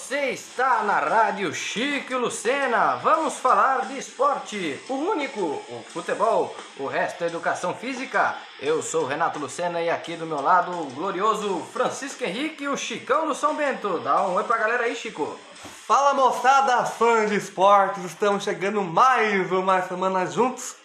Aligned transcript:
Você 0.00 0.30
está 0.30 0.82
na 0.82 0.98
Rádio 0.98 1.54
Chico 1.54 2.16
Lucena. 2.16 2.96
Vamos 2.96 3.34
falar 3.34 3.86
de 3.86 3.98
esporte, 3.98 4.80
o 4.88 4.94
único, 4.94 5.40
o 5.40 5.84
futebol, 5.92 6.56
o 6.78 6.86
resto 6.86 7.22
é 7.22 7.26
educação 7.26 7.74
física. 7.74 8.34
Eu 8.60 8.82
sou 8.82 9.04
o 9.04 9.06
Renato 9.06 9.38
Lucena 9.38 9.80
e 9.80 9.90
aqui 9.90 10.16
do 10.16 10.26
meu 10.26 10.40
lado 10.40 10.72
o 10.72 10.86
glorioso 10.86 11.60
Francisco 11.72 12.24
Henrique, 12.24 12.66
o 12.66 12.78
Chicão 12.78 13.28
do 13.28 13.34
São 13.34 13.54
Bento. 13.54 13.98
Dá 13.98 14.26
um 14.26 14.34
oi 14.34 14.42
pra 14.44 14.56
galera 14.56 14.84
aí, 14.84 14.96
Chico. 14.96 15.38
Fala 15.86 16.14
moçada, 16.14 16.84
fãs 16.86 17.30
de 17.30 17.36
esportes, 17.36 18.02
estamos 18.02 18.42
chegando 18.42 18.82
mais 18.82 19.52
uma 19.52 19.82
semana 19.82 20.26
juntos. 20.26 20.76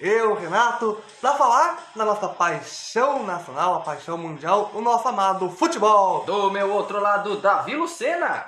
Eu, 0.00 0.34
Renato, 0.34 1.00
para 1.20 1.36
falar 1.36 1.92
da 1.94 2.04
nossa 2.04 2.28
paixão 2.28 3.24
nacional, 3.24 3.76
a 3.76 3.80
paixão 3.80 4.18
mundial, 4.18 4.72
o 4.74 4.80
nosso 4.80 5.06
amado 5.06 5.48
futebol. 5.48 6.24
Do 6.24 6.50
meu 6.50 6.72
outro 6.72 6.98
lado, 7.00 7.36
Davi 7.36 7.76
Lucena. 7.76 8.44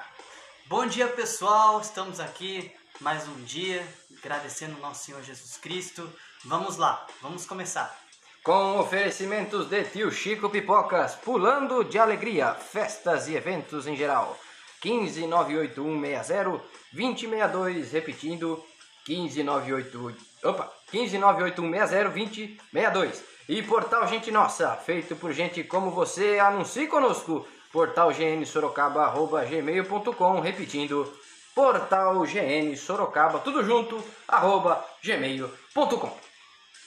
Bom 0.66 0.86
dia 0.86 1.06
pessoal, 1.06 1.80
estamos 1.80 2.18
aqui 2.18 2.72
mais 3.00 3.28
um 3.28 3.44
dia, 3.44 3.86
agradecendo 4.18 4.74
ao 4.74 4.80
nosso 4.80 5.04
Senhor 5.04 5.22
Jesus 5.22 5.56
Cristo. 5.56 6.12
Vamos 6.44 6.76
lá, 6.76 7.06
vamos 7.22 7.46
começar. 7.46 7.96
Com 8.42 8.80
oferecimentos 8.80 9.68
de 9.68 9.84
tio 9.84 10.10
Chico 10.10 10.50
Pipocas, 10.50 11.14
pulando 11.14 11.84
de 11.84 11.96
alegria, 11.96 12.54
festas 12.54 13.28
e 13.28 13.36
eventos 13.36 13.86
em 13.86 13.94
geral. 13.94 14.36
15 14.80 15.26
98160 15.28 16.60
2062, 16.92 17.92
repetindo 17.92 18.64
15 19.04 19.42
988 19.44 20.26
Opa, 20.44 20.75
15 20.90 21.18
98160 21.18 22.10
2062. 22.10 23.24
E 23.48 23.62
Portal 23.62 24.06
Gente 24.08 24.30
Nossa, 24.30 24.72
feito 24.72 25.16
por 25.16 25.32
gente 25.32 25.62
como 25.62 25.90
você, 25.90 26.38
anuncie 26.38 26.86
conosco. 26.86 27.46
portalgnsorocaba.gmail.com 27.72 30.40
Repetindo, 30.40 31.10
portalgnsorocaba, 31.54 33.38
tudo 33.38 33.64
junto, 33.64 34.02
arroba 34.26 34.84
gmail.com 35.02 36.12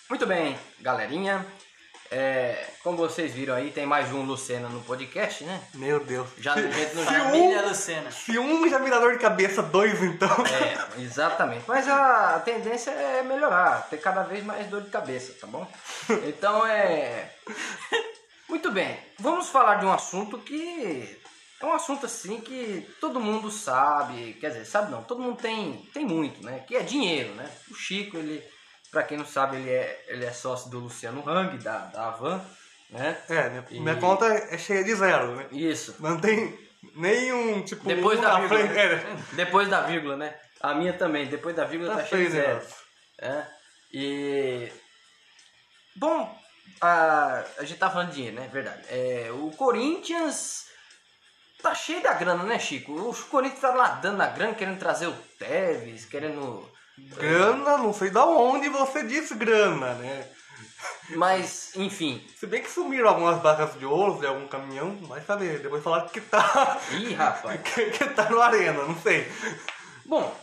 Muito 0.10 0.28
bem, 0.28 0.58
galerinha. 0.82 1.46
É, 2.12 2.66
como 2.82 2.98
vocês 2.98 3.32
viram 3.34 3.54
aí, 3.54 3.70
tem 3.70 3.86
mais 3.86 4.12
um 4.12 4.24
Lucena 4.24 4.68
no 4.68 4.82
podcast, 4.82 5.44
né? 5.44 5.62
Meu 5.76 6.04
Deus. 6.04 6.28
Já 6.40 6.54
a 6.56 6.62
gente 6.62 6.96
não 6.96 7.06
Se 7.06 7.14
já... 7.14 7.24
um- 7.28 7.68
Lucena. 7.68 8.12
Se 8.12 8.40
um 8.40 8.68
já 8.68 8.80
vira 8.80 9.00
dor 9.00 9.14
de 9.14 9.20
cabeça, 9.20 9.62
dois 9.62 10.02
então. 10.02 10.28
É, 10.98 11.02
exatamente. 11.04 11.66
Mas 11.68 11.88
a, 11.88 12.36
a 12.36 12.40
tendência 12.40 12.90
é 12.90 13.22
melhorar, 13.22 13.88
ter 13.90 13.98
cada 13.98 14.24
vez 14.24 14.44
mais 14.44 14.66
dor 14.68 14.82
de 14.82 14.90
cabeça, 14.90 15.36
tá 15.40 15.46
bom? 15.46 15.68
Então 16.28 16.66
é. 16.66 17.32
Muito 18.48 18.72
bem, 18.72 18.98
vamos 19.20 19.50
falar 19.50 19.76
de 19.76 19.86
um 19.86 19.94
assunto 19.94 20.40
que 20.40 21.20
é 21.62 21.66
um 21.66 21.74
assunto 21.74 22.08
assim 22.08 22.42
que 22.42 22.90
todo 23.00 23.20
mundo 23.20 23.52
sabe, 23.52 24.34
quer 24.42 24.48
dizer, 24.50 24.66
sabe 24.66 24.90
não, 24.90 25.04
todo 25.04 25.22
mundo 25.22 25.38
tem, 25.40 25.88
tem 25.94 26.04
muito, 26.04 26.44
né? 26.44 26.64
Que 26.68 26.76
é 26.76 26.80
dinheiro, 26.82 27.36
né? 27.36 27.48
O 27.70 27.76
Chico, 27.76 28.18
ele, 28.18 28.44
pra 28.92 29.04
quem 29.04 29.18
não 29.18 29.26
sabe, 29.26 29.58
ele 29.58 29.70
é, 29.70 30.06
ele 30.08 30.26
é 30.26 30.32
sócio 30.32 30.70
do 30.70 30.80
Luciano 30.80 31.28
Hang, 31.28 31.58
da, 31.60 31.78
da 31.88 32.08
Avan, 32.08 32.42
né? 32.90 33.18
É, 33.30 33.50
minha, 33.50 33.66
E- 33.70 33.80
minha 33.80 33.96
conta 33.98 34.26
é 34.26 34.58
cheia 34.58 34.84
de 34.84 34.94
zero, 34.96 35.36
né? 35.36 35.48
Isso. 35.52 35.96
Não 36.00 36.20
tem 36.20 36.58
nenhum, 36.96 37.62
tipo, 37.64 37.86
Depois 37.86 38.20
da 38.20 38.34
na 38.34 38.40
vírgula. 38.40 38.60
frente. 38.62 38.78
É, 38.80 39.16
Depois 39.36 39.70
da 39.70 39.82
vírgula, 39.82 40.18
né? 40.18 40.36
A 40.62 40.74
minha 40.74 40.94
também, 40.94 41.28
depois 41.28 41.56
da 41.56 41.66
vírgula 41.66 41.92
tá, 41.96 42.02
tá 42.02 42.06
feio 42.06 42.26
de 42.26 42.32
zero. 42.32 42.62
É. 43.20 43.46
E. 43.94 44.72
Bom, 45.96 46.38
a, 46.82 47.44
a 47.58 47.64
gente 47.64 47.80
tá 47.80 47.90
falando 47.90 48.10
de 48.10 48.16
dinheiro, 48.16 48.36
né? 48.40 48.50
Verdade. 48.52 48.82
É, 48.90 49.30
o 49.32 49.52
Corinthians 49.52 50.66
tá 51.62 51.74
cheio 51.76 52.02
da 52.02 52.14
grana, 52.14 52.44
né, 52.44 52.58
Chico? 52.60 52.94
O 52.94 53.14
Corinthians 53.28 53.62
tá 53.62 53.74
lá 53.74 53.88
dando 53.96 54.22
a 54.22 54.28
grana, 54.28 54.54
querendo 54.56 54.80
trazer 54.80 55.08
o 55.08 55.14
Tevez, 55.38 56.06
querendo. 56.06 56.70
Grana, 57.16 57.78
não 57.78 57.94
sei 57.94 58.10
da 58.10 58.26
onde 58.26 58.70
você 58.70 59.04
disse 59.04 59.36
grana, 59.36 59.94
né? 59.96 60.28
Mas, 61.16 61.76
enfim. 61.76 62.26
Se 62.38 62.46
bem 62.46 62.62
que 62.62 62.70
sumiram 62.70 63.10
algumas 63.10 63.42
barras 63.42 63.78
de 63.78 63.86
ouro 63.86 64.20
de 64.20 64.28
algum 64.28 64.48
caminhão, 64.48 64.96
vai 65.08 65.22
saber. 65.22 65.60
Depois 65.60 65.84
falaram 65.84 66.08
que 66.08 66.22
tá. 66.22 66.80
Ih, 66.92 67.14
rapaz. 67.14 67.60
que, 67.62 67.86
que 67.92 68.06
tá 68.10 68.30
no 68.30 68.42
arena, 68.42 68.84
não 68.84 68.96
sei. 69.02 69.28
Bom, 70.06 70.34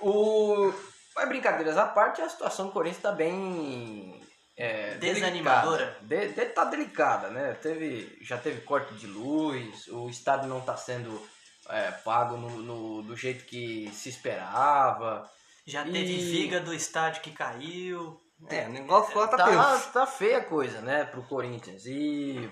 o. 0.00 0.72
Mas 1.14 1.28
brincadeiras 1.28 1.78
à 1.78 1.86
parte, 1.86 2.20
a 2.20 2.28
situação 2.28 2.66
do 2.66 2.72
Corinthians 2.72 3.02
tá 3.02 3.12
bem. 3.12 4.20
É, 4.58 4.94
Desanimadora. 4.94 5.96
delicada. 6.02 6.34
De, 6.34 6.46
de- 6.46 6.52
tá 6.52 6.64
delicada, 6.64 7.28
né? 7.28 7.52
Teve, 7.62 8.18
já 8.22 8.36
teve 8.38 8.62
corte 8.62 8.94
de 8.94 9.06
luz, 9.06 9.86
o 9.88 10.08
estádio 10.08 10.48
não 10.48 10.60
tá 10.60 10.76
sendo 10.76 11.20
é, 11.68 11.90
pago 12.04 12.36
no, 12.36 12.50
no- 12.62 13.02
do 13.02 13.16
jeito 13.16 13.44
que 13.44 13.90
se 13.94 14.08
esperava. 14.08 15.30
Já 15.66 15.86
E- 15.86 15.92
teve 15.92 16.16
viga 16.18 16.60
do 16.60 16.72
estádio 16.72 17.22
que 17.22 17.32
caiu. 17.32 18.20
É, 18.48 18.66
o 18.66 18.70
negócio 18.70 19.18
lá 19.18 19.26
tá, 19.28 19.36
Tá, 19.36 19.46
tenso. 19.46 19.92
tá 19.92 20.06
feia 20.06 20.38
a 20.38 20.44
coisa, 20.44 20.80
né, 20.82 21.04
pro 21.04 21.22
Corinthians. 21.24 21.84
E. 21.86 22.48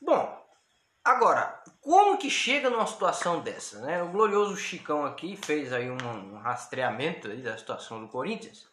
Bom, 0.00 0.46
agora, 1.04 1.60
como 1.80 2.16
que 2.16 2.30
chega 2.30 2.70
numa 2.70 2.86
situação 2.86 3.40
dessa, 3.40 3.80
né? 3.80 4.02
O 4.02 4.08
glorioso 4.10 4.56
Chicão 4.56 5.04
aqui 5.04 5.36
fez 5.36 5.72
aí 5.72 5.90
um, 5.90 5.96
um 5.96 6.38
rastreamento 6.38 7.28
aí 7.28 7.42
da 7.42 7.58
situação 7.58 8.00
do 8.00 8.08
Corinthians. 8.08 8.66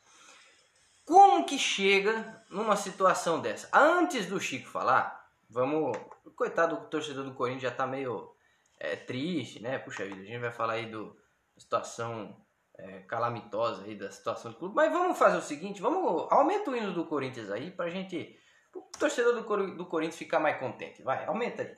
Como 1.06 1.46
que 1.46 1.58
chega 1.58 2.44
numa 2.50 2.76
situação 2.76 3.40
dessa? 3.42 3.68
Antes 3.74 4.28
do 4.28 4.40
Chico 4.40 4.70
falar, 4.70 5.28
vamos. 5.50 5.98
Coitado 6.36 6.76
do 6.78 6.88
torcedor 6.88 7.24
do 7.26 7.34
Corinthians 7.34 7.64
já 7.64 7.72
tá 7.72 7.88
meio 7.88 8.32
é, 8.80 8.96
triste, 8.96 9.62
né? 9.62 9.80
Puxa 9.80 10.04
vida, 10.06 10.22
a 10.22 10.26
gente 10.26 10.40
vai 10.40 10.52
falar 10.52 10.74
aí 10.74 10.86
do 10.88 11.16
da 11.56 11.62
situação 11.62 12.36
é, 12.78 13.00
calamitosa 13.08 13.84
aí 13.84 13.96
da 13.96 14.12
situação 14.12 14.52
do 14.52 14.58
clube. 14.58 14.76
Mas 14.76 14.92
vamos 14.92 15.18
fazer 15.18 15.38
o 15.38 15.42
seguinte, 15.42 15.82
vamos 15.82 16.28
aumenta 16.32 16.72
o 16.72 16.76
hino 16.76 16.94
do 16.94 17.06
Corinthians 17.06 17.50
aí 17.52 17.72
pra 17.72 17.90
gente, 17.90 18.38
o 18.74 18.82
torcedor 19.00 19.34
do, 19.36 19.44
Cor- 19.44 19.76
do 19.76 19.86
Corinthians 19.86 20.18
ficar 20.18 20.40
mais 20.40 20.58
contente. 20.60 21.02
Vai, 21.04 21.26
aumenta 21.26 21.62
aí. 21.64 21.76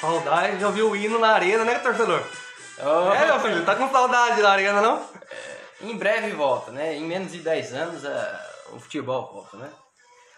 Saudade 0.00 0.58
de 0.58 0.64
ouvir 0.64 0.82
o 0.82 0.96
hino 0.96 1.18
na 1.18 1.28
arena, 1.32 1.64
né, 1.64 1.78
torcedor? 1.78 2.22
É, 3.14 3.26
meu 3.26 3.40
filho, 3.40 3.64
tá 3.64 3.76
com 3.76 3.88
saudade 3.90 4.42
da 4.42 4.50
arena, 4.50 4.80
não? 4.80 5.06
Em 5.80 5.96
breve 5.96 6.30
volta, 6.32 6.72
né? 6.72 6.96
Em 6.96 7.04
menos 7.04 7.30
de 7.32 7.38
10 7.38 7.72
anos 7.72 8.04
a- 8.04 8.46
o 8.72 8.80
futebol 8.80 9.30
volta, 9.32 9.56
né? 9.56 9.70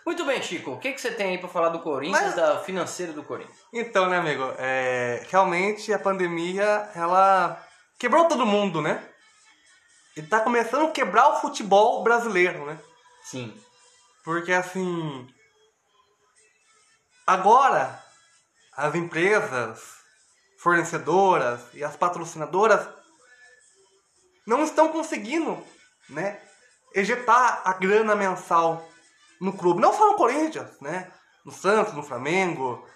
Muito 0.06 0.24
bem, 0.24 0.42
Chico. 0.42 0.72
O 0.72 0.78
que, 0.78 0.92
que 0.92 1.00
você 1.00 1.10
tem 1.10 1.30
aí 1.30 1.38
pra 1.38 1.48
falar 1.48 1.70
do 1.70 1.80
Corinthians, 1.80 2.22
Mas- 2.22 2.34
da 2.36 2.60
financeira 2.62 3.12
do 3.12 3.22
Corinthians? 3.24 3.56
Então, 3.72 4.08
né, 4.08 4.18
amigo, 4.18 4.42
é, 4.58 5.26
realmente 5.30 5.92
a 5.92 5.98
pandemia, 5.98 6.90
ela 6.94 7.58
quebrou 7.98 8.26
todo 8.28 8.44
mundo, 8.44 8.82
né? 8.82 9.02
E 10.16 10.22
tá 10.22 10.40
começando 10.40 10.86
a 10.88 10.90
quebrar 10.92 11.28
o 11.30 11.40
futebol 11.40 12.02
brasileiro, 12.02 12.66
né? 12.66 12.78
Sim. 13.22 13.58
Porque 14.22 14.52
assim. 14.52 15.26
Agora, 17.26 17.98
as 18.76 18.94
empresas, 18.94 19.80
fornecedoras 20.58 21.60
e 21.72 21.82
as 21.82 21.96
patrocinadoras 21.96 22.86
não 24.46 24.62
estão 24.62 24.88
conseguindo, 24.90 25.64
né? 26.10 26.40
Ejetar 26.94 27.62
a 27.64 27.72
grana 27.72 28.14
mensal 28.14 28.86
no 29.40 29.52
clube. 29.52 29.80
Não 29.80 29.92
só 29.92 30.06
no 30.10 30.16
Corinthians, 30.16 30.78
né? 30.80 31.10
No 31.44 31.52
Santos, 31.52 31.92
no 31.94 32.02
Flamengo, 32.02 32.86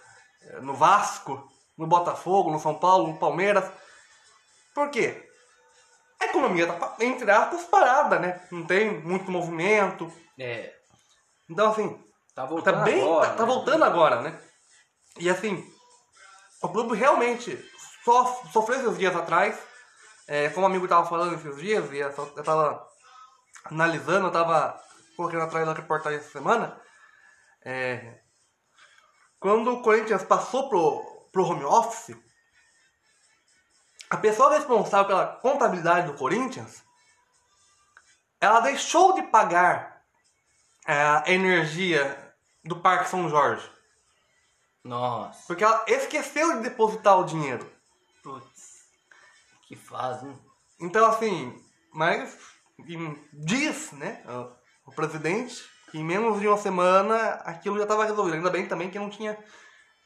eh, 0.42 0.60
no 0.60 0.74
Vasco, 0.74 1.46
no 1.76 1.86
Botafogo, 1.86 2.50
no 2.50 2.58
São 2.58 2.74
Paulo, 2.74 3.08
no 3.08 3.18
Palmeiras. 3.18 3.70
Por 4.74 4.90
quê? 4.90 5.24
A 6.20 6.24
economia 6.26 6.66
tá, 6.72 6.96
entre 7.00 7.30
aspas, 7.30 7.64
parada, 7.64 8.18
né? 8.18 8.40
Não 8.50 8.64
tem 8.64 9.00
muito 9.02 9.30
movimento. 9.30 10.12
É, 10.38 10.72
Então, 11.48 11.70
assim, 11.70 12.02
tá 12.34 12.44
voltando 12.44 12.78
tá 12.78 12.84
bem. 12.84 13.00
agora. 13.02 13.28
tá, 13.28 13.34
tá 13.36 13.42
né? 13.46 13.52
voltando 13.52 13.84
agora, 13.84 14.20
né? 14.22 14.40
E 15.18 15.28
assim, 15.30 15.64
o 16.62 16.68
clube 16.68 16.96
realmente 16.96 17.58
só 18.04 18.24
sofreu 18.52 18.80
esses 18.80 18.98
dias 18.98 19.14
atrás. 19.14 19.58
É, 20.26 20.48
como 20.50 20.66
o 20.66 20.68
amigo 20.68 20.86
tava 20.88 21.08
falando 21.08 21.34
esses 21.34 21.56
dias, 21.60 21.90
e 21.92 21.98
eu 21.98 22.12
só- 22.14 22.30
eu 22.36 22.42
tava 22.44 22.86
analisando, 23.64 24.26
eu 24.26 24.32
tava 24.32 24.78
correndo 25.18 25.42
atrás 25.42 25.66
da 25.66 25.72
reportagem 25.72 26.20
essa 26.20 26.30
semana. 26.30 26.80
É, 27.64 28.20
quando 29.40 29.72
o 29.72 29.82
Corinthians 29.82 30.22
passou 30.22 30.68
pro, 30.68 31.28
pro 31.32 31.42
home 31.44 31.64
office, 31.64 32.16
a 34.08 34.16
pessoa 34.16 34.54
responsável 34.54 35.08
pela 35.08 35.26
contabilidade 35.26 36.06
do 36.06 36.16
Corinthians, 36.16 36.84
ela 38.40 38.60
deixou 38.60 39.12
de 39.14 39.22
pagar 39.24 40.04
é, 40.86 40.94
a 41.02 41.24
energia 41.26 42.32
do 42.62 42.80
Parque 42.80 43.10
São 43.10 43.28
Jorge. 43.28 43.68
Nossa, 44.84 45.44
Porque 45.48 45.64
ela 45.64 45.84
esqueceu 45.88 46.58
de 46.58 46.62
depositar 46.62 47.18
o 47.18 47.24
dinheiro. 47.24 47.68
Putz. 48.22 48.84
que 49.66 49.74
fase, 49.74 50.28
hein? 50.28 50.38
Então, 50.80 51.04
assim, 51.06 51.60
mas 51.92 52.38
em- 52.86 53.28
diz, 53.32 53.90
né, 53.92 54.22
o, 54.88 54.94
presidente 54.94 55.64
em 55.94 56.04
menos 56.04 56.40
de 56.40 56.46
uma 56.48 56.56
semana 56.58 57.16
aquilo 57.44 57.76
já 57.76 57.84
estava 57.84 58.04
resolvido. 58.04 58.34
Ainda 58.36 58.50
bem 58.50 58.66
também 58.66 58.90
que 58.90 58.98
não 58.98 59.08
tinha 59.08 59.38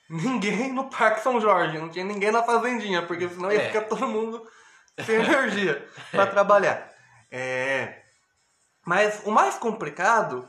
ninguém 0.09 0.73
no 0.73 0.89
Parque 0.91 1.23
São 1.23 1.41
Jorge, 1.41 1.79
não 1.79 1.89
tinha 1.89 2.05
ninguém 2.05 2.31
na 2.31 2.43
fazendinha, 2.43 3.05
porque 3.07 3.29
senão 3.29 3.51
ia 3.51 3.63
É. 3.63 3.67
ficar 3.69 3.83
todo 3.83 4.07
mundo 4.07 4.47
sem 5.05 5.17
energia 5.17 5.89
para 6.11 6.27
trabalhar. 6.27 6.91
É, 7.31 8.03
Mas 8.85 9.23
o 9.25 9.31
mais 9.31 9.55
complicado 9.57 10.49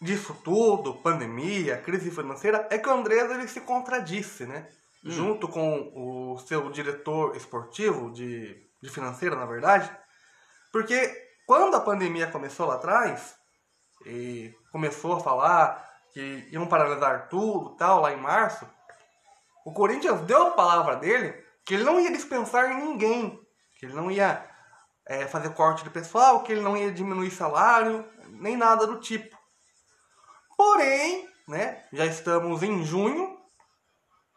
disso 0.00 0.36
tudo, 0.42 0.94
pandemia, 0.94 1.78
crise 1.78 2.10
financeira, 2.10 2.66
é 2.70 2.76
que 2.76 2.88
o 2.88 2.92
Andrés 2.92 3.30
ele 3.30 3.46
se 3.46 3.60
contradisse, 3.60 4.44
né? 4.44 4.68
Junto 5.04 5.48
com 5.48 5.92
o 5.94 6.38
seu 6.40 6.70
diretor 6.70 7.36
esportivo 7.36 8.12
de, 8.12 8.56
de 8.82 8.88
financeira, 8.90 9.34
na 9.34 9.46
verdade. 9.46 9.90
Porque 10.72 11.12
quando 11.46 11.76
a 11.76 11.80
pandemia 11.80 12.30
começou 12.30 12.66
lá 12.66 12.74
atrás, 12.74 13.34
e 14.06 14.54
começou 14.70 15.16
a 15.16 15.20
falar 15.20 15.90
que 16.12 16.48
iam 16.50 16.66
paralisar 16.66 17.28
tudo 17.28 17.76
tal, 17.76 18.00
lá 18.00 18.12
em 18.12 18.20
março, 18.20 18.68
o 19.64 19.72
Corinthians 19.72 20.20
deu 20.22 20.48
a 20.48 20.50
palavra 20.52 20.96
dele 20.96 21.32
que 21.64 21.74
ele 21.74 21.84
não 21.84 22.00
ia 22.00 22.10
dispensar 22.10 22.74
ninguém, 22.74 23.40
que 23.78 23.86
ele 23.86 23.94
não 23.94 24.10
ia 24.10 24.44
é, 25.06 25.26
fazer 25.26 25.54
corte 25.54 25.84
de 25.84 25.90
pessoal, 25.90 26.42
que 26.42 26.52
ele 26.52 26.60
não 26.60 26.76
ia 26.76 26.92
diminuir 26.92 27.30
salário, 27.30 28.04
nem 28.28 28.56
nada 28.56 28.86
do 28.86 29.00
tipo. 29.00 29.36
Porém, 30.56 31.28
né, 31.48 31.84
já 31.92 32.04
estamos 32.06 32.62
em 32.62 32.84
junho 32.84 33.38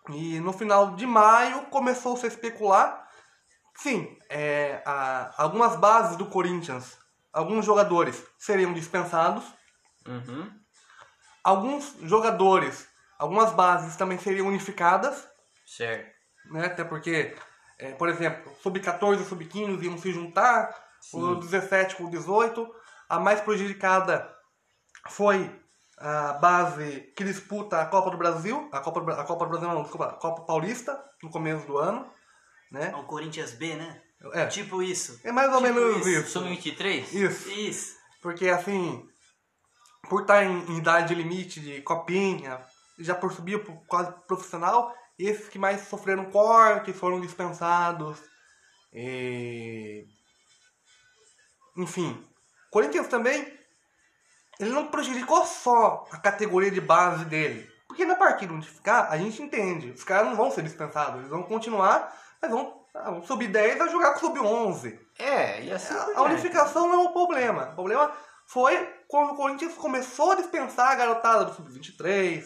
e 0.09 0.39
no 0.39 0.53
final 0.53 0.95
de 0.95 1.05
maio 1.05 1.65
começou-se 1.67 2.25
a 2.25 2.29
especular. 2.29 3.04
Sim, 3.77 4.17
é, 4.29 4.81
a- 4.85 5.33
algumas 5.37 5.75
bases 5.75 6.15
do 6.17 6.25
Corinthians, 6.27 6.97
alguns 7.33 7.65
jogadores 7.65 8.23
seriam 8.37 8.73
dispensados, 8.73 9.43
Uhum. 10.07 10.49
alguns 11.43 11.95
jogadores, 12.03 12.87
algumas 13.19 13.51
bases 13.51 13.95
também 13.95 14.17
seriam 14.17 14.47
unificadas, 14.47 15.27
Certo. 15.65 16.09
né? 16.51 16.65
Até 16.67 16.83
porque, 16.83 17.35
é, 17.79 17.91
por 17.93 18.07
exemplo, 18.09 18.51
sub-14 18.61 19.21
e 19.21 19.25
sub-15 19.25 19.83
iam 19.83 19.97
se 19.97 20.11
juntar, 20.11 20.73
o 21.13 21.35
17 21.35 21.95
com 21.95 22.05
o 22.05 22.09
18. 22.09 22.67
A 23.09 23.19
mais 23.19 23.39
prejudicada 23.41 24.27
foi 25.09 25.61
a 25.99 26.33
base 26.33 27.13
que 27.15 27.23
disputa 27.23 27.79
a 27.81 27.85
Copa 27.85 28.09
do 28.09 28.17
Brasil, 28.17 28.67
a 28.71 28.79
Copa 28.79 28.99
a 29.13 29.23
Copa 29.23 29.45
do 29.45 29.51
Brasil 29.51 29.67
não, 29.69 29.81
desculpa, 29.83 30.07
a 30.07 30.13
Copa 30.13 30.41
Paulista, 30.45 30.99
no 31.21 31.29
começo 31.29 31.65
do 31.67 31.77
ano, 31.77 32.11
né? 32.75 32.91
É 32.91 32.95
o 32.95 33.03
Corinthians 33.03 33.51
B, 33.51 33.75
né? 33.75 34.01
É, 34.33 34.45
Tipo 34.47 34.83
isso. 34.83 35.19
é 35.23 35.31
mais 35.31 35.51
ou 35.53 35.61
tipo 35.61 35.73
menos 35.73 35.97
isso. 36.05 36.09
isso. 36.09 36.29
Sub-23? 36.39 37.13
Isso. 37.13 37.49
Isso. 37.49 37.95
Porque 38.21 38.49
assim, 38.49 39.07
por 40.09 40.21
estar 40.21 40.43
em, 40.43 40.65
em 40.71 40.77
idade 40.77 41.15
limite 41.15 41.59
de 41.59 41.81
copinha, 41.81 42.59
já 42.99 43.15
por 43.15 43.31
subir 43.31 43.63
pro 43.63 43.75
quase 43.87 44.13
profissional, 44.27 44.93
esses 45.17 45.47
que 45.47 45.57
mais 45.57 45.87
sofreram 45.87 46.25
corte 46.31 46.91
foram 46.91 47.21
dispensados. 47.21 48.19
E... 48.93 50.05
Enfim, 51.77 52.21
Corinthians 52.71 53.07
também, 53.07 53.53
ele 54.59 54.71
não 54.71 54.87
prejudicou 54.87 55.45
só 55.45 56.05
a 56.11 56.17
categoria 56.17 56.71
de 56.71 56.81
base 56.81 57.25
dele. 57.25 57.69
Porque 57.87 58.05
na 58.05 58.15
partida 58.15 58.53
onde 58.53 58.67
ficar, 58.67 59.09
a 59.09 59.17
gente 59.17 59.41
entende. 59.41 59.91
Os 59.91 60.03
caras 60.03 60.27
não 60.27 60.35
vão 60.35 60.49
ser 60.51 60.63
dispensados, 60.63 61.19
eles 61.19 61.29
vão 61.29 61.43
continuar, 61.43 62.11
mas 62.41 62.51
vão, 62.51 62.85
ah, 62.93 63.11
vão 63.11 63.23
subir 63.23 63.47
10 63.47 63.81
a 63.81 63.87
jogar 63.87 64.13
com 64.13 64.19
sub 64.19 64.39
11. 64.39 64.99
É, 65.19 65.63
e 65.63 65.71
assim. 65.71 65.93
A 65.93 66.05
diante. 66.05 66.19
unificação 66.21 66.87
não 66.87 67.01
é 67.01 67.03
o 67.07 67.13
problema. 67.13 67.69
O 67.71 67.75
problema 67.75 68.11
foi 68.45 68.93
quando 69.07 69.31
o 69.31 69.35
Corinthians 69.35 69.73
começou 69.75 70.31
a 70.31 70.35
dispensar 70.35 70.91
a 70.91 70.95
garotada 70.95 71.45
do 71.45 71.53
Sub-23 71.53 72.43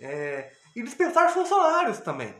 é, 0.00 0.52
e 0.74 0.82
dispensar 0.82 1.30
funcionários 1.30 1.98
também. 1.98 2.34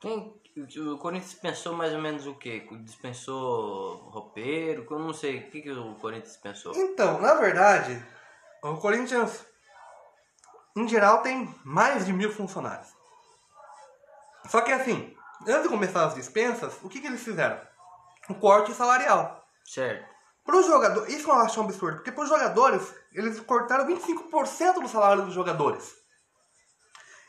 Quem, 0.00 0.40
o 0.56 0.98
Corinthians 0.98 1.32
dispensou 1.32 1.72
mais 1.72 1.92
ou 1.92 2.00
menos 2.00 2.26
o 2.26 2.34
quê? 2.34 2.66
Dispensou 2.82 3.96
roupeiro? 4.10 4.86
Eu 4.88 4.98
não 4.98 5.12
sei. 5.12 5.38
O 5.38 5.50
que, 5.50 5.62
que 5.62 5.70
o 5.70 5.94
Corinthians 5.96 6.32
dispensou? 6.32 6.74
Então, 6.76 7.20
na 7.20 7.34
verdade, 7.34 8.00
o 8.62 8.76
Corinthians, 8.76 9.44
em 10.76 10.86
geral, 10.86 11.22
tem 11.22 11.52
mais 11.64 12.06
de 12.06 12.12
mil 12.12 12.30
funcionários. 12.30 12.88
Só 14.46 14.60
que 14.60 14.72
assim, 14.72 15.16
antes 15.42 15.62
de 15.64 15.68
começar 15.68 16.04
as 16.06 16.14
dispensas, 16.14 16.74
o 16.82 16.88
que, 16.88 17.00
que 17.00 17.06
eles 17.06 17.22
fizeram? 17.22 17.60
O 18.28 18.34
corte 18.34 18.72
salarial. 18.72 19.44
Certo. 19.64 20.14
Para 20.44 20.56
os 20.56 20.66
jogadores, 20.66 21.14
isso 21.14 21.28
eu 21.30 21.34
acho 21.34 21.60
um 21.60 21.64
absurdo, 21.64 21.96
porque 21.96 22.12
para 22.12 22.24
os 22.24 22.28
jogadores, 22.28 22.94
eles 23.12 23.40
cortaram 23.40 23.86
25% 23.86 24.80
do 24.82 24.88
salário 24.88 25.24
dos 25.24 25.32
jogadores. 25.34 25.94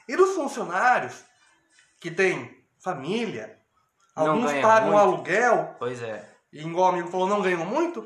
E 0.08 0.16
dos 0.16 0.36
funcionários, 0.36 1.24
que 2.00 2.12
têm 2.12 2.64
família, 2.84 3.58
Não 4.16 4.32
alguns 4.32 4.52
pagam 4.62 4.90
muito. 4.92 5.00
aluguel, 5.00 5.76
Pois 5.80 6.02
é. 6.04 6.30
e 6.52 6.60
igual 6.62 6.88
o 6.88 6.94
amigo 6.94 7.10
falou, 7.10 7.28
não 7.28 7.42
ganham 7.42 7.66
muito, 7.66 8.06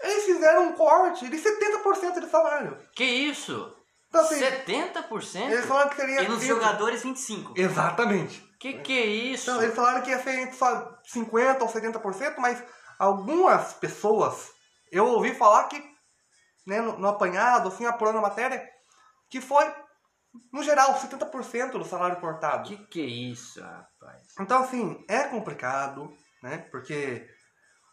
eles 0.00 0.24
fizeram 0.24 0.68
um 0.68 0.72
corte 0.72 1.28
de 1.28 1.36
70% 1.36 2.20
de 2.20 2.28
salário. 2.28 2.76
Que 2.94 3.04
isso? 3.04 3.72
Então, 4.08 4.20
assim, 4.20 4.40
70%? 4.40 5.50
Eles 5.50 5.64
falaram 5.66 5.90
que 5.90 5.96
seria... 5.96 6.22
E 6.22 6.28
nos 6.28 6.42
jogadores, 6.44 7.02
25. 7.02 7.54
Exatamente. 7.56 8.45
Que 8.58 8.74
que 8.80 8.98
é 8.98 9.06
isso? 9.06 9.50
Então, 9.50 9.62
eles 9.62 9.74
falaram 9.74 10.02
que 10.02 10.10
ia 10.10 10.22
ser 10.22 10.38
entre 10.40 10.56
só 10.56 10.98
50% 11.12 11.60
ou 11.60 11.68
70%, 11.68 12.36
mas 12.38 12.62
algumas 12.98 13.74
pessoas, 13.74 14.50
eu 14.90 15.06
ouvi 15.06 15.34
falar 15.34 15.64
que, 15.64 15.82
né, 16.66 16.80
no, 16.80 16.98
no 16.98 17.08
apanhado, 17.08 17.68
assim, 17.68 17.84
apurando 17.84 18.18
a 18.18 18.22
matéria, 18.22 18.66
que 19.30 19.40
foi, 19.40 19.70
no 20.52 20.62
geral, 20.62 20.94
70% 20.94 21.72
do 21.72 21.84
salário 21.84 22.20
cortado. 22.20 22.68
Que 22.68 22.76
que 22.86 23.00
é 23.00 23.04
isso, 23.04 23.60
rapaz? 23.60 24.22
Então, 24.40 24.62
assim, 24.62 25.04
é 25.08 25.24
complicado, 25.24 26.10
né, 26.42 26.66
porque 26.70 27.28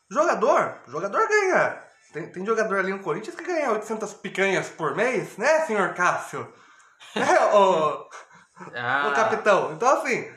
jogador, 0.10 0.82
jogador 0.88 1.28
ganha. 1.28 1.84
Tem, 2.14 2.32
tem 2.32 2.46
jogador 2.46 2.80
ali 2.80 2.92
no 2.92 3.04
Corinthians 3.04 3.36
que 3.36 3.44
ganha 3.44 3.72
800 3.72 4.14
picanhas 4.16 4.70
por 4.70 4.96
mês, 4.96 5.36
né, 5.38 5.66
senhor 5.66 5.94
Cássio? 5.94 6.54
É, 7.16 7.54
ô... 7.54 8.10
Ah, 8.74 9.10
o 9.10 9.14
capitão. 9.14 9.74
Então, 9.74 9.88
assim, 10.00 10.34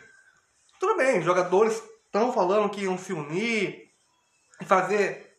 tudo 0.78 0.96
bem, 0.96 1.22
jogadores 1.22 1.82
estão 2.06 2.32
falando 2.32 2.70
que 2.70 2.82
iam 2.82 2.96
se 2.98 3.12
unir 3.12 3.84
e 4.60 4.64
fazer 4.64 5.34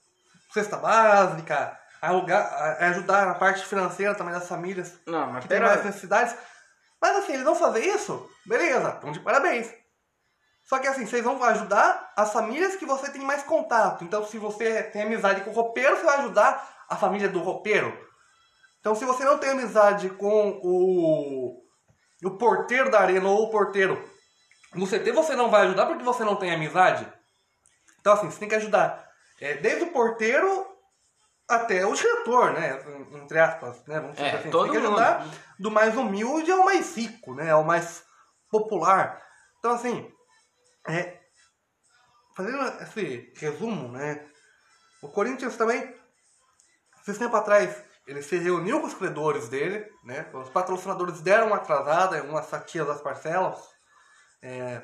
cesta 0.53 0.77
básica, 0.77 1.77
alugar, 2.01 2.41
a- 2.53 2.87
ajudar 2.89 3.25
na 3.25 3.35
parte 3.35 3.65
financeira 3.65 4.15
também 4.15 4.33
das 4.33 4.47
famílias 4.47 4.93
Não, 5.05 5.27
mas 5.31 5.43
que 5.43 5.49
têm 5.49 5.59
mais 5.59 5.85
necessidades. 5.85 6.35
Mas 7.01 7.17
assim, 7.17 7.33
eles 7.33 7.45
vão 7.45 7.55
fazer 7.55 7.81
isso? 7.85 8.29
Beleza, 8.45 8.89
estão 8.89 9.11
de 9.11 9.19
parabéns. 9.19 9.71
Só 10.65 10.79
que 10.79 10.87
assim, 10.87 11.05
vocês 11.05 11.23
vão 11.23 11.41
ajudar 11.43 12.11
as 12.15 12.33
famílias 12.33 12.75
que 12.75 12.85
você 12.85 13.09
tem 13.11 13.21
mais 13.21 13.43
contato. 13.43 14.03
Então, 14.03 14.25
se 14.25 14.37
você 14.37 14.83
tem 14.83 15.03
amizade 15.03 15.41
com 15.41 15.51
o 15.51 15.53
roupeiro, 15.53 15.95
você 15.95 16.03
vai 16.03 16.17
ajudar 16.17 16.85
a 16.89 16.95
família 16.95 17.29
do 17.29 17.39
roupeiro. 17.39 17.95
Então, 18.79 18.93
se 18.95 19.05
você 19.05 19.23
não 19.23 19.37
tem 19.37 19.51
amizade 19.51 20.09
com 20.09 20.59
o, 20.63 21.63
o 22.23 22.31
porteiro 22.37 22.89
da 22.91 22.99
arena 22.99 23.29
ou 23.29 23.43
o 23.43 23.49
porteiro 23.49 24.01
no 24.73 24.85
CT, 24.87 25.11
você 25.11 25.35
não 25.35 25.49
vai 25.49 25.63
ajudar 25.63 25.85
porque 25.85 26.03
você 26.03 26.23
não 26.23 26.35
tem 26.35 26.51
amizade. 26.53 27.11
Então, 27.99 28.13
assim, 28.13 28.29
você 28.29 28.39
tem 28.39 28.49
que 28.49 28.55
ajudar 28.55 29.07
é, 29.39 29.55
desde 29.55 29.83
o 29.85 29.91
porteiro 29.91 30.65
até 31.47 31.85
o 31.85 31.93
diretor, 31.93 32.51
né? 32.53 32.79
Entre 33.13 33.39
aspas, 33.39 33.83
né? 33.85 33.99
Vamos 33.99 34.15
dizer 34.17 34.27
É, 34.27 34.35
assim. 34.37 34.49
todo 34.49 34.67
você 34.67 34.71
tem 34.73 34.81
que 34.81 34.87
mundo. 34.87 34.99
ajudar 34.99 35.27
do 35.59 35.71
mais 35.71 35.95
humilde 35.95 36.51
ao 36.51 36.63
mais 36.65 36.95
rico, 36.95 37.33
né? 37.33 37.51
Ao 37.51 37.63
mais 37.63 38.03
popular. 38.49 39.21
Então, 39.59 39.71
assim, 39.71 40.11
é, 40.87 41.19
fazendo 42.35 42.61
esse 42.83 43.33
resumo, 43.37 43.89
né? 43.91 44.25
O 45.01 45.07
Corinthians 45.09 45.55
também, 45.55 45.95
esses 47.01 47.17
tempo 47.17 47.35
atrás, 47.35 47.83
ele 48.05 48.21
se 48.21 48.37
reuniu 48.37 48.79
com 48.81 48.87
os 48.87 48.93
credores 48.93 49.47
dele, 49.49 49.89
né? 50.03 50.29
Os 50.33 50.49
patrocinadores 50.49 51.21
deram 51.21 51.47
uma 51.47 51.57
atrasada, 51.57 52.23
uma 52.23 52.41
fatia 52.41 52.83
das 52.85 53.01
parcelas 53.01 53.57
é, 54.41 54.81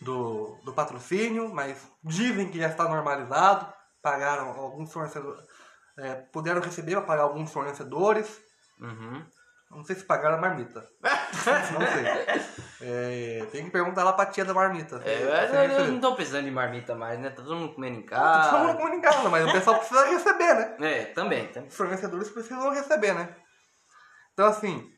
do, 0.00 0.56
do 0.64 0.72
patrocínio, 0.72 1.52
mas 1.54 1.76
dizem 2.02 2.50
que 2.50 2.58
já 2.58 2.68
está 2.68 2.84
normalizado. 2.88 3.72
Pagaram 4.02 4.48
alguns 4.48 4.90
fornecedores, 4.92 5.44
é, 5.98 6.14
puderam 6.14 6.62
receber 6.62 6.92
para 6.92 7.02
pagar 7.02 7.22
alguns 7.24 7.52
fornecedores. 7.52 8.40
Uhum. 8.80 9.26
Não 9.70 9.84
sei 9.84 9.94
se 9.94 10.04
pagaram 10.04 10.36
a 10.36 10.40
marmita. 10.40 10.88
Não 11.04 11.80
sei. 11.80 12.50
É, 12.82 13.46
tem 13.52 13.66
que 13.66 13.70
perguntar 13.70 14.02
lá 14.02 14.12
pra 14.12 14.26
tia 14.26 14.44
da 14.44 14.52
marmita. 14.54 15.00
É, 15.04 15.22
eu, 15.22 15.30
recebeu. 15.30 15.78
eu 15.84 15.92
não 15.92 16.00
tô 16.00 16.14
precisando 16.16 16.46
de 16.46 16.50
marmita 16.50 16.94
mais, 16.94 17.20
né? 17.20 17.30
Tá 17.30 17.42
todo 17.42 17.54
mundo 17.54 17.74
comendo 17.74 17.98
em 17.98 18.06
Tá 18.06 18.50
todo 18.50 18.58
mundo 18.58 18.66
casa. 18.68 18.78
comunicado, 18.78 19.30
mas 19.30 19.46
o 19.46 19.52
pessoal 19.52 19.78
precisa 19.78 20.06
receber, 20.06 20.54
né? 20.54 20.76
É, 20.80 21.04
também, 21.06 21.46
também. 21.48 21.68
Os 21.68 21.76
fornecedores 21.76 22.30
precisam 22.30 22.70
receber, 22.70 23.14
né? 23.14 23.36
Então, 24.32 24.46
assim, 24.46 24.90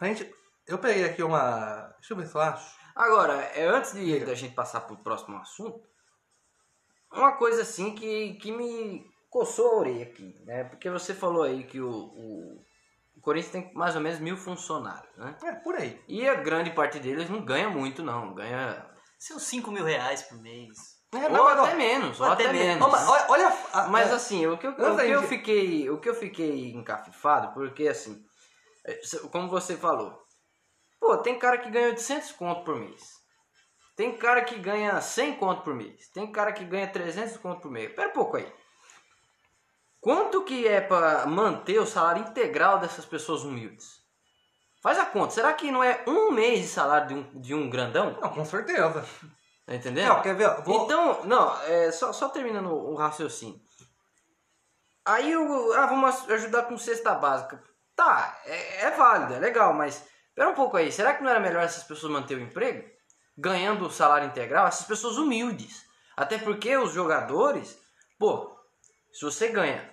a 0.00 0.06
gente. 0.06 0.30
Eu 0.66 0.78
peguei 0.78 1.04
aqui 1.04 1.22
uma. 1.22 1.94
Deixa 1.98 2.12
eu 2.12 2.16
ver 2.18 2.26
se 2.26 2.34
eu 2.34 2.40
acho. 2.40 2.76
Agora, 2.96 3.34
é, 3.54 3.66
antes 3.66 3.92
de 3.92 4.24
da 4.24 4.34
gente 4.34 4.54
passar 4.54 4.80
pro 4.80 4.96
próximo 4.96 5.36
assunto, 5.36 5.86
uma 7.12 7.32
coisa 7.36 7.60
assim 7.62 7.94
que, 7.94 8.34
que 8.34 8.50
me 8.50 9.04
coçou 9.30 9.70
a 9.72 9.76
orelha 9.80 10.04
aqui, 10.04 10.34
né? 10.46 10.64
Porque 10.64 10.88
você 10.88 11.14
falou 11.14 11.42
aí 11.42 11.64
que 11.64 11.78
o, 11.78 11.90
o, 11.90 12.64
o 13.16 13.20
Corinthians 13.20 13.52
tem 13.52 13.74
mais 13.74 13.94
ou 13.94 14.00
menos 14.00 14.18
mil 14.18 14.36
funcionários, 14.36 15.14
né? 15.16 15.36
É, 15.44 15.52
por 15.52 15.74
aí. 15.74 16.02
E 16.08 16.26
a 16.26 16.36
grande 16.36 16.70
parte 16.70 16.98
deles 16.98 17.28
não 17.28 17.44
ganha 17.44 17.68
muito, 17.68 18.02
não. 18.02 18.34
Ganha. 18.34 18.90
Seus 19.18 19.42
5 19.42 19.70
mil 19.70 19.84
reais 19.84 20.22
por 20.22 20.38
mês. 20.40 20.96
É, 21.12 21.26
ou 21.26 21.30
mas, 21.30 21.58
ó, 21.58 21.64
até 21.64 21.74
menos, 21.74 22.20
ou 22.20 22.26
ou 22.26 22.32
até, 22.32 22.44
até 22.44 22.52
menos. 22.52 22.90
mas 22.92 23.08
olha, 23.08 23.26
olha 23.28 23.58
a- 23.72 23.88
Mas 23.88 24.10
é, 24.10 24.14
assim, 24.14 24.46
o 24.46 24.58
que 24.58 24.66
eu, 24.66 24.72
o 24.72 24.96
que 24.96 25.10
eu 25.10 25.22
fiquei, 25.22 25.90
o 25.90 26.00
que 26.00 26.08
eu 26.08 26.14
fiquei 26.14 26.72
encafifado, 26.72 27.54
porque 27.54 27.86
assim, 27.88 28.22
é, 28.84 29.00
como 29.30 29.48
você 29.48 29.76
falou, 29.76 30.25
pô, 31.06 31.16
tem 31.18 31.38
cara 31.38 31.58
que 31.58 31.70
ganha 31.70 31.88
800 31.88 32.32
conto 32.32 32.64
por 32.64 32.76
mês. 32.76 33.16
Tem 33.94 34.16
cara 34.16 34.44
que 34.44 34.58
ganha 34.58 35.00
100 35.00 35.36
conto 35.36 35.62
por 35.62 35.74
mês. 35.74 36.08
Tem 36.08 36.30
cara 36.30 36.52
que 36.52 36.64
ganha 36.64 36.86
300 36.86 37.36
conto 37.38 37.62
por 37.62 37.70
mês. 37.70 37.92
Pera 37.94 38.08
um 38.08 38.12
pouco 38.12 38.36
aí. 38.36 38.52
Quanto 40.00 40.44
que 40.44 40.66
é 40.66 40.80
pra 40.80 41.26
manter 41.26 41.78
o 41.78 41.86
salário 41.86 42.22
integral 42.22 42.78
dessas 42.78 43.06
pessoas 43.06 43.42
humildes? 43.42 44.04
Faz 44.82 44.98
a 44.98 45.06
conta. 45.06 45.32
Será 45.32 45.52
que 45.52 45.70
não 45.70 45.82
é 45.82 46.04
um 46.06 46.30
mês 46.30 46.60
de 46.60 46.68
salário 46.68 47.08
de 47.08 47.14
um, 47.14 47.40
de 47.40 47.54
um 47.54 47.70
grandão? 47.70 48.18
Não, 48.20 48.28
com 48.28 48.44
certeza. 48.44 49.04
Tá 49.64 49.74
entendendo? 49.74 50.08
Não, 50.08 50.22
quer 50.22 50.34
ver? 50.34 50.62
Vou... 50.62 50.84
Então, 50.84 51.24
não, 51.24 51.60
é, 51.62 51.90
só, 51.90 52.12
só 52.12 52.28
terminando 52.28 52.72
o 52.72 52.94
raciocínio. 52.94 53.60
Aí 55.04 55.36
o. 55.36 55.72
Ah, 55.72 55.86
vamos 55.86 56.28
ajudar 56.30 56.64
com 56.64 56.76
cesta 56.76 57.14
básica. 57.14 57.62
Tá, 57.96 58.38
é, 58.44 58.82
é 58.82 58.90
válido, 58.90 59.34
é 59.34 59.38
legal, 59.38 59.72
mas 59.72 60.04
espera 60.36 60.50
um 60.50 60.54
pouco 60.54 60.76
aí. 60.76 60.92
Será 60.92 61.14
que 61.14 61.22
não 61.22 61.30
era 61.30 61.40
melhor 61.40 61.62
essas 61.62 61.82
pessoas 61.82 62.12
manter 62.12 62.36
o 62.36 62.42
emprego? 62.42 62.86
Ganhando 63.38 63.86
o 63.86 63.90
salário 63.90 64.28
integral? 64.28 64.66
Essas 64.66 64.86
pessoas 64.86 65.16
humildes. 65.16 65.86
Até 66.14 66.36
porque 66.36 66.76
os 66.76 66.92
jogadores, 66.92 67.80
pô, 68.18 68.54
se 69.10 69.24
você 69.24 69.48
ganha 69.48 69.90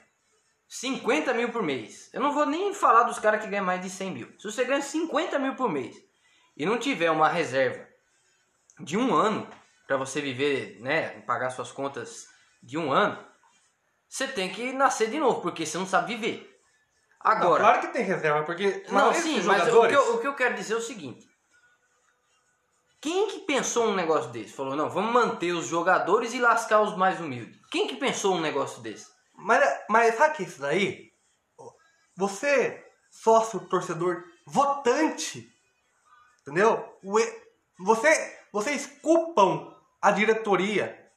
50 0.68 1.34
mil 1.34 1.50
por 1.50 1.64
mês, 1.64 2.10
eu 2.14 2.20
não 2.20 2.34
vou 2.34 2.46
nem 2.46 2.74
falar 2.74 3.04
dos 3.04 3.20
caras 3.20 3.42
que 3.42 3.50
ganham 3.50 3.66
mais 3.66 3.82
de 3.82 3.90
100 3.90 4.12
mil. 4.12 4.28
Se 4.38 4.44
você 4.44 4.66
ganha 4.66 4.82
50 4.82 5.40
mil 5.40 5.56
por 5.56 5.72
mês 5.72 5.96
e 6.58 6.66
não 6.66 6.78
tiver 6.78 7.10
uma 7.10 7.30
reserva 7.30 7.88
de 8.82 8.98
um 8.98 9.16
ano 9.16 9.48
para 9.88 9.96
você 9.96 10.20
viver, 10.20 10.78
né, 10.82 11.22
pagar 11.22 11.52
suas 11.52 11.72
contas 11.72 12.28
de 12.62 12.78
um 12.78 12.92
ano, 12.92 13.18
você 14.10 14.28
tem 14.28 14.52
que 14.52 14.74
nascer 14.74 15.10
de 15.10 15.20
novo, 15.20 15.42
porque 15.42 15.66
você 15.66 15.78
não 15.78 15.86
sabe 15.86 16.16
viver. 16.16 16.53
Não, 17.24 17.32
Agora, 17.32 17.64
claro 17.64 17.82
que 17.82 17.88
tem 17.88 18.04
reserva, 18.04 18.44
porque 18.44 18.86
não, 18.90 19.14
sim, 19.14 19.42
mas 19.44 19.74
o 19.74 19.88
que, 19.88 19.96
eu, 19.96 20.16
o 20.16 20.20
que 20.20 20.28
eu 20.28 20.36
quero 20.36 20.56
dizer 20.56 20.74
é 20.74 20.78
o 20.78 20.82
seguinte. 20.82 21.26
Quem 23.00 23.28
que 23.28 23.40
pensou 23.40 23.88
um 23.88 23.96
negócio 23.96 24.30
desse? 24.32 24.54
Falou, 24.54 24.76
não, 24.76 24.90
vamos 24.90 25.14
manter 25.14 25.52
os 25.52 25.68
jogadores 25.68 26.34
e 26.34 26.40
lascar 26.40 26.82
os 26.82 26.96
mais 26.96 27.20
humildes. 27.20 27.60
Quem 27.70 27.88
que 27.88 27.96
pensou 27.96 28.36
um 28.36 28.42
negócio 28.42 28.82
desse? 28.82 29.12
Mas, 29.34 29.62
mas 29.90 30.16
sabe 30.16 30.38
que 30.38 30.44
isso 30.44 30.62
daí? 30.62 31.12
Você, 32.16 32.86
sócio, 33.10 33.60
torcedor, 33.68 34.24
votante, 34.46 35.50
entendeu? 36.42 36.98
O 37.04 37.18
Você, 37.80 38.40
vocês 38.52 38.86
culpam 39.02 39.74
a 40.02 40.12
diretoria 40.12 41.12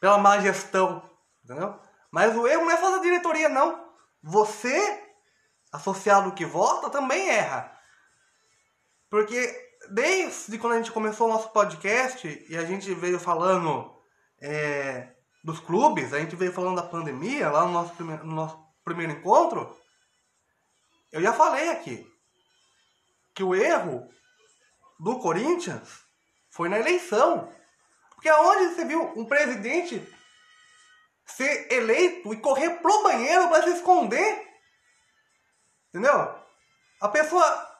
pela 0.00 0.18
má 0.18 0.38
gestão, 0.38 1.02
entendeu? 1.44 1.78
Mas 2.10 2.36
o 2.36 2.46
erro 2.46 2.64
não 2.64 2.70
é 2.70 2.76
só 2.76 2.90
da 2.90 2.98
diretoria, 2.98 3.48
não. 3.48 3.85
Você, 4.26 5.04
associado 5.72 6.32
que 6.32 6.44
vota, 6.44 6.90
também 6.90 7.28
erra. 7.28 7.72
Porque 9.08 9.38
desde 9.88 10.58
quando 10.58 10.72
a 10.72 10.76
gente 10.78 10.90
começou 10.90 11.28
o 11.28 11.32
nosso 11.32 11.50
podcast 11.50 12.44
e 12.48 12.56
a 12.56 12.64
gente 12.64 12.92
veio 12.92 13.20
falando 13.20 13.96
é, 14.40 15.12
dos 15.44 15.60
clubes, 15.60 16.12
a 16.12 16.18
gente 16.18 16.34
veio 16.34 16.52
falando 16.52 16.74
da 16.74 16.82
pandemia 16.82 17.48
lá 17.48 17.66
no 17.66 17.72
nosso, 17.72 18.02
no 18.02 18.34
nosso 18.34 18.58
primeiro 18.84 19.12
encontro, 19.12 19.76
eu 21.12 21.22
já 21.22 21.32
falei 21.32 21.68
aqui 21.68 22.04
que 23.32 23.44
o 23.44 23.54
erro 23.54 24.10
do 24.98 25.20
Corinthians 25.20 26.00
foi 26.50 26.68
na 26.68 26.80
eleição. 26.80 27.48
Porque 28.10 28.28
aonde 28.28 28.74
você 28.74 28.84
viu 28.84 29.04
um 29.16 29.24
presidente 29.24 30.04
ser 31.26 31.72
eleito 31.72 32.32
e 32.32 32.40
correr 32.40 32.70
pro 32.80 33.02
banheiro 33.02 33.48
para 33.48 33.62
se 33.64 33.70
esconder? 33.70 34.46
Entendeu? 35.88 36.34
A 37.00 37.08
pessoa 37.08 37.76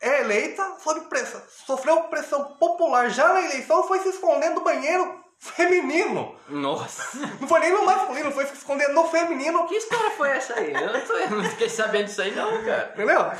é 0.00 0.20
eleita, 0.20 0.76
sob 0.82 1.00
pressão, 1.02 1.42
sofreu 1.66 2.04
pressão 2.04 2.56
popular 2.56 3.10
já 3.10 3.32
na 3.32 3.40
eleição, 3.40 3.86
foi 3.86 4.00
se 4.00 4.10
esconder 4.10 4.54
do 4.54 4.60
banheiro 4.60 5.24
feminino. 5.38 6.36
Nossa! 6.48 7.16
Não 7.40 7.48
foi 7.48 7.60
nem 7.60 7.72
no 7.72 7.84
masculino, 7.84 8.32
foi 8.32 8.46
se 8.46 8.54
esconder 8.54 8.88
no 8.88 9.08
feminino. 9.08 9.66
que 9.66 9.76
história 9.76 10.10
foi 10.12 10.30
essa 10.30 10.54
aí? 10.54 10.72
Eu 10.72 10.92
não, 10.92 11.00
tô, 11.00 11.12
eu 11.14 11.30
não 11.30 11.44
fiquei 11.44 11.68
sabendo 11.68 12.06
disso 12.06 12.22
aí 12.22 12.34
não, 12.34 12.64
cara. 12.64 12.92
Entendeu? 12.94 13.32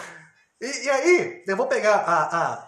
E, 0.60 0.84
e 0.84 0.90
aí, 0.90 1.44
eu 1.46 1.56
vou 1.56 1.66
pegar 1.66 1.96
a, 1.96 2.36
a, 2.36 2.67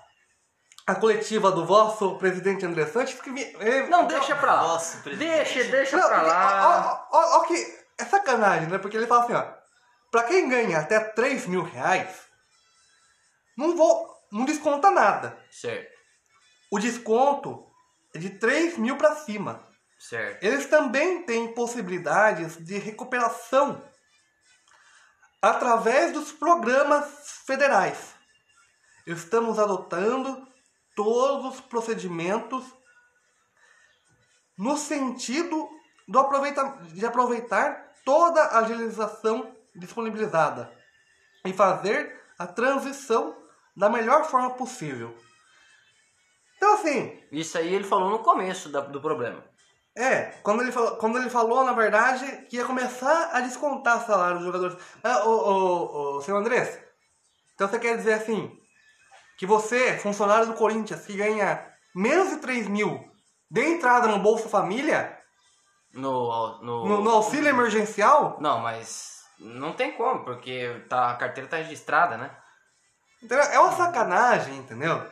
a 0.87 0.95
coletiva 0.95 1.51
do 1.53 1.65
vosso 1.65 2.17
presidente 2.19 2.65
André 2.67 2.87
Santos. 2.87 3.15
Que 3.15 3.31
me- 3.31 3.43
ele- 3.61 3.87
Não, 3.89 4.07
deixa 4.07 4.35
pra 4.37 4.55
lá. 4.55 4.63
Nossa, 4.63 4.99
presidente. 4.99 5.31
Deixa, 5.55 5.65
deixa 5.71 5.97
Não, 5.97 6.07
pra 6.09 6.17
porque, 6.19 6.31
lá. 6.31 7.09
ó, 7.13 7.17
ó, 7.17 7.21
ó, 7.21 7.39
ó 7.39 7.45
que 7.45 7.79
é 7.99 8.05
sacanagem, 8.05 8.69
né? 8.69 8.79
Porque 8.79 8.97
ele 8.97 9.07
fala 9.07 9.25
assim, 9.25 9.35
ó. 9.35 9.61
Pra 10.11 10.25
quem 10.25 10.49
ganha 10.49 10.79
até 10.81 10.99
3 10.99 11.47
mil 11.47 11.63
reais, 11.63 12.09
não 13.57 13.77
vou. 13.77 14.11
não 14.33 14.45
desconta 14.45 14.91
nada. 14.91 15.37
Certo, 15.51 15.91
O 16.73 16.79
desconto 16.79 17.67
é 18.15 18.19
de 18.19 18.31
3 18.31 18.77
mil 18.79 18.97
pra 18.97 19.15
cima. 19.17 19.61
certo. 19.99 20.43
Eles 20.43 20.67
também 20.67 21.25
têm 21.25 21.53
possibilidades 21.55 22.57
de 22.65 22.79
recuperação 22.79 23.85
através 25.43 26.13
dos 26.13 26.33
programas 26.33 27.07
federais. 27.47 28.15
Estamos 29.07 29.59
adotando 29.59 30.47
todos 31.05 31.55
os 31.55 31.61
procedimentos 31.61 32.65
no 34.59 34.77
sentido 34.77 35.69
de 36.95 37.07
aproveitar 37.07 37.93
toda 38.05 38.43
a 38.43 38.59
agilização 38.59 39.55
disponibilizada 39.75 40.71
e 41.45 41.53
fazer 41.53 42.21
a 42.39 42.47
transição 42.47 43.37
da 43.77 43.89
melhor 43.89 44.25
forma 44.25 44.51
possível. 44.51 45.17
Então 46.57 46.75
assim, 46.75 47.19
Isso 47.33 47.57
aí 47.57 47.73
ele 47.75 47.85
falou 47.85 48.11
no 48.11 48.19
começo 48.19 48.69
da- 48.69 48.81
do 48.81 49.01
problema. 49.01 49.43
é, 49.97 50.27
quando 50.43 50.63
ele, 50.63 50.73
falou, 50.73 50.97
quando 50.97 51.19
ele 51.19 51.31
falou, 51.31 51.65
na 51.65 51.73
verdade, 51.73 52.47
que 52.49 52.57
ia 52.57 52.65
começar 52.65 53.31
a 53.33 53.41
descontar 53.41 54.05
salário 54.07 54.37
dos 54.39 54.47
jogadores. 54.47 54.77
Ah, 55.03 55.25
ô, 55.25 55.31
ô, 55.31 56.17
ô, 56.17 56.21
seu 56.23 56.37
Andrés, 56.37 56.79
então 57.55 57.67
você 57.69 57.79
quer 57.79 57.97
dizer 57.97 58.13
assim, 58.15 58.60
que 59.41 59.47
você, 59.47 59.97
funcionário 59.97 60.49
do 60.49 60.53
Corinthians, 60.53 61.07
que 61.07 61.17
ganha 61.17 61.67
menos 61.95 62.29
de 62.29 62.37
3 62.43 62.69
mil, 62.69 63.03
dê 63.51 63.71
entrada 63.71 64.07
no 64.07 64.19
Bolsa 64.19 64.51
Família, 64.51 65.19
No, 65.95 66.61
no... 66.61 66.87
no, 66.87 67.01
no 67.01 67.11
auxílio 67.11 67.49
emergencial? 67.49 68.37
Não, 68.39 68.59
mas 68.59 69.23
não 69.39 69.73
tem 69.73 69.93
como, 69.93 70.27
porque 70.27 70.85
tá, 70.91 71.13
a 71.13 71.17
carteira 71.17 71.49
tá 71.49 71.57
registrada, 71.57 72.19
né? 72.19 72.31
Entendeu? 73.23 73.47
É 73.47 73.59
uma 73.59 73.73
sacanagem, 73.73 74.59
entendeu? 74.59 75.03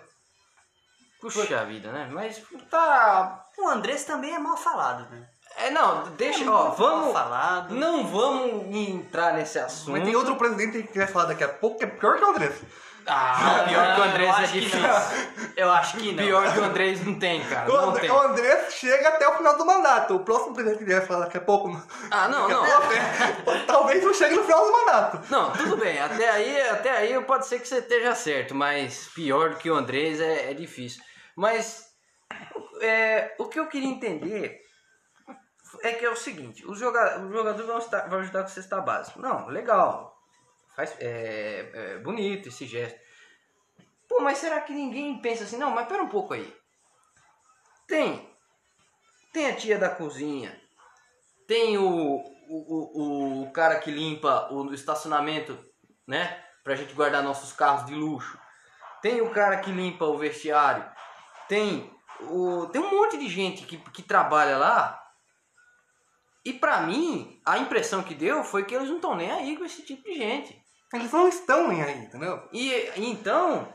Puxa 1.22 1.64
vida, 1.64 1.90
né? 1.90 2.10
Mas 2.12 2.42
tá. 2.70 3.46
O 3.56 3.66
Andrés 3.66 4.04
também 4.04 4.34
é 4.34 4.38
mal 4.38 4.58
falado, 4.58 5.08
né? 5.10 5.26
É, 5.56 5.70
não, 5.70 6.02
deixa. 6.10 6.44
É 6.44 6.50
Ó, 6.50 6.68
vamos. 6.72 7.04
mal 7.06 7.12
falado. 7.14 7.74
Não 7.74 8.06
vamos 8.06 8.76
entrar 8.76 9.32
nesse 9.32 9.58
assunto. 9.58 9.92
Mas 9.92 10.04
tem 10.04 10.14
outro 10.14 10.36
presidente 10.36 10.82
que 10.86 10.92
quer 10.92 11.10
falar 11.10 11.24
daqui 11.24 11.44
a 11.44 11.48
pouco 11.48 11.78
que 11.78 11.84
é 11.84 11.88
pior 11.88 12.18
que 12.18 12.24
o 12.24 12.28
Andrés. 12.28 12.62
Ah, 13.08 13.64
pior 13.68 13.94
que 13.94 14.00
o 14.00 14.04
Andrés 14.04 14.38
é 14.38 14.46
difícil. 14.46 14.80
Eu 15.56 15.72
acho 15.72 15.96
que 15.96 16.12
não. 16.12 16.24
Pior 16.24 16.52
que 16.52 16.58
o 16.60 16.64
Andrés 16.64 17.04
não 17.04 17.18
tem, 17.18 17.42
cara. 17.44 17.68
O 17.70 17.72
Não 17.76 17.88
André, 17.90 18.00
tem. 18.02 18.10
o 18.10 18.18
Andrés 18.20 18.74
chega 18.74 19.08
até 19.08 19.26
o 19.28 19.36
final 19.36 19.56
do 19.56 19.64
mandato. 19.66 20.14
O 20.16 20.20
próximo 20.20 20.54
presidente 20.54 20.84
que 20.84 20.92
vai 20.94 21.00
falar 21.06 21.24
daqui 21.24 21.38
a 21.38 21.40
pouco. 21.40 21.70
Ah, 22.10 22.28
não, 22.28 22.48
não. 22.48 22.62
Talvez 23.66 24.04
não 24.04 24.12
chegue 24.14 24.36
no 24.36 24.44
final 24.44 24.64
do 24.64 24.72
mandato. 24.72 25.20
Não, 25.30 25.52
tudo 25.52 25.76
bem. 25.78 25.98
Até 25.98 26.28
aí, 26.28 26.60
até 26.68 26.90
aí 26.90 27.20
pode 27.24 27.46
ser 27.46 27.60
que 27.60 27.66
você 27.68 27.78
esteja 27.78 28.14
certo, 28.14 28.54
mas 28.54 29.08
pior 29.14 29.50
do 29.50 29.56
que 29.56 29.70
o 29.70 29.74
Andrés 29.74 30.20
é, 30.20 30.50
é 30.50 30.54
difícil. 30.54 31.02
Mas 31.36 31.84
é, 32.82 33.34
o 33.38 33.46
que 33.46 33.58
eu 33.58 33.66
queria 33.68 33.88
entender 33.88 34.60
é 35.82 35.92
que 35.92 36.04
é 36.04 36.10
o 36.10 36.16
seguinte: 36.16 36.64
os 36.66 36.78
jogadores 36.78 37.66
vão, 37.66 37.78
estar- 37.78 38.08
vão 38.08 38.18
ajudar 38.20 38.42
com 38.42 38.48
cesta 38.48 38.80
básica. 38.80 39.18
Não, 39.20 39.46
legal. 39.48 40.14
Faz, 40.78 40.94
é, 41.00 41.72
é 41.74 41.98
bonito 41.98 42.50
esse 42.50 42.64
gesto. 42.64 42.96
Pô, 44.08 44.20
mas 44.20 44.38
será 44.38 44.60
que 44.60 44.72
ninguém 44.72 45.20
pensa 45.20 45.42
assim? 45.42 45.56
Não, 45.56 45.72
mas 45.72 45.88
pera 45.88 46.04
um 46.04 46.08
pouco 46.08 46.34
aí. 46.34 46.56
Tem. 47.88 48.32
Tem 49.32 49.50
a 49.50 49.56
tia 49.56 49.76
da 49.76 49.88
cozinha. 49.88 50.56
Tem 51.48 51.76
o, 51.76 52.22
o, 52.48 53.02
o, 53.02 53.42
o 53.42 53.50
cara 53.50 53.80
que 53.80 53.90
limpa 53.90 54.52
o 54.52 54.72
estacionamento, 54.72 55.58
né? 56.06 56.44
Pra 56.62 56.76
gente 56.76 56.94
guardar 56.94 57.24
nossos 57.24 57.52
carros 57.52 57.84
de 57.86 57.94
luxo. 57.96 58.38
Tem 59.02 59.20
o 59.20 59.30
cara 59.30 59.56
que 59.56 59.72
limpa 59.72 60.04
o 60.04 60.16
vestiário. 60.16 60.88
Tem 61.48 61.92
o, 62.20 62.66
tem 62.66 62.80
um 62.80 62.96
monte 62.96 63.18
de 63.18 63.28
gente 63.28 63.64
que, 63.64 63.78
que 63.90 64.02
trabalha 64.04 64.56
lá. 64.56 65.04
E 66.44 66.52
pra 66.52 66.82
mim, 66.82 67.42
a 67.44 67.58
impressão 67.58 68.00
que 68.00 68.14
deu 68.14 68.44
foi 68.44 68.64
que 68.64 68.76
eles 68.76 68.88
não 68.88 68.96
estão 68.96 69.16
nem 69.16 69.32
aí 69.32 69.56
com 69.56 69.64
esse 69.64 69.82
tipo 69.82 70.04
de 70.04 70.14
gente. 70.14 70.67
Eles 70.92 71.12
não 71.12 71.28
estão 71.28 71.68
nem 71.68 71.82
aí, 71.82 72.04
entendeu? 72.04 72.48
E 72.52 72.90
então, 72.96 73.68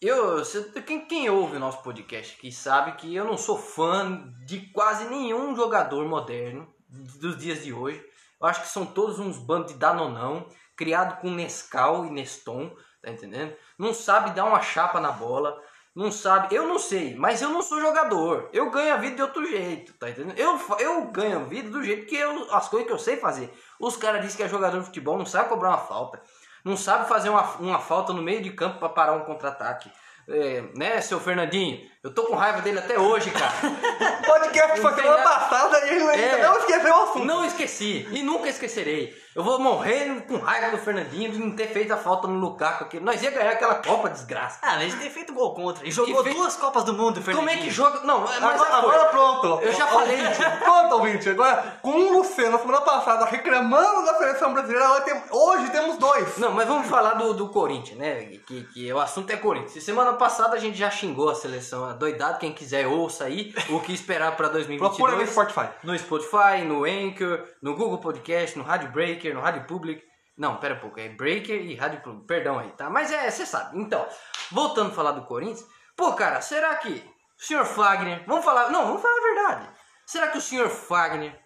eu, 0.00 0.42
quem, 0.84 1.06
quem 1.06 1.30
ouve 1.30 1.56
o 1.56 1.60
nosso 1.60 1.80
podcast 1.82 2.36
aqui 2.36 2.50
sabe 2.50 2.96
que 2.96 3.14
eu 3.14 3.24
não 3.24 3.38
sou 3.38 3.56
fã 3.56 4.32
de 4.44 4.72
quase 4.72 5.04
nenhum 5.08 5.54
jogador 5.54 6.04
moderno 6.08 6.68
dos 6.88 7.38
dias 7.38 7.62
de 7.62 7.72
hoje. 7.72 8.04
Eu 8.40 8.48
acho 8.48 8.62
que 8.62 8.68
são 8.68 8.84
todos 8.84 9.20
uns 9.20 9.38
bandos 9.38 9.72
de 9.72 9.78
danonão, 9.78 10.48
criado 10.76 11.20
com 11.20 11.30
Nescau 11.30 12.04
e 12.04 12.10
Neston, 12.10 12.74
tá 13.00 13.12
entendendo? 13.12 13.54
Não 13.78 13.94
sabe 13.94 14.34
dar 14.34 14.44
uma 14.44 14.60
chapa 14.60 14.98
na 14.98 15.12
bola, 15.12 15.56
não 15.94 16.10
sabe, 16.10 16.54
eu 16.54 16.66
não 16.66 16.78
sei, 16.78 17.14
mas 17.14 17.42
eu 17.42 17.50
não 17.50 17.60
sou 17.60 17.80
jogador. 17.80 18.48
Eu 18.52 18.70
ganho 18.70 18.94
a 18.94 18.96
vida 18.96 19.16
de 19.16 19.22
outro 19.22 19.46
jeito, 19.46 19.92
tá 19.94 20.08
entendendo? 20.08 20.38
Eu, 20.38 20.58
eu 20.78 21.02
ganho 21.08 21.40
a 21.40 21.42
vida 21.44 21.68
do 21.68 21.82
jeito 21.84 22.06
que 22.06 22.16
eu, 22.16 22.50
as 22.54 22.68
coisas 22.68 22.86
que 22.86 22.94
eu 22.94 22.98
sei 22.98 23.18
fazer. 23.18 23.52
Os 23.78 23.96
caras 23.96 24.22
dizem 24.22 24.38
que 24.38 24.42
é 24.42 24.48
jogador 24.48 24.78
de 24.78 24.86
futebol, 24.86 25.18
não 25.18 25.26
sabe 25.26 25.50
cobrar 25.50 25.68
uma 25.68 25.78
falta, 25.78 26.22
não 26.64 26.78
sabe 26.78 27.06
fazer 27.08 27.28
uma, 27.28 27.42
uma 27.56 27.78
falta 27.78 28.12
no 28.14 28.22
meio 28.22 28.42
de 28.42 28.50
campo 28.52 28.78
para 28.78 28.88
parar 28.88 29.12
um 29.14 29.24
contra-ataque. 29.24 29.90
É, 30.26 30.62
né, 30.74 31.00
seu 31.00 31.20
Fernandinho? 31.20 31.90
Eu 32.04 32.12
tô 32.12 32.24
com 32.24 32.34
raiva 32.34 32.60
dele 32.62 32.80
até 32.80 32.98
hoje, 32.98 33.30
cara. 33.30 33.52
O 33.62 34.26
podcast 34.26 34.80
foi 34.80 34.92
semana 34.94 35.22
passada 35.22 35.86
e 35.86 35.90
ele 35.90 36.02
ainda 36.02 36.16
É. 36.38 36.42
não 36.42 36.58
esqueceu 36.58 36.92
o 36.96 37.02
assunto. 37.04 37.24
Não 37.24 37.44
esqueci 37.44 38.08
e 38.10 38.22
nunca 38.24 38.48
esquecerei. 38.48 39.22
Eu 39.36 39.42
vou 39.44 39.58
morrer 39.60 40.20
com 40.26 40.36
raiva 40.38 40.76
do 40.76 40.82
Fernandinho 40.82 41.30
de 41.30 41.38
não 41.38 41.52
ter 41.52 41.68
feito 41.68 41.92
a 41.94 41.96
falta 41.96 42.26
no 42.26 42.38
Lukaku 42.40 42.84
aqui. 42.84 42.98
Nós 43.00 43.22
ia 43.22 43.30
ganhar 43.30 43.52
aquela 43.52 43.76
Copa, 43.76 44.10
desgraça. 44.10 44.58
Ah, 44.60 44.74
mas 44.74 44.92
ele 44.92 44.96
tem 45.00 45.10
feito 45.10 45.32
gol 45.32 45.54
contra. 45.54 45.84
Ele 45.84 45.92
jogou 45.92 46.22
fez- 46.24 46.34
duas 46.36 46.56
Copas 46.56 46.82
do 46.84 46.92
Mundo, 46.92 47.14
Como 47.14 47.24
Fernandinho. 47.24 47.50
é 47.60 47.62
que 47.62 47.70
joga? 47.70 48.00
Não, 48.00 48.20
mas 48.22 48.36
Agora, 48.42 48.76
agora 48.76 49.04
pronto. 49.06 49.60
Eu 49.62 49.72
já 49.72 49.86
falei. 49.86 50.18
Pronto, 50.58 50.94
ouvinte. 50.96 51.30
Agora, 51.30 51.78
com 51.80 51.90
o 51.92 52.18
Luciano, 52.18 52.58
semana 52.58 52.80
passada, 52.82 53.24
reclamando 53.26 54.04
da 54.04 54.14
seleção 54.18 54.52
brasileira, 54.52 54.86
hoje 55.30 55.70
temos 55.70 55.96
dois. 55.98 56.36
Não, 56.36 56.50
mas 56.50 56.66
vamos 56.66 56.88
falar 56.88 57.14
do, 57.14 57.32
do 57.32 57.48
Corinthians, 57.48 57.96
né? 57.96 58.24
Que, 58.46 58.64
que 58.64 58.92
o 58.92 58.98
assunto 59.00 59.30
é 59.30 59.36
Corinthians. 59.36 59.82
Semana 59.84 60.12
passada 60.14 60.56
a 60.56 60.58
gente 60.58 60.76
já 60.76 60.90
xingou 60.90 61.30
a 61.30 61.34
seleção 61.34 61.91
doidado. 61.92 62.38
Quem 62.38 62.52
quiser 62.52 62.86
ouça 62.86 63.24
aí 63.24 63.54
o 63.70 63.80
que 63.80 63.92
esperar 63.92 64.36
pra 64.36 64.48
2022. 64.48 64.96
Procura 64.96 65.16
no 65.16 65.26
Spotify. 65.26 65.74
No 65.82 65.98
Spotify, 65.98 66.64
no 66.64 66.84
Anchor, 66.84 67.46
no 67.62 67.74
Google 67.76 67.98
Podcast, 67.98 68.56
no 68.58 68.64
Rádio 68.64 68.90
Breaker, 68.90 69.34
no 69.34 69.40
Rádio 69.40 69.64
Public. 69.66 70.02
Não, 70.36 70.56
pera 70.56 70.74
um 70.74 70.78
pouco, 70.78 70.98
é 70.98 71.08
Breaker 71.08 71.60
e 71.60 71.74
Rádio 71.74 72.00
Public. 72.00 72.26
Perdão 72.26 72.58
aí, 72.58 72.70
tá? 72.72 72.88
Mas 72.88 73.12
é, 73.12 73.30
você 73.30 73.44
sabe. 73.44 73.78
Então, 73.78 74.06
voltando 74.50 74.90
a 74.90 74.94
falar 74.94 75.12
do 75.12 75.24
Corinthians. 75.26 75.66
Pô, 75.96 76.14
cara, 76.14 76.40
será 76.40 76.74
que 76.76 77.12
o 77.42 77.44
senhor 77.44 77.64
Fagner. 77.64 78.24
Vamos 78.26 78.44
falar. 78.44 78.70
Não, 78.70 78.86
vamos 78.86 79.02
falar 79.02 79.18
a 79.18 79.34
verdade. 79.34 79.68
Será 80.06 80.28
que 80.28 80.38
o 80.38 80.40
senhor 80.40 80.68
Fagner, 80.68 81.36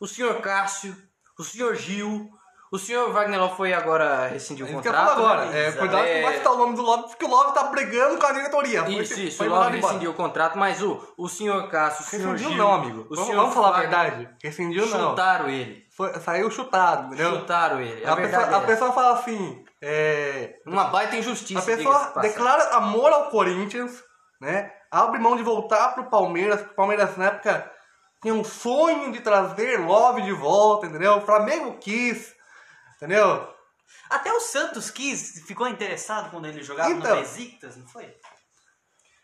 o 0.00 0.08
senhor 0.08 0.40
Cássio, 0.40 0.96
o 1.38 1.44
senhor 1.44 1.74
Gil, 1.76 2.30
o 2.72 2.78
senhor 2.78 3.12
Wagner 3.12 3.38
Love 3.38 3.56
foi 3.56 3.72
agora 3.72 4.26
rescindir 4.28 4.64
o 4.64 4.68
É 4.68 4.72
isso 4.72 4.80
que 4.82 4.88
eu 4.88 4.92
contrato? 4.92 5.14
falo 5.14 5.26
agora. 5.26 5.44
né? 5.46 5.68
É, 5.68 5.72
cuidado 5.72 6.04
É, 6.04 6.16
que 6.16 6.22
vai 6.22 6.34
citar 6.38 6.52
o 6.52 6.56
nome 6.56 6.74
do 6.76 6.82
Love, 6.82 7.02
porque 7.08 7.24
o 7.24 7.28
Love 7.28 7.52
tá 7.54 7.64
brigando 7.64 8.18
com 8.18 8.26
a 8.26 8.32
diretoria. 8.32 8.82
Foi- 8.84 8.94
Isso, 8.94 9.20
isso, 9.20 9.36
foi 9.38 9.48
o 9.48 9.50
Love 9.50 9.76
rescindiu 9.78 10.10
o 10.10 10.14
contrato, 10.14 10.58
mas 10.58 10.82
o, 10.82 11.00
o 11.18 11.28
senhor 11.28 11.68
Cássio, 11.68 12.04
o 12.04 12.08
senhor 12.08 12.32
Rescindiu 12.32 12.48
Gil, 12.56 12.58
não, 12.58 12.72
amigo. 12.74 13.00
o 13.02 13.14
Vamos, 13.14 13.24
senhor 13.26 13.38
vamos 13.40 13.54
falar 13.54 13.68
a 13.68 13.72
Fagner 13.74 13.90
verdade. 13.90 14.28
Rescindiu 14.42 14.86
não. 14.86 15.10
Chutaram 15.10 15.48
ele. 15.48 15.84
Foi- 15.96 16.14
saiu 16.20 16.50
chutado, 16.50 17.06
entendeu? 17.08 17.38
Chutaram 17.40 17.80
ele. 17.80 18.04
A, 18.04 18.12
A, 18.12 18.16
pessoa, 18.16 18.42
a 18.42 18.46
é 18.46 18.48
essa. 18.48 18.60
pessoa 18.62 18.92
fala 18.92 19.12
assim, 19.18 19.64
é, 19.82 20.54
Uma 20.66 20.84
baita 20.84 21.14
injustiça. 21.16 21.60
a 21.60 21.76
pessoa 21.76 22.12
declara 22.22 22.74
amor 22.76 23.12
ao 23.12 23.24
Corinthians, 23.30 24.02
né? 24.40 24.70
Abre 24.90 25.18
mão 25.18 25.36
de 25.36 25.42
voltar 25.42 25.94
pro 25.94 26.04
Palmeiras, 26.10 26.60
porque 26.60 26.72
o 26.72 26.76
Palmeiras 26.76 27.16
na 27.16 27.26
época 27.26 27.70
tinha 28.22 28.32
um 28.34 28.44
sonho 28.44 29.10
de 29.12 29.20
trazer 29.20 29.78
Love 29.80 30.22
de 30.22 30.32
volta, 30.32 30.86
entendeu? 30.86 31.16
O 31.16 31.20
Flamengo 31.22 31.76
quis, 31.80 32.32
entendeu? 33.06 33.52
Até 34.08 34.32
o 34.32 34.40
Santos 34.40 34.90
quis, 34.90 35.42
ficou 35.46 35.66
interessado 35.68 36.30
quando 36.30 36.46
ele 36.46 36.62
jogava 36.62 36.90
Então. 36.90 37.16
no 37.16 37.20
Besiktas, 37.22 37.76
não 37.76 37.86
foi? 37.86 38.14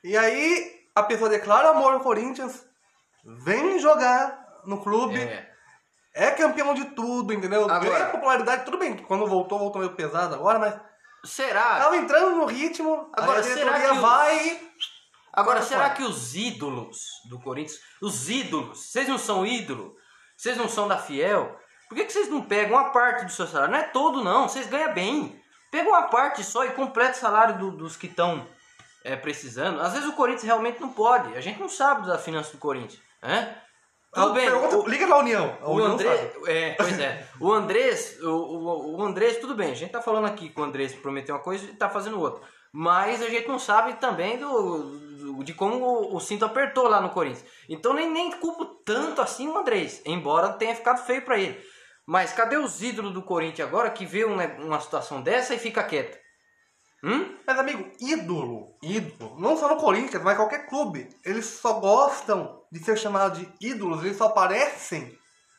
E 0.04 0.16
aí 0.16 0.86
a 0.94 1.02
pessoa 1.02 1.30
declara 1.30 1.70
amor 1.70 1.92
ao 1.94 2.00
Corinthians, 2.00 2.64
vem 3.44 3.78
jogar 3.78 4.46
no 4.64 4.82
clube, 4.82 5.20
é, 5.20 5.48
É. 6.14 6.30
campeão 6.32 6.74
de 6.74 6.86
tudo, 6.86 7.32
entendeu? 7.32 7.64
Agora- 7.64 7.80
Ganha 7.80 8.10
popularidade, 8.10 8.64
tudo 8.64 8.78
bem, 8.78 8.96
quando 8.96 9.26
voltou, 9.26 9.58
voltou 9.58 9.80
meio 9.80 9.94
pesado 9.94 10.34
agora, 10.34 10.58
mas 10.58 10.80
Será? 11.24 11.78
tava 11.78 11.96
entrando 11.96 12.36
no 12.36 12.46
ritmo, 12.46 13.10
Agora, 13.14 13.40
a 13.40 13.42
será 13.42 13.80
que 13.80 13.86
os- 13.92 13.98
vai... 13.98 14.68
Agora, 15.32 15.62
será 15.62 15.82
fora. 15.84 15.94
que 15.94 16.02
os 16.02 16.34
ídolos 16.34 16.98
do 17.28 17.40
Corinthians, 17.40 17.78
os 18.02 18.28
ídolos, 18.28 18.90
vocês 18.90 19.06
não 19.06 19.18
são 19.18 19.46
ídolo? 19.46 19.94
Vocês 20.36 20.56
não 20.56 20.68
são 20.68 20.88
da 20.88 20.98
Fiel? 20.98 21.56
Por 21.88 21.94
que, 21.96 22.04
que 22.04 22.12
vocês 22.12 22.28
não 22.28 22.42
pegam 22.42 22.76
uma 22.76 22.90
parte 22.90 23.24
do 23.24 23.32
seu 23.32 23.46
salário? 23.46 23.72
Não 23.72 23.78
é 23.80 23.84
todo, 23.84 24.22
não. 24.22 24.48
Vocês 24.48 24.66
ganham 24.66 24.92
bem. 24.92 25.40
Pega 25.70 25.88
uma 25.88 26.02
parte 26.02 26.42
só 26.44 26.64
e 26.64 26.70
completa 26.70 27.12
o 27.16 27.20
salário 27.20 27.58
do- 27.58 27.70
dos 27.70 27.96
que 27.96 28.06
estão 28.06 28.44
precisando. 29.22 29.80
Às 29.80 29.92
vezes 29.94 30.08
o 30.08 30.12
Corinthians 30.12 30.44
realmente 30.44 30.80
não 30.80 30.90
pode. 30.90 31.34
A 31.36 31.40
gente 31.40 31.58
não 31.60 31.68
sabe 31.68 32.06
da 32.06 32.18
finança 32.18 32.52
do 32.52 32.58
Corinthians. 32.58 33.00
Né? 33.22 33.56
Tudo 34.12 34.32
bem. 34.32 34.50
pergunta- 34.50 34.76
o- 34.78 34.88
liga 34.88 35.06
na 35.06 35.16
União. 35.18 35.56
A 35.62 35.68
O 35.68 35.74
União 35.74 35.92
André, 35.92 36.32
é, 36.46 36.74
pois 36.74 36.98
é. 36.98 37.26
O 37.40 37.52
Andrés, 37.52 38.18
o, 38.22 38.28
o, 38.28 38.96
o 38.96 39.02
Andrés, 39.02 39.36
tudo 39.38 39.54
bem, 39.54 39.70
a 39.70 39.74
gente 39.74 39.92
tá 39.92 40.00
falando 40.00 40.26
aqui 40.26 40.48
que 40.48 40.60
o 40.60 40.64
Andrés 40.64 40.94
prometeu 40.94 41.34
uma 41.34 41.42
coisa 41.42 41.64
e 41.64 41.74
tá 41.74 41.88
fazendo 41.88 42.18
outra. 42.20 42.42
Mas 42.72 43.22
a 43.22 43.28
gente 43.28 43.46
não 43.48 43.58
sabe 43.58 43.94
também 43.94 44.38
do, 44.38 44.82
do- 44.82 45.44
de 45.44 45.52
como 45.54 45.84
o, 45.84 46.16
o 46.16 46.20
cinto 46.20 46.44
apertou 46.44 46.88
lá 46.88 47.00
no 47.00 47.10
Corinthians. 47.10 47.44
Então 47.68 47.92
nem, 47.92 48.10
nem 48.10 48.30
culpo 48.32 48.64
tanto 48.84 49.20
assim 49.20 49.46
o 49.48 49.56
Andrés, 49.58 50.00
embora 50.06 50.50
tenha 50.54 50.74
ficado 50.74 51.04
feio 51.04 51.22
pra 51.22 51.38
ele. 51.38 51.58
Mas 52.08 52.32
cadê 52.32 52.56
os 52.56 52.82
ídolos 52.82 53.12
do 53.12 53.20
Corinthians 53.20 53.68
agora 53.68 53.90
que 53.90 54.06
vê 54.06 54.24
uma, 54.24 54.80
situação 54.80 55.20
dessa 55.20 55.54
e 55.54 55.58
fica 55.58 55.82
quieto? 55.82 56.16
Hum? 57.04 57.36
Mas, 57.46 57.58
amigo, 57.58 57.86
ídolo, 58.00 58.78
ídolo, 58.82 59.38
não 59.38 59.58
só 59.58 59.68
no 59.68 59.76
Corinthians, 59.76 60.22
mas 60.22 60.38
qualquer 60.38 60.66
clube, 60.66 61.06
eles 61.22 61.44
só 61.44 61.74
gostam 61.74 62.62
de 62.72 62.82
ser 62.82 62.96
chamados 62.96 63.38
de 63.38 63.52
ídolos, 63.60 64.02
eles 64.02 64.16
só 64.16 64.24
aparecem 64.24 65.18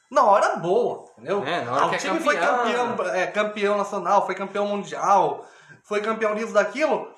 na 0.10 0.24
hora 0.24 0.56
boa, 0.56 1.06
entendeu? 1.20 1.46
É, 1.46 1.64
na 1.64 1.72
hora 1.72 1.86
Ah, 1.86 1.90
que 1.90 1.96
o 1.96 1.98
é 1.98 2.00
time 2.00 2.20
foi 2.20 2.36
campeão. 2.36 2.98
campeão, 2.98 3.14
é, 3.14 3.28
campeão 3.28 3.78
nacional, 3.78 4.26
foi 4.26 4.34
campeão 4.34 4.66
mundial, 4.66 5.48
foi 5.84 6.02
campeão 6.02 6.34
disso, 6.34 6.52
daquilo, 6.52 7.14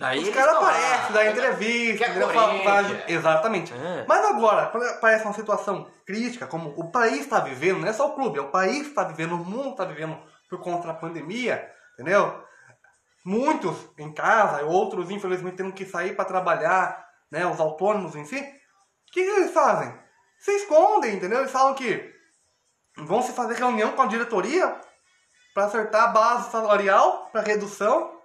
Os 0.00 0.28
caras 0.28 0.54
aparecem, 0.54 1.12
dá 1.12 1.26
entrevista, 1.26 2.04
Que 2.04 2.18
é? 2.20 2.64
Fala-. 2.64 3.04
Exatamente. 3.08 3.74
É. 3.74 4.04
Mas 4.06 4.24
agora, 4.26 4.66
quando 4.66 4.84
aparece 4.84 5.24
uma 5.24 5.34
situação 5.34 5.90
crítica, 6.06 6.46
como 6.46 6.70
o 6.76 6.90
país 6.90 7.20
está 7.20 7.40
vivendo, 7.40 7.80
não 7.80 7.88
é 7.88 7.92
só 7.92 8.08
o 8.08 8.14
clube, 8.14 8.38
é 8.38 8.42
o 8.42 8.50
país 8.50 8.86
está 8.86 9.02
vivendo, 9.02 9.34
o 9.34 9.44
mundo 9.44 9.70
está 9.70 9.84
vivendo 9.84 10.16
por 10.48 10.60
conta 10.60 10.86
da 10.86 10.94
pandemia, 10.94 11.68
entendeu? 11.94 12.42
Muitos 13.24 13.76
em 13.98 14.12
casa, 14.12 14.64
outros 14.64 15.10
infelizmente 15.10 15.56
tendo 15.56 15.72
que 15.72 15.84
sair 15.84 16.14
para 16.14 16.24
trabalhar, 16.24 17.04
né? 17.30 17.44
Os 17.46 17.58
autônomos 17.58 18.14
em 18.14 18.24
si. 18.24 18.38
O 18.38 19.12
que, 19.12 19.24
que 19.24 19.30
eles 19.30 19.52
fazem? 19.52 19.92
Se 20.38 20.52
escondem, 20.52 21.16
entendeu? 21.16 21.40
Eles 21.40 21.50
falam 21.50 21.74
que 21.74 22.14
vão 22.96 23.20
se 23.20 23.32
fazer 23.32 23.54
reunião 23.54 23.92
com 23.92 24.02
a 24.02 24.06
diretoria 24.06 24.80
para 25.54 25.64
acertar 25.64 26.04
a 26.04 26.08
base 26.08 26.50
salarial 26.52 27.28
para 27.32 27.42
redução. 27.42 28.17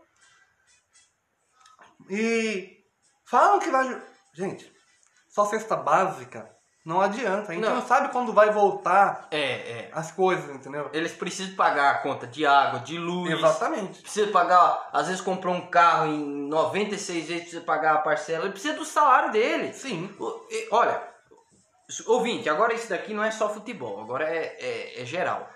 E 2.14 2.70
falam 3.30 3.60
que 3.60 3.70
vai. 3.70 4.02
Gente, 4.36 4.72
só 5.30 5.46
cesta 5.46 5.76
básica 5.76 6.54
não 6.86 7.00
adianta. 7.00 7.52
A 7.52 7.56
gente 7.56 7.64
Não. 7.64 7.76
não, 7.76 7.88
sabe 7.88 8.10
quando 8.10 8.34
vai 8.34 8.52
voltar 8.52 9.28
É, 9.32 9.42
é. 9.42 9.90
as 9.94 10.12
coisas, 10.12 10.54
entendeu? 10.54 10.90
Eles 10.92 11.14
precisam 11.14 11.56
pagar 11.56 11.92
a 11.92 11.98
conta 12.00 12.28
de 12.28 12.46
água, 12.46 12.80
de 12.82 12.98
luz. 12.98 13.32
Exatamente. 13.32 14.02
Precisa 14.02 14.32
pagar, 14.32 14.90
às 14.92 15.08
vezes 15.08 15.22
comprou 15.22 15.56
um 15.56 15.68
carro 15.68 16.08
em 16.08 16.48
96 16.50 17.26
vezes, 17.28 17.44
precisa 17.44 17.62
pagar 17.62 17.96
a 17.96 18.00
parcela. 18.00 18.44
Ele 18.44 18.52
precisa 18.54 18.76
do 18.76 18.84
salário 18.84 19.32
dele. 19.32 19.72
Sim. 19.74 20.14
Olha, 20.72 21.02
ouvinte, 22.08 22.50
agora 22.50 22.74
isso 22.74 22.90
daqui 22.90 23.14
não 23.14 23.24
é 23.24 23.32
só 23.32 23.48
futebol, 23.50 24.02
agora 24.02 24.26
é, 24.30 24.58
é, 24.60 25.02
é 25.02 25.06
geral. 25.06 25.50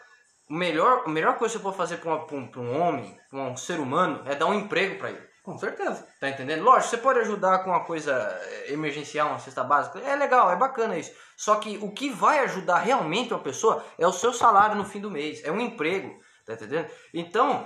O 0.50 0.54
melhor, 0.54 1.04
a 1.06 1.10
melhor 1.10 1.38
coisa 1.38 1.56
que 1.56 1.60
você 1.60 1.64
pode 1.64 1.76
fazer 1.76 1.98
para 1.98 2.14
um, 2.14 2.48
pra 2.48 2.62
um 2.62 2.82
homem, 2.82 3.20
pra 3.30 3.40
um 3.40 3.58
ser 3.58 3.82
humano, 3.82 4.24
é 4.26 4.34
dar 4.34 4.46
um 4.46 4.54
emprego 4.54 4.98
para 4.98 5.10
ele. 5.10 5.28
Com 5.48 5.58
certeza. 5.58 6.06
Tá 6.20 6.28
entendendo? 6.28 6.62
Lógico, 6.62 6.90
você 6.90 6.98
pode 6.98 7.20
ajudar 7.20 7.60
com 7.60 7.70
uma 7.70 7.86
coisa 7.86 8.12
eh, 8.42 8.74
emergencial, 8.74 9.30
uma 9.30 9.40
cesta 9.40 9.64
básica. 9.64 9.98
É 10.00 10.14
legal, 10.14 10.52
é 10.52 10.58
bacana 10.58 10.98
isso. 10.98 11.14
Só 11.38 11.56
que 11.56 11.78
o 11.78 11.90
que 11.94 12.10
vai 12.10 12.40
ajudar 12.40 12.80
realmente 12.80 13.34
uma 13.34 13.40
pessoa 13.42 13.82
é 13.98 14.06
o 14.06 14.12
seu 14.12 14.34
salário 14.34 14.76
no 14.76 14.84
fim 14.84 15.00
do 15.00 15.10
mês. 15.10 15.42
É 15.46 15.50
um 15.52 15.62
emprego. 15.62 16.20
Tá 16.46 16.52
entendendo? 16.54 16.90
Então, 17.14 17.66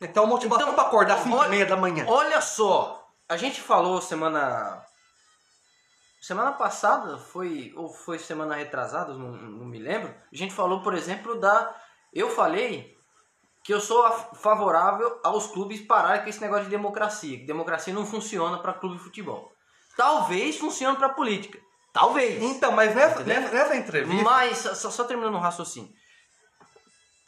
Então, 0.00 0.26
motivação 0.26 0.64
Então, 0.66 0.74
pra 0.74 0.88
acordar 0.88 1.14
às 1.18 1.20
5 1.22 1.36
olha- 1.36 1.46
e 1.46 1.50
meia 1.50 1.66
da 1.66 1.76
manhã. 1.76 2.04
olha 2.08 2.40
só. 2.40 3.06
A 3.28 3.36
gente 3.36 3.60
falou 3.60 4.00
semana. 4.02 4.82
Semana 6.20 6.50
passada, 6.52 7.16
foi 7.18 7.72
ou 7.76 7.88
foi 7.88 8.18
semana 8.18 8.56
retrasada, 8.56 9.12
não, 9.14 9.30
não 9.30 9.66
me 9.66 9.78
lembro. 9.78 10.12
A 10.32 10.36
gente 10.36 10.52
falou, 10.52 10.82
por 10.82 10.94
exemplo, 10.94 11.38
da. 11.38 11.72
Eu 12.12 12.28
falei 12.28 12.95
que 13.66 13.74
eu 13.74 13.80
sou 13.80 14.08
favorável 14.36 15.18
aos 15.24 15.48
clubes 15.48 15.80
pararem 15.80 16.22
com 16.22 16.28
esse 16.28 16.40
negócio 16.40 16.66
de 16.66 16.70
democracia. 16.70 17.36
Que 17.36 17.44
democracia 17.44 17.92
não 17.92 18.06
funciona 18.06 18.58
para 18.58 18.72
clube 18.72 18.96
de 18.96 19.02
futebol. 19.02 19.52
Talvez 19.96 20.56
funcione 20.56 20.96
para 20.96 21.08
política. 21.08 21.58
Talvez. 21.92 22.40
Então, 22.40 22.70
mas 22.70 22.94
nessa, 22.94 23.24
nessa, 23.24 23.74
entrevista. 23.74 24.22
Mas, 24.22 24.58
só, 24.58 24.88
só 24.88 25.02
terminando 25.02 25.34
o 25.34 25.40
raciocínio. 25.40 25.90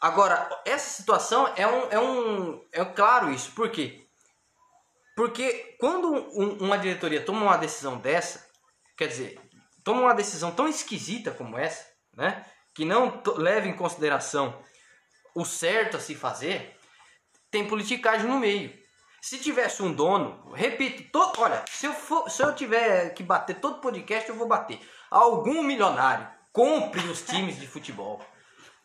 Agora, 0.01 0.49
essa 0.65 0.89
situação 0.89 1.53
é 1.57 1.67
um, 1.67 1.91
é 1.91 1.99
um. 1.99 2.65
É 2.71 2.85
claro 2.85 3.33
isso. 3.33 3.51
Por 3.51 3.69
quê? 3.71 4.07
Porque 5.17 5.77
quando 5.81 6.09
um- 6.09 6.59
uma 6.67 6.79
diretoria 6.79 7.25
toma 7.25 7.43
uma 7.43 7.57
decisão 7.57 7.99
dessa, 7.99 8.47
quer 8.97 9.09
dizer, 9.09 9.41
toma 9.83 10.03
uma 10.03 10.15
decisão 10.15 10.53
tão 10.53 10.69
esquisita 10.69 11.33
como 11.33 11.59
essa, 11.59 11.85
né? 12.15 12.47
Que 12.77 12.85
não 12.85 13.21
leva 13.39 13.67
em 13.67 13.77
consideração 13.77 14.57
o 15.35 15.45
certo 15.45 15.97
a 15.97 16.01
se 16.01 16.15
fazer, 16.15 16.77
tem 17.51 17.67
politicagem 17.67 18.27
no 18.27 18.39
meio. 18.39 18.73
Se 19.21 19.39
tivesse 19.39 19.83
um 19.83 19.93
dono, 19.93 20.53
repito, 20.53 21.11
todo, 21.11 21.41
olha, 21.41 21.65
se 21.69 21.87
eu, 21.87 21.93
for, 21.93 22.31
se 22.31 22.43
eu 22.43 22.55
tiver 22.55 23.11
que 23.11 23.23
bater 23.23 23.57
todo 23.61 23.81
podcast, 23.81 24.29
eu 24.29 24.37
vou 24.37 24.47
bater. 24.47 24.81
Algum 25.11 25.63
milionário 25.63 26.29
compre 26.53 27.01
os 27.09 27.23
times 27.23 27.59
de 27.59 27.67
futebol. 27.67 28.25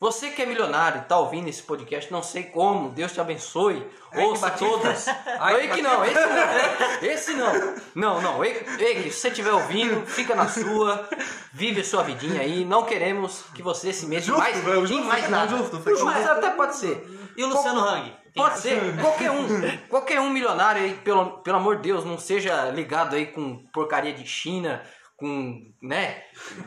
Você 0.04 0.32
que 0.32 0.42
é 0.42 0.46
milionário, 0.46 1.06
tá 1.08 1.18
ouvindo 1.18 1.48
esse 1.48 1.64
podcast, 1.64 2.12
não 2.12 2.22
sei 2.22 2.44
como, 2.44 2.90
Deus 2.90 3.14
te 3.14 3.22
abençoe, 3.22 3.90
ouça 4.14 4.50
todos. 4.50 5.08
Ai, 5.40 5.62
Ei, 5.62 5.68
que 5.70 5.82
não, 5.82 6.04
esse 6.04 6.20
não, 6.20 7.10
esse 7.10 7.34
não. 7.36 7.76
Não, 7.96 8.22
não, 8.22 8.44
ei, 8.44 8.66
ei, 8.80 9.04
se 9.04 9.22
você 9.22 9.30
estiver 9.30 9.54
ouvindo, 9.54 10.06
fica 10.06 10.36
na 10.36 10.50
sua, 10.50 11.08
vive 11.54 11.80
a 11.80 11.84
sua 11.86 12.04
vidinha 12.04 12.42
aí, 12.42 12.66
não 12.66 12.84
queremos 12.84 13.46
que 13.56 13.62
você 13.62 13.94
se 13.94 14.06
mexa 14.06 14.26
Justo, 14.26 14.42
mais, 14.42 14.58
velho, 14.58 14.84
em 14.84 14.88
justo, 14.88 15.06
mais 15.06 15.30
nada. 15.30 15.58
justo, 15.58 15.82
Justo, 15.82 16.10
até 16.10 16.50
pode 16.50 16.76
ser. 16.76 17.32
E 17.38 17.42
o 17.42 17.48
Luciano 17.48 17.80
Hang? 17.80 18.14
Pode 18.36 18.60
ser, 18.60 18.82
qualquer 19.00 19.32
um, 19.32 19.48
qualquer 19.88 20.20
um 20.20 20.30
milionário 20.30 20.82
aí, 20.82 20.96
pelo, 20.96 21.38
pelo 21.38 21.56
amor 21.56 21.78
de 21.78 21.84
Deus, 21.84 22.04
não 22.04 22.18
seja 22.20 22.70
ligado 22.72 23.16
aí 23.16 23.28
com 23.28 23.66
porcaria 23.72 24.12
de 24.12 24.28
China, 24.28 24.84
com, 25.16 25.62
né? 25.82 26.24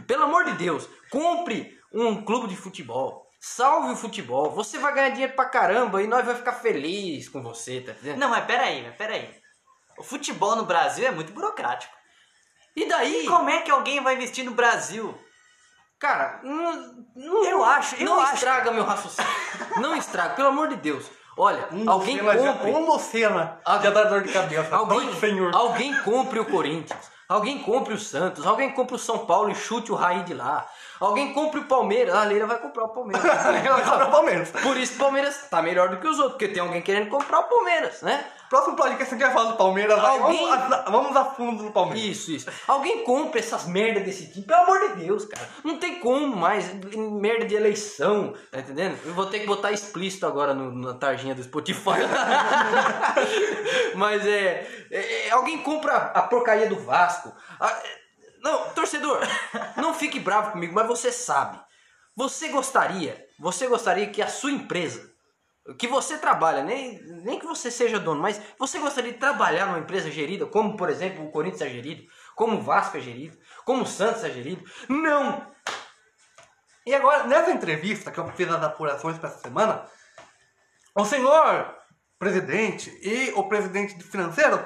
Pelo 0.06 0.22
amor 0.22 0.46
de 0.46 0.52
Deus, 0.52 0.88
compre 1.10 1.76
um 1.92 2.22
clube 2.22 2.48
de 2.48 2.56
futebol, 2.56 3.25
salve 3.48 3.92
o 3.92 3.96
futebol, 3.96 4.50
você 4.50 4.76
vai 4.78 4.92
ganhar 4.92 5.10
dinheiro 5.10 5.34
pra 5.34 5.44
caramba 5.48 6.02
e 6.02 6.06
nós 6.06 6.24
vai 6.26 6.34
ficar 6.34 6.52
feliz 6.54 7.28
com 7.28 7.42
você, 7.42 7.80
tá 7.80 7.92
entendendo? 7.92 8.18
Não, 8.18 8.28
mas 8.28 8.44
peraí, 8.44 8.82
mas 8.82 8.96
peraí. 8.96 9.34
O 9.98 10.02
futebol 10.02 10.56
no 10.56 10.64
Brasil 10.66 11.06
é 11.06 11.10
muito 11.10 11.32
burocrático. 11.32 11.94
E 12.74 12.86
daí, 12.86 13.24
Como 13.26 13.48
é 13.48 13.62
que 13.62 13.70
alguém 13.70 14.02
vai 14.02 14.14
investir 14.14 14.44
no 14.44 14.50
Brasil? 14.52 15.16
cara, 15.98 16.40
não, 16.42 17.06
não- 17.14 17.44
Eu 17.46 17.64
acho, 17.64 17.94
eu 17.96 18.04
não 18.04 18.20
acho. 18.20 18.34
estraga 18.34 18.70
meu 18.70 18.84
raciocínio, 18.84 19.30
não 19.80 19.96
estraga, 19.96 20.34
pelo 20.34 20.48
amor 20.48 20.68
de 20.68 20.76
Deus. 20.76 21.06
Olha, 21.36 21.68
Um 21.72 21.88
alguém 21.90 22.16
já- 22.18 22.34
compre. 22.54 22.70
Um 22.70 22.86
Lucena 22.86 23.58
Ah, 23.64 23.78
já 23.82 23.90
dá 23.90 24.04
dor 24.04 24.22
de 24.22 24.32
cabeça. 24.32 24.74
Alguém, 24.74 25.12
senhor. 25.20 25.54
alguém 25.54 25.94
compre 26.02 26.38
o 26.40 26.44
Corinthians. 26.46 27.14
Alguém 27.28 27.58
compre 27.58 27.92
o 27.92 27.98
Santos. 27.98 28.46
Alguém 28.46 28.70
compre 28.70 28.94
o 28.94 28.98
São 28.98 29.18
Paulo 29.26 29.50
e 29.50 29.54
chute 29.54 29.90
o 29.90 29.96
Raí 29.96 30.22
de 30.22 30.32
lá. 30.32 30.64
Alguém 31.00 31.32
compre 31.34 31.58
o 31.60 31.64
Palmeiras. 31.64 32.14
A 32.14 32.22
Leila 32.22 32.46
vai 32.46 32.58
comprar 32.58 32.84
o 32.84 32.88
Palmeiras. 32.90 33.24
Ela 33.66 33.80
compra 33.82 34.06
o 34.06 34.10
Palmeiras. 34.12 34.50
Por 34.50 34.76
isso 34.76 34.94
o 34.94 34.98
Palmeiras 34.98 35.48
tá 35.50 35.60
melhor 35.60 35.88
do 35.88 35.96
que 35.96 36.06
os 36.06 36.18
outros. 36.18 36.34
Porque 36.34 36.48
tem 36.48 36.62
alguém 36.62 36.80
querendo 36.80 37.10
comprar 37.10 37.40
o 37.40 37.44
Palmeiras, 37.44 38.00
né? 38.00 38.24
Próximo 38.48 38.76
podcast 38.76 39.14
a 39.14 39.18
gente 39.18 39.26
vai 39.26 39.32
falar 39.34 39.50
do 39.52 39.56
Palmeiras. 39.56 39.98
Alguém- 39.98 40.46
Vamos, 40.48 40.72
a, 40.72 40.80
vamos 40.90 41.16
a 41.16 41.24
fundo 41.24 41.64
do 41.64 41.70
Palmeiras. 41.72 42.02
Isso, 42.04 42.30
isso. 42.32 42.48
Alguém 42.68 43.02
compra 43.04 43.40
essas 43.40 43.66
merdas 43.66 44.04
desse 44.04 44.32
time. 44.32 44.46
Pelo 44.46 44.62
amor 44.62 44.80
de 44.96 45.04
Deus, 45.04 45.24
cara. 45.24 45.48
Não 45.64 45.78
tem 45.78 45.98
como 46.00 46.36
mais. 46.36 46.72
Merda 46.94 47.44
de 47.44 47.54
eleição. 47.56 48.34
Tá 48.52 48.60
entendendo? 48.60 48.98
Eu 49.04 49.14
vou 49.14 49.26
ter 49.26 49.40
que 49.40 49.46
botar 49.46 49.72
explícito 49.72 50.26
agora 50.26 50.54
no- 50.54 50.72
na 50.72 50.94
tarjinha 50.94 51.34
do 51.34 51.42
Spotify. 51.42 51.90
Mas 53.94 54.26
é, 54.26 54.66
é- 54.90 55.26
é, 55.26 55.30
Alguém 55.30 55.58
compra 55.62 55.94
a 55.96 56.22
porcaria 56.22 56.68
do 56.68 56.76
Vasco. 56.76 57.32
Ah, 57.60 57.70
é, 57.70 57.96
não, 58.42 58.68
torcedor, 58.70 59.18
não 59.76 59.92
fique 59.94 60.20
bravo 60.20 60.52
comigo, 60.52 60.72
mas 60.74 60.86
você 60.86 61.10
sabe. 61.10 61.58
Você 62.16 62.48
gostaria, 62.48 63.24
você 63.40 63.66
gostaria 63.66 64.06
que 64.06 64.22
a 64.22 64.28
sua 64.28 64.50
empresa, 64.52 65.10
que 65.74 65.88
você 65.88 66.18
trabalha, 66.18 66.62
nem, 66.62 66.98
nem 67.24 67.38
que 67.38 67.46
você 67.46 67.70
seja 67.70 67.98
dono, 67.98 68.20
mas 68.20 68.40
você 68.58 68.78
gostaria 68.78 69.12
de 69.12 69.18
trabalhar 69.18 69.66
numa 69.66 69.78
empresa 69.78 70.10
gerida, 70.10 70.46
como 70.46 70.76
por 70.76 70.88
exemplo 70.88 71.24
o 71.24 71.30
Corinthians 71.30 71.62
é 71.62 71.68
gerido, 71.68 72.04
como 72.34 72.58
o 72.58 72.62
Vasco 72.62 72.96
é 72.96 73.00
gerido, 73.00 73.36
como 73.64 73.82
o 73.82 73.86
Santos 73.86 74.22
é 74.22 74.30
gerido? 74.30 74.62
Não! 74.88 75.54
E 76.86 76.94
agora, 76.94 77.24
nessa 77.24 77.50
entrevista 77.50 78.12
que 78.12 78.18
eu 78.18 78.28
fiz 78.32 78.48
as 78.48 78.62
apurações 78.62 79.18
para 79.18 79.28
essa 79.28 79.40
semana, 79.40 79.84
o 80.94 81.04
senhor 81.04 81.74
presidente 82.16 82.96
e 83.02 83.32
o 83.34 83.48
presidente 83.48 84.00
financeiro 84.04 84.64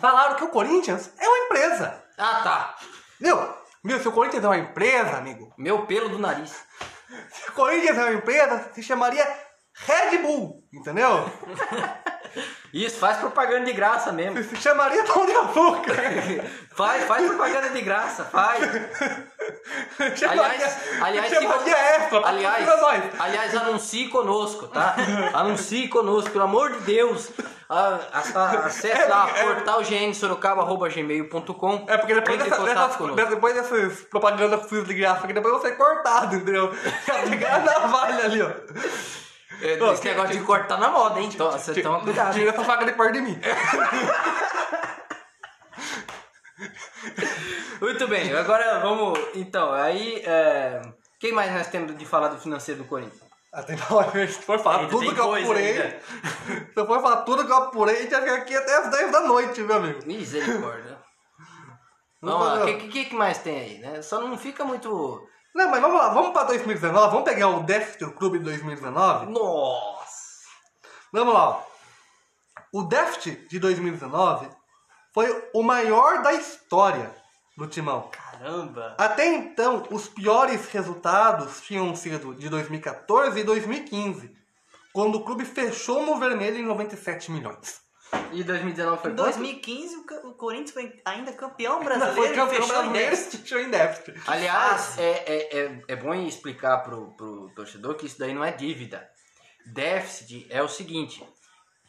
falaram 0.00 0.34
que 0.34 0.44
o 0.44 0.48
Corinthians 0.48 1.12
é 1.18 1.28
uma 1.28 1.38
empresa. 1.46 2.04
Ah 2.18 2.42
tá, 2.42 2.76
Viu? 3.20 3.36
Viu? 3.84 4.00
Se 4.00 4.08
o 4.08 4.12
Corinthians 4.12 4.42
é 4.42 4.48
uma 4.48 4.58
empresa, 4.58 5.16
amigo, 5.16 5.54
meu 5.56 5.86
pelo 5.86 6.08
do 6.08 6.18
nariz. 6.18 6.50
se 7.30 7.48
o 7.48 7.52
Corinthians 7.52 7.96
é 7.96 8.02
uma 8.02 8.14
empresa, 8.14 8.72
se 8.72 8.82
chamaria 8.82 9.24
Red 9.88 10.18
Bull, 10.18 10.62
entendeu? 10.72 11.24
Isso, 12.72 12.98
faz 12.98 13.16
propaganda 13.16 13.64
de 13.64 13.72
graça 13.72 14.12
mesmo. 14.12 14.42
Se 14.44 14.54
chamaria 14.56 15.02
Pão 15.04 15.24
de 15.24 15.32
Açúcar. 15.32 15.94
Faz, 16.76 17.04
faz 17.04 17.26
propaganda 17.26 17.70
de 17.70 17.80
graça, 17.80 18.24
faz. 18.26 18.62
Aliás, 20.30 20.78
aliás, 21.00 21.28
se 21.28 21.34
chamaria 21.34 21.74
você- 21.74 21.80
aliás, 23.18 23.56
anuncie 23.56 24.08
conosco, 24.08 24.68
tá? 24.68 24.94
Anuncie 25.32 25.88
conosco, 25.88 26.30
pelo 26.30 26.44
amor 26.44 26.70
de 26.72 26.80
Deus. 26.80 27.30
Ah, 27.70 27.98
a- 28.12 28.40
a- 28.40 28.66
acesse 28.66 29.08
lá 29.08 29.30
É, 29.34 29.40
é. 29.40 29.44
portalgnsorocaba.gmail.com 29.54 31.84
É 31.88 31.96
porque 31.98 32.14
depois, 32.14 32.38
dessa, 32.38 32.56
depois 33.30 33.54
dessas 33.54 34.00
propagandas 34.04 34.66
que 34.66 34.88
de 34.88 34.94
graça 34.94 35.24
aqui, 35.24 35.32
depois 35.32 35.54
eu 35.54 35.60
vou 35.60 35.68
ser 35.68 35.76
cortado, 35.76 36.36
entendeu? 36.36 36.70
Pegar 37.30 37.56
a 37.56 37.58
navalha 37.60 38.24
ali, 38.24 38.42
ó. 38.42 38.50
É, 39.60 39.82
Ô, 39.82 39.92
Esse 39.92 40.04
negócio 40.04 40.38
de 40.38 40.44
cortar 40.44 40.78
na 40.78 40.90
moda, 40.90 41.20
hein? 41.20 41.28
Então, 41.32 41.50
você 41.50 41.82
toma 41.82 42.00
cuidado. 42.00 42.34
Tira 42.34 42.50
essa 42.50 42.64
faca 42.64 42.84
de 42.84 42.92
perto 42.92 43.12
de 43.12 43.20
mim. 43.20 43.40
Muito 47.80 48.08
bem, 48.08 48.34
agora 48.34 48.80
vamos. 48.80 49.18
Então, 49.34 49.72
aí. 49.72 50.22
É... 50.24 50.80
Quem 51.20 51.32
mais 51.32 51.52
nós 51.52 51.66
temos 51.66 51.96
de 51.96 52.06
falar 52.06 52.28
do 52.28 52.38
financeiro 52.38 52.82
do 52.82 52.88
Corinthians? 52.88 53.28
Até 53.52 53.74
na 53.74 53.82
se 54.28 54.42
for 54.42 54.58
falar 54.58 54.88
tudo 54.88 55.14
que 55.14 55.20
eu 55.20 55.34
apurei, 55.34 55.74
se 55.74 56.72
eu 56.76 56.86
for 56.86 57.00
falar 57.00 57.22
tudo 57.22 57.46
que 57.46 57.50
eu 57.50 57.56
apurei, 57.56 57.96
a 57.96 58.00
gente 58.02 58.10
vai 58.10 58.20
ficar 58.20 58.34
aqui 58.34 58.54
até 58.54 58.76
as 58.76 58.90
10 58.90 59.12
da 59.12 59.20
noite, 59.22 59.62
meu 59.62 59.76
amigo. 59.76 60.06
Misericórdia. 60.06 60.98
Vamos 62.20 62.46
lá, 62.46 62.62
o 62.62 62.66
que, 62.66 62.88
que, 62.88 63.04
que 63.06 63.14
mais 63.14 63.38
tem 63.38 63.58
aí, 63.58 63.78
né? 63.78 64.02
Só 64.02 64.20
não 64.20 64.36
fica 64.36 64.64
muito. 64.64 65.26
Não, 65.58 65.68
mas 65.72 65.80
vamos 65.80 65.98
lá, 65.98 66.10
vamos 66.10 66.30
pra 66.30 66.44
2019, 66.44 67.10
vamos 67.10 67.24
pegar 67.24 67.48
o 67.48 67.64
déficit 67.64 68.04
do 68.04 68.12
clube 68.12 68.38
de 68.38 68.44
2019. 68.44 69.26
Nossa! 69.26 70.46
Vamos 71.12 71.34
lá. 71.34 71.48
ó. 71.48 71.62
O 72.72 72.84
déficit 72.84 73.48
de 73.48 73.58
2019 73.58 74.48
foi 75.12 75.50
o 75.52 75.64
maior 75.64 76.22
da 76.22 76.32
história 76.32 77.12
do 77.56 77.66
Timão. 77.66 78.08
Caramba! 78.12 78.94
Até 78.96 79.34
então, 79.34 79.82
os 79.90 80.06
piores 80.06 80.68
resultados 80.68 81.60
tinham 81.62 81.92
sido 81.96 82.36
de 82.36 82.48
2014 82.48 83.40
e 83.40 83.42
2015, 83.42 84.32
quando 84.92 85.16
o 85.16 85.24
clube 85.24 85.44
fechou 85.44 86.06
no 86.06 86.20
vermelho 86.20 86.58
em 86.58 86.66
97 86.66 87.32
milhões. 87.32 87.80
E 88.32 88.42
2019 88.44 89.02
foi 89.02 89.10
Em 89.10 89.16
quanto? 89.16 89.24
2015 89.24 89.96
o 90.24 90.34
Corinthians 90.34 90.70
foi 90.72 91.00
ainda 91.04 91.32
campeão 91.32 91.76
Não, 91.78 91.84
brasileiro 91.84 92.14
foi 92.16 92.32
e 92.32 92.34
campeão 92.34 92.48
fechou 92.48 92.64
em 92.64 92.88
brasileiro 92.88 93.10
déficit. 93.10 93.42
fechou 93.42 93.60
em 93.60 93.70
déficit. 93.70 94.20
Aliás, 94.26 94.98
é, 94.98 95.10
é, 95.10 95.58
é, 95.58 95.82
é 95.88 95.96
bom 95.96 96.14
explicar 96.14 96.78
pro, 96.78 97.12
pro 97.16 97.50
torcedor 97.54 97.94
que 97.96 98.06
isso 98.06 98.18
daí 98.18 98.34
não 98.34 98.44
é 98.44 98.52
dívida. 98.52 99.08
Déficit 99.66 100.46
é 100.50 100.62
o 100.62 100.68
seguinte: 100.68 101.26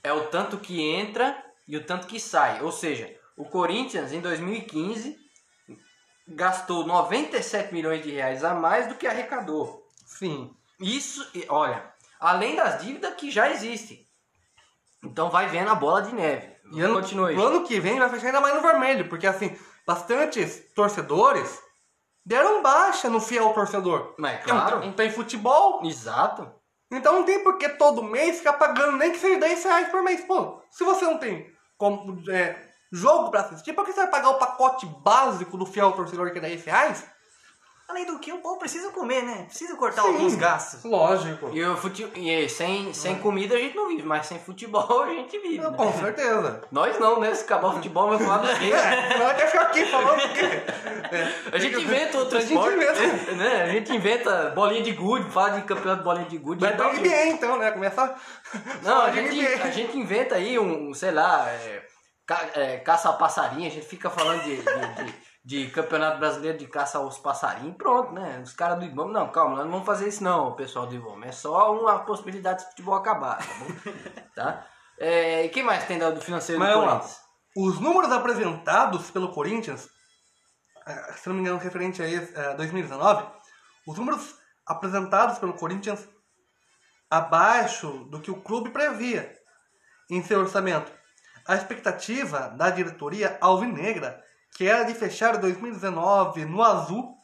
é 0.03 0.11
o 0.13 0.27
tanto 0.27 0.57
que 0.57 0.81
entra 0.81 1.41
e 1.67 1.77
o 1.77 1.83
tanto 1.85 2.07
que 2.07 2.19
sai. 2.19 2.61
Ou 2.61 2.71
seja, 2.71 3.13
o 3.37 3.45
Corinthians 3.45 4.11
em 4.11 4.21
2015 4.21 5.17
gastou 6.27 6.85
97 6.85 7.73
milhões 7.73 8.03
de 8.03 8.11
reais 8.11 8.43
a 8.43 8.53
mais 8.53 8.87
do 8.87 8.95
que 8.95 9.07
arrecadou. 9.07 9.87
Sim. 10.05 10.53
Isso, 10.79 11.27
e, 11.33 11.45
olha, 11.49 11.91
além 12.19 12.55
das 12.55 12.81
dívidas 12.83 13.13
que 13.15 13.29
já 13.31 13.49
existem. 13.51 14.07
Então 15.03 15.29
vai 15.29 15.47
vendo 15.47 15.69
a 15.69 15.75
bola 15.75 16.01
de 16.01 16.13
neve. 16.13 16.49
E 16.71 16.81
ano, 16.81 16.95
Continue. 16.95 17.35
no 17.35 17.43
ano 17.43 17.63
que 17.63 17.79
vem 17.79 17.97
vai 17.97 18.09
fechar 18.09 18.27
ainda 18.27 18.41
mais 18.41 18.53
no 18.55 18.61
vermelho, 18.61 19.09
porque 19.09 19.25
assim, 19.25 19.57
bastantes 19.87 20.71
torcedores 20.75 21.59
deram 22.25 22.61
baixa 22.61 23.09
no 23.09 23.19
fiel 23.19 23.51
torcedor. 23.53 24.13
Mas, 24.19 24.39
não- 24.45 24.55
claro. 24.55 24.79
não 24.81 24.93
tem 24.93 25.09
futebol, 25.11 25.81
Exato. 25.85 26.51
então 26.91 27.13
não 27.13 27.23
tem 27.23 27.43
por 27.43 27.57
que 27.57 27.69
todo 27.69 28.03
mês 28.03 28.37
ficar 28.37 28.53
pagando 28.53 28.97
nem 28.97 29.11
que 29.11 29.17
seja 29.17 29.39
10 29.39 29.63
reais 29.63 29.89
por 29.89 30.03
mês. 30.03 30.21
Pô, 30.25 30.61
se 30.69 30.83
você 30.83 31.05
não 31.05 31.17
tem 31.17 31.51
como, 31.77 32.21
é, 32.29 32.67
jogo 32.91 33.31
pra 33.31 33.41
assistir, 33.41 33.73
por 33.73 33.83
que 33.85 33.91
você 33.93 34.01
vai 34.01 34.11
pagar 34.11 34.29
o 34.29 34.37
pacote 34.37 34.85
básico 34.85 35.57
do 35.57 35.65
fiel 35.65 35.91
torcedor 35.93 36.31
que 36.31 36.37
é 36.37 36.41
10 36.41 36.63
reais? 36.65 37.09
Além 37.89 38.05
do 38.05 38.19
que, 38.19 38.31
o 38.31 38.37
povo 38.37 38.59
precisa 38.59 38.91
comer, 38.91 39.23
né? 39.23 39.45
Precisa 39.47 39.75
cortar 39.75 40.03
Sim. 40.03 40.09
alguns 40.09 40.35
gastos. 40.35 40.83
Lógico. 40.83 41.49
E, 41.51 41.65
o 41.65 41.75
fute... 41.75 42.07
e 42.15 42.47
sem, 42.47 42.93
sem 42.93 43.15
comida 43.17 43.55
a 43.55 43.57
gente 43.57 43.75
não 43.75 43.87
vive, 43.87 44.03
mas 44.03 44.27
sem 44.27 44.37
futebol 44.37 45.01
a 45.03 45.09
gente 45.09 45.39
vive. 45.39 45.57
Não, 45.57 45.71
né? 45.71 45.77
Com 45.77 45.91
certeza. 45.93 46.61
Nós 46.71 46.99
não, 46.99 47.19
né? 47.19 47.33
Se 47.33 47.43
acabar 47.45 47.69
o 47.69 47.73
futebol, 47.73 48.09
vai 48.09 48.19
falar 48.19 48.37
do 48.37 48.59
quê? 48.59 48.71
Não 49.17 49.35
quer 49.35 49.47
ficar 49.47 49.61
aqui 49.63 49.85
falando 49.87 50.19
o 50.19 50.33
quê? 50.33 50.63
A 51.51 51.57
gente 51.57 51.81
inventa 51.81 52.17
outro 52.19 52.37
A 52.37 52.41
gente 52.41 52.53
esporte, 52.53 52.75
inventa. 52.75 53.31
né? 53.33 53.61
A 53.63 53.67
gente 53.69 53.91
inventa 53.91 54.49
bolinha 54.51 54.83
de 54.83 54.91
gude, 54.91 55.29
fala 55.31 55.49
de 55.59 55.63
campeonato 55.63 55.97
de 55.99 56.03
bolinha 56.05 56.25
de 56.29 56.37
gude. 56.37 56.61
Vai 56.61 56.75
pra. 56.75 56.93
NBA 56.93 57.25
então, 57.25 57.57
né? 57.57 57.71
Começar. 57.71 58.21
Não, 58.83 59.01
a 59.01 59.11
gente, 59.11 59.35
NBA. 59.35 59.63
a 59.63 59.71
gente 59.71 59.97
inventa 59.97 60.35
aí 60.35 60.59
um, 60.59 60.93
sei 60.93 61.09
lá, 61.09 61.49
é, 61.49 61.81
ca- 62.27 62.49
é, 62.53 62.77
caça 62.77 63.09
a 63.09 63.13
passarinho, 63.13 63.67
a 63.67 63.71
gente 63.71 63.87
fica 63.87 64.11
falando 64.11 64.43
de, 64.43 64.57
de, 64.57 65.03
de- 65.05 65.28
de 65.49 65.67
campeonato 65.71 66.19
brasileiro 66.19 66.59
de 66.59 66.67
caça 66.67 66.99
aos 66.99 67.17
passarinhos, 67.17 67.75
pronto, 67.75 68.13
né? 68.13 68.39
Os 68.43 68.53
caras 68.53 68.77
do 68.77 68.85
Ibama, 68.85 69.11
não, 69.11 69.31
calma, 69.31 69.55
nós 69.55 69.65
não 69.65 69.71
vamos 69.71 69.85
fazer 69.87 70.07
isso 70.07 70.23
não, 70.23 70.55
pessoal 70.55 70.85
do 70.85 70.93
Ibama, 70.93 71.25
é 71.25 71.31
só 71.31 71.73
uma 71.75 71.97
possibilidade 72.05 72.59
de 72.59 72.69
futebol 72.69 72.93
acabar, 72.93 73.39
tá 73.39 73.53
bom? 73.57 73.91
tá? 74.35 74.67
É, 74.99 75.45
e 75.45 75.49
quem 75.49 75.63
mais 75.63 75.85
tem 75.85 75.97
dado 75.97 76.13
do 76.13 76.21
financeiro 76.21 76.59
Mas 76.59 76.69
do 76.69 76.75
vamos 76.75 76.87
lá. 76.87 76.99
Corinthians? 76.99 77.21
Os 77.57 77.79
números 77.79 78.11
apresentados 78.11 79.09
pelo 79.09 79.31
Corinthians, 79.33 79.89
eh, 80.85 81.13
se 81.13 81.27
não 81.27 81.35
me 81.35 81.41
engano, 81.41 81.57
referente 81.57 81.99
a 81.99 82.07
esse, 82.07 82.31
eh, 82.37 82.53
2019, 82.53 83.25
os 83.87 83.97
números 83.97 84.35
apresentados 84.67 85.39
pelo 85.39 85.55
Corinthians 85.55 86.07
abaixo 87.09 88.05
do 88.11 88.21
que 88.21 88.29
o 88.29 88.39
clube 88.39 88.69
previa 88.69 89.35
em 90.11 90.21
seu 90.21 90.41
orçamento. 90.41 90.91
A 91.47 91.55
expectativa 91.55 92.49
da 92.49 92.69
diretoria 92.69 93.35
alvinegra, 93.41 94.23
que 94.55 94.67
era 94.67 94.83
de 94.83 94.93
fechar 94.93 95.37
2019 95.37 96.45
no 96.45 96.61
azul, 96.61 97.15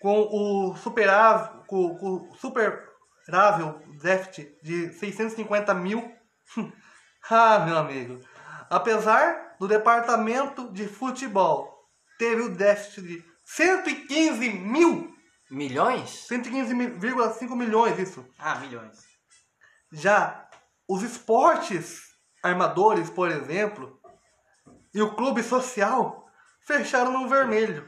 com 0.00 0.20
o 0.20 0.76
superável, 0.76 1.62
com, 1.66 1.96
com 1.96 2.34
superável 2.34 3.80
déficit 4.00 4.58
de 4.62 4.92
650 4.92 5.74
mil. 5.74 6.12
ah, 7.30 7.60
meu 7.60 7.78
amigo. 7.78 8.20
Apesar 8.68 9.56
do 9.58 9.66
departamento 9.66 10.72
de 10.72 10.86
futebol 10.86 11.74
teve 12.18 12.42
o 12.42 12.54
déficit 12.54 13.02
de 13.02 13.24
115 13.44 14.50
mil, 14.50 15.16
Milhões? 15.50 16.26
115,5 16.28 17.54
milhões, 17.54 17.98
isso. 17.98 18.26
Ah, 18.38 18.56
milhões. 18.56 18.98
Já 19.92 20.48
os 20.88 21.02
esportes 21.02 22.02
armadores, 22.42 23.08
por 23.08 23.30
exemplo, 23.30 24.00
e 24.96 25.02
o 25.02 25.14
clube 25.14 25.42
social 25.42 26.26
fecharam 26.62 27.12
no 27.12 27.28
vermelho, 27.28 27.86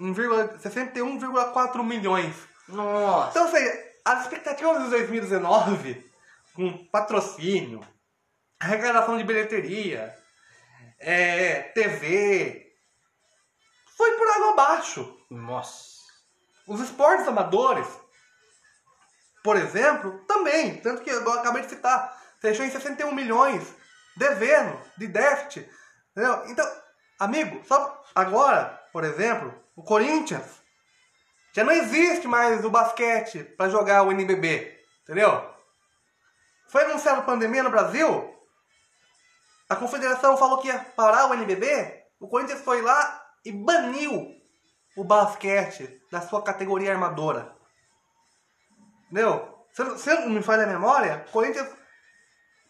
em 0.00 0.12
vírgula- 0.12 0.58
61,4 0.58 1.84
milhões. 1.84 2.34
Nossa! 2.66 3.30
Então, 3.30 3.48
seja, 3.48 3.84
as 4.04 4.22
expectativas 4.22 4.82
de 4.82 4.90
2019, 4.90 6.10
com 6.52 6.86
patrocínio, 6.86 7.80
arrecadação 8.58 9.16
de 9.16 9.22
bilheteria, 9.22 10.12
é, 10.98 11.62
TV, 11.72 12.74
foi 13.96 14.10
por 14.16 14.28
água 14.32 14.50
abaixo. 14.50 15.16
Nossa! 15.30 16.00
Os 16.66 16.80
esportes 16.80 17.28
amadores, 17.28 17.86
por 19.44 19.56
exemplo, 19.56 20.18
também. 20.26 20.78
Tanto 20.78 21.02
que 21.02 21.10
eu 21.10 21.32
acabei 21.32 21.62
de 21.62 21.68
citar, 21.68 22.20
fechou 22.40 22.66
em 22.66 22.70
61 22.72 23.14
milhões, 23.14 23.72
devendo, 24.16 24.76
de 24.98 25.06
déficit. 25.06 25.78
Entendeu? 26.20 26.44
Então, 26.48 26.70
amigo, 27.18 27.64
só 27.64 28.04
agora, 28.14 28.78
por 28.92 29.04
exemplo, 29.04 29.54
o 29.74 29.82
Corinthians 29.82 30.60
já 31.54 31.64
não 31.64 31.72
existe 31.72 32.28
mais 32.28 32.62
o 32.62 32.70
basquete 32.70 33.42
para 33.42 33.70
jogar 33.70 34.02
o 34.02 34.12
NBB. 34.12 34.78
Entendeu? 35.02 35.50
Foi 36.68 36.84
anunciada 36.84 37.20
a 37.20 37.24
pandemia 37.24 37.62
no 37.62 37.70
Brasil, 37.70 38.38
a 39.66 39.74
confederação 39.74 40.36
falou 40.36 40.58
que 40.58 40.68
ia 40.68 40.78
parar 40.94 41.30
o 41.30 41.34
NBB, 41.34 42.04
o 42.20 42.28
Corinthians 42.28 42.60
foi 42.60 42.82
lá 42.82 43.26
e 43.42 43.50
baniu 43.50 44.36
o 44.96 45.02
basquete 45.02 46.02
da 46.12 46.20
sua 46.20 46.42
categoria 46.42 46.92
armadora. 46.92 47.56
Entendeu? 49.06 49.64
Se, 49.72 49.98
se 49.98 50.14
não 50.16 50.28
me 50.28 50.42
falha 50.42 50.64
a 50.64 50.66
memória, 50.66 51.24
o 51.26 51.32
Corinthians 51.32 51.68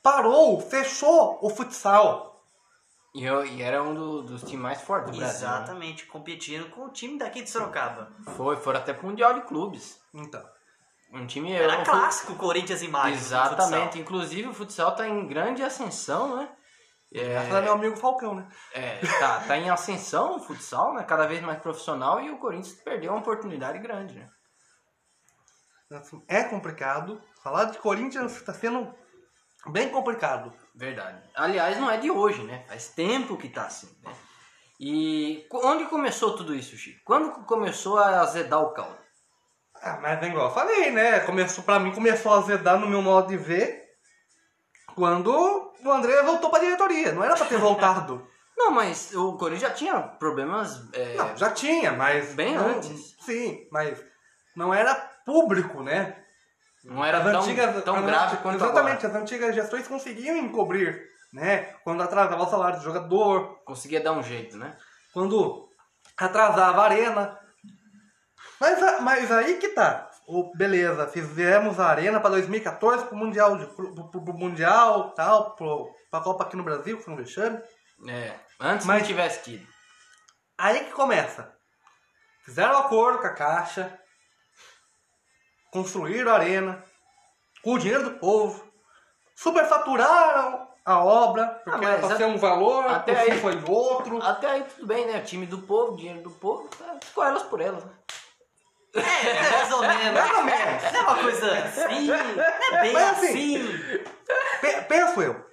parou, 0.02 0.60
fechou 0.60 1.38
o 1.42 1.50
futsal. 1.50 2.29
E, 3.14 3.24
eu- 3.24 3.44
e 3.44 3.60
era 3.60 3.82
um 3.82 3.92
do- 3.94 4.22
dos 4.22 4.42
times 4.42 4.62
mais 4.62 4.80
fortes 4.82 5.10
do 5.12 5.18
Brasil. 5.18 5.48
né? 5.48 5.54
Exatamente, 5.56 6.06
competindo 6.06 6.70
com 6.70 6.84
o 6.86 6.90
time 6.92 7.18
daqui 7.18 7.42
de 7.42 7.50
Sorocaba. 7.50 8.12
Foi, 8.36 8.56
foram 8.56 8.78
até 8.78 8.92
pro 8.92 9.06
Mundial 9.08 9.34
de 9.34 9.42
Clubes. 9.42 10.00
Então. 10.14 10.42
Um 11.12 11.26
time... 11.26 11.52
Era 11.52 11.80
um- 11.80 11.84
clássico 11.84 12.36
Corinthians 12.36 12.82
e 12.82 12.88
Mágico. 12.88 13.16
no 13.18 13.24
Exatamente. 13.26 13.98
Inclusive 13.98 14.48
o 14.48 14.54
futsal 14.54 14.94
tá 14.94 15.08
em 15.08 15.26
grande 15.26 15.60
ascensão, 15.62 16.36
né? 16.36 16.48
Graças 17.12 17.52
a 17.52 17.60
meu 17.62 17.72
amigo 17.72 17.96
Falcão, 17.96 18.36
né? 18.36 18.48
É, 18.72 19.00
tá, 19.18 19.40
tá 19.40 19.56
em 19.58 19.68
ascensão 19.68 20.36
o 20.36 20.40
futsal, 20.40 20.94
né? 20.94 21.02
Cada 21.02 21.26
vez 21.26 21.42
mais 21.42 21.58
profissional 21.60 22.20
e 22.20 22.30
o 22.30 22.38
Corinthians 22.38 22.76
perdeu 22.84 23.10
uma 23.10 23.18
oportunidade 23.20 23.80
grande, 23.80 24.14
né? 24.14 24.30
É 26.28 26.44
complicado. 26.44 27.20
Falar 27.42 27.64
de 27.64 27.78
Corinthians 27.78 28.36
está 28.36 28.54
sendo 28.54 28.94
bem 29.68 29.88
complicado. 29.90 30.52
Verdade. 30.74 31.22
Aliás, 31.34 31.78
não 31.78 31.90
é 31.90 31.96
de 31.98 32.10
hoje, 32.10 32.42
né? 32.44 32.64
Faz 32.68 32.88
tempo 32.88 33.36
que 33.36 33.48
tá 33.48 33.64
assim, 33.66 33.88
né? 34.02 34.12
E 34.78 35.46
onde 35.52 35.84
começou 35.86 36.34
tudo 36.36 36.54
isso, 36.54 36.76
Chico? 36.76 37.00
Quando 37.04 37.44
começou 37.44 37.98
a 37.98 38.20
azedar 38.20 38.62
o 38.62 38.72
caldo? 38.72 38.96
Ah, 39.82 39.98
mas 40.00 40.22
é 40.22 40.26
igual 40.26 40.48
eu 40.48 40.54
falei, 40.54 40.90
né? 40.90 41.20
Começou, 41.20 41.62
pra 41.64 41.78
mim 41.78 41.92
começou 41.92 42.32
a 42.32 42.38
azedar 42.38 42.78
no 42.78 42.86
meu 42.86 43.02
modo 43.02 43.28
de 43.28 43.36
ver 43.36 43.82
quando 44.94 45.30
o 45.84 45.90
André 45.90 46.22
voltou 46.22 46.50
pra 46.50 46.60
diretoria. 46.60 47.12
Não 47.12 47.22
era 47.24 47.34
pra 47.36 47.46
ter 47.46 47.56
voltado. 47.58 48.26
Não, 48.56 48.70
mas 48.70 49.14
o 49.14 49.36
Corinthians 49.38 49.70
já 49.70 49.74
tinha 49.74 50.00
problemas. 50.00 50.82
é, 50.92 51.14
Não, 51.14 51.36
já 51.36 51.50
tinha, 51.50 51.92
mas. 51.92 52.34
Bem 52.34 52.54
não- 52.54 52.66
antes. 52.66 53.16
Sim, 53.20 53.66
mas 53.70 54.02
não 54.56 54.72
era 54.72 54.94
público, 55.24 55.82
né? 55.82 56.16
Não 56.84 57.04
era 57.04 57.18
As 57.18 57.24
tão, 57.24 57.40
antigas- 57.42 57.84
tão 57.84 58.02
grave 58.02 58.36
quanto 58.38 58.56
Exatamente, 58.56 59.04
agora. 59.06 59.18
as 59.18 59.22
antigas 59.22 59.54
gestões 59.54 59.86
conseguiam 59.88 60.36
encobrir, 60.36 61.02
né? 61.32 61.74
Quando 61.84 62.02
atrasava 62.02 62.42
o 62.42 62.50
salário 62.50 62.78
do 62.78 62.84
jogador, 62.84 63.58
Conseguia 63.64 64.00
dar 64.00 64.12
um 64.12 64.22
jeito, 64.22 64.56
né? 64.56 64.76
quando 65.12 65.68
atrasava 66.16 66.82
a 66.82 66.84
arena. 66.84 67.38
Mas, 68.60 69.00
mas 69.02 69.30
aí 69.32 69.56
que 69.58 69.68
tá. 69.70 70.08
O, 70.26 70.52
beleza, 70.56 71.08
fizemos 71.08 71.80
a 71.80 71.86
arena 71.88 72.20
para 72.20 72.30
2014 72.30 73.06
pro 73.06 73.16
Mundial, 73.16 73.56
de, 73.58 73.66
pro, 73.66 73.92
pro- 74.10 74.24
pro 74.24 74.34
Mundial 74.34 75.10
tal, 75.14 75.56
pro, 75.56 75.90
pra 76.10 76.20
Copa 76.20 76.44
aqui 76.44 76.56
no 76.56 76.62
Brasil, 76.62 76.96
que 76.98 77.02
foi 77.04 77.14
um 77.14 77.16
vexame. 77.16 77.58
É, 78.08 78.34
antes 78.60 78.86
Mas- 78.86 79.00
não 79.00 79.06
tivesse 79.06 79.42
tido. 79.42 79.66
Aí 80.56 80.84
que 80.84 80.92
começa. 80.92 81.52
Fizeram 82.44 82.74
um 82.74 82.78
acordo 82.78 83.18
com 83.18 83.26
a 83.26 83.34
Caixa, 83.34 83.98
construíram 85.70 86.32
a 86.32 86.34
arena, 86.34 86.84
com 87.62 87.74
o 87.74 87.78
dinheiro 87.78 88.04
do 88.04 88.10
povo, 88.18 88.64
superfaturaram 89.36 90.68
a 90.84 91.04
obra, 91.04 91.46
porque 91.64 91.84
Ah, 91.84 91.88
era 91.90 92.06
pra 92.06 92.16
ser 92.16 92.24
um 92.24 92.36
valor, 92.38 92.86
até 92.86 93.18
aí- 93.18 93.40
foi 93.40 93.62
outro. 93.68 94.22
Até 94.22 94.46
aí 94.48 94.64
tudo 94.64 94.86
bem, 94.86 95.06
né? 95.06 95.20
Time 95.20 95.46
do 95.46 95.58
povo, 95.62 95.96
dinheiro 95.96 96.22
do 96.22 96.30
povo, 96.30 96.68
tá, 96.76 96.96
ficou 97.02 97.24
elas 97.24 97.42
por 97.44 97.60
elas. 97.60 97.84
né? 97.84 97.92
É, 98.92 99.50
mais 99.52 99.72
ou 99.72 99.80
menos. 99.82 100.12
Mais 100.14 100.34
ou 100.36 100.42
menos. 100.44 100.82
Não 100.92 101.00
é 101.00 101.02
uma 101.04 101.16
coisa 101.22 101.58
assim, 101.58 102.10
é 102.10 102.80
bem 102.80 102.92
Mas 102.92 103.10
assim, 103.18 103.56
assim. 103.56 104.04
Pe- 104.60 104.80
Penso 104.88 105.22
eu, 105.22 105.46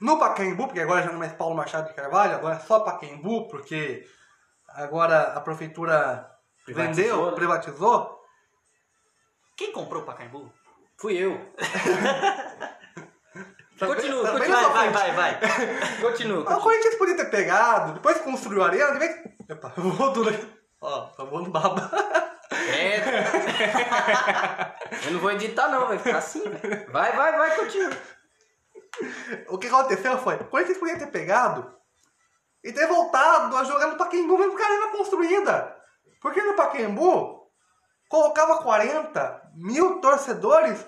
no 0.00 0.18
Pacaembu, 0.20 0.66
porque 0.66 0.80
agora 0.80 1.02
já 1.02 1.08
não 1.08 1.16
é 1.16 1.18
mais 1.18 1.32
Paulo 1.32 1.56
Machado 1.56 1.88
de 1.88 1.94
Carvalho, 1.94 2.36
agora 2.36 2.54
é 2.56 2.60
só 2.60 2.78
Pacaembu, 2.80 3.48
porque 3.48 4.06
agora 4.68 5.32
a 5.34 5.40
prefeitura 5.40 6.30
Privatizou, 6.64 7.04
vendeu, 7.04 7.26
né? 7.30 7.32
privatizou. 7.34 8.19
Quem 9.60 9.72
comprou 9.72 10.00
o 10.00 10.06
Pacaembu? 10.06 10.50
Fui 10.98 11.18
eu. 11.18 11.32
Continua, 13.78 14.24
Também 14.24 14.48
continua, 14.48 14.68
Vai, 14.70 14.90
vai, 14.90 15.12
vai, 15.12 15.38
vai. 15.40 16.00
Continua. 16.00 16.38
Ah, 16.38 16.40
O 16.40 16.44
continua. 16.44 16.60
Corinthians 16.62 16.94
podia 16.96 17.16
ter 17.16 17.30
pegado, 17.30 17.92
depois 17.92 18.18
que 18.18 18.24
construiu 18.24 18.62
a 18.62 18.66
arena, 18.68 18.92
devia... 18.92 19.34
Epa, 19.48 19.72
eu 19.76 19.82
vou 19.82 20.12
do... 20.12 20.22
Ó, 20.80 21.00
tá 21.08 21.24
voando 21.24 21.50
baba. 21.50 21.90
É. 22.52 23.00
Eu 25.06 25.12
não 25.12 25.20
vou 25.20 25.30
editar 25.32 25.68
não, 25.68 25.86
vai 25.86 25.98
ficar 25.98 26.18
assim. 26.18 26.42
velho. 26.42 26.90
Vai, 26.92 27.12
vai, 27.12 27.36
vai, 27.38 27.56
continua. 27.56 27.96
O 29.48 29.58
que 29.58 29.66
aconteceu 29.66 30.16
foi, 30.18 30.36
o 30.36 30.44
Corinthians 30.44 30.78
podia 30.78 30.98
ter 30.98 31.08
pegado 31.08 31.74
e 32.64 32.72
ter 32.72 32.86
voltado 32.86 33.56
a 33.56 33.64
jogar 33.64 33.88
no 33.88 33.96
Pacaembu 33.96 34.38
mesmo 34.38 34.56
com 34.56 34.62
a 34.62 34.66
arena 34.66 34.88
construída. 34.88 35.76
Porque 36.20 36.42
no 36.42 36.54
Pacaembu 36.54 37.39
colocava 38.10 38.58
40 38.58 39.50
mil 39.54 40.00
torcedores 40.00 40.84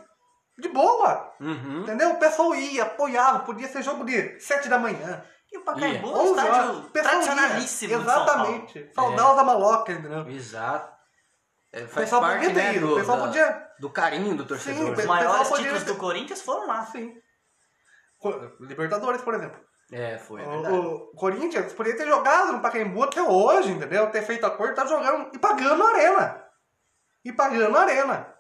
de 0.59 0.69
boa. 0.69 1.33
Uhum. 1.41 1.83
Entendeu? 1.83 2.11
O 2.11 2.19
pessoal 2.19 2.55
ia, 2.55 2.83
apoiava, 2.83 3.39
podia 3.41 3.69
ser 3.69 3.83
jogo 3.83 4.05
de 4.05 4.39
7 4.41 4.69
da 4.69 4.79
manhã. 4.79 5.25
E 5.51 5.59
o 5.59 5.63
Pacaembu 5.63 6.09
é 6.09 6.11
um 6.11 6.31
11 6.33 6.41
horas, 6.41 6.57
estádio 6.57 6.73
o 6.81 6.91
tradicionalíssimo 6.91 7.99
de 7.99 8.05
São 8.05 8.27
Paulo. 8.27 8.41
Exatamente. 8.43 8.91
Saudosa 8.95 9.45
maloca, 9.45 9.93
entendeu? 9.93 10.29
Exato. 10.29 10.93
É, 11.73 11.79
O 11.85 11.89
faz 11.89 11.95
pessoal 12.05 12.21
parte, 12.23 12.39
podia 12.39 12.55
ter 12.55 12.63
né, 12.63 12.75
ido, 12.77 12.87
do, 12.87 12.93
o 12.95 12.97
pessoal 12.99 13.17
da- 13.19 13.25
podia. 13.27 13.69
do 13.79 13.91
carinho 13.91 14.37
do 14.37 14.45
torcedor. 14.45 14.85
Sim? 14.87 14.93
Os 14.93 15.05
maiores 15.07 15.49
podia 15.49 15.65
títulos 15.65 15.85
do 15.85 15.97
Corinthians 15.97 16.43
foram 16.43 16.67
lá. 16.67 16.85
Sim. 16.87 17.15
Libertadores, 18.61 19.23
por 19.23 19.35
exemplo. 19.35 19.61
É, 19.91 20.17
foi, 20.19 20.43
é 20.43 20.47
O, 20.47 21.11
o 21.13 21.17
Corinthians 21.17 21.73
poderia 21.73 21.99
ter 21.99 22.07
jogado 22.07 22.53
no 22.53 22.61
Pacaembu 22.61 23.03
até 23.05 23.23
hoje, 23.23 23.71
entendeu? 23.73 24.11
Ter 24.11 24.23
feito 24.23 24.47
acordo, 24.47 24.75
tá 24.75 24.87
jogando 24.87 25.31
e 25.35 25.39
pagando 25.39 25.83
a 25.83 25.89
arena. 25.91 26.42
E 27.25 27.33
pagando 27.33 27.77
arena. 27.77 28.35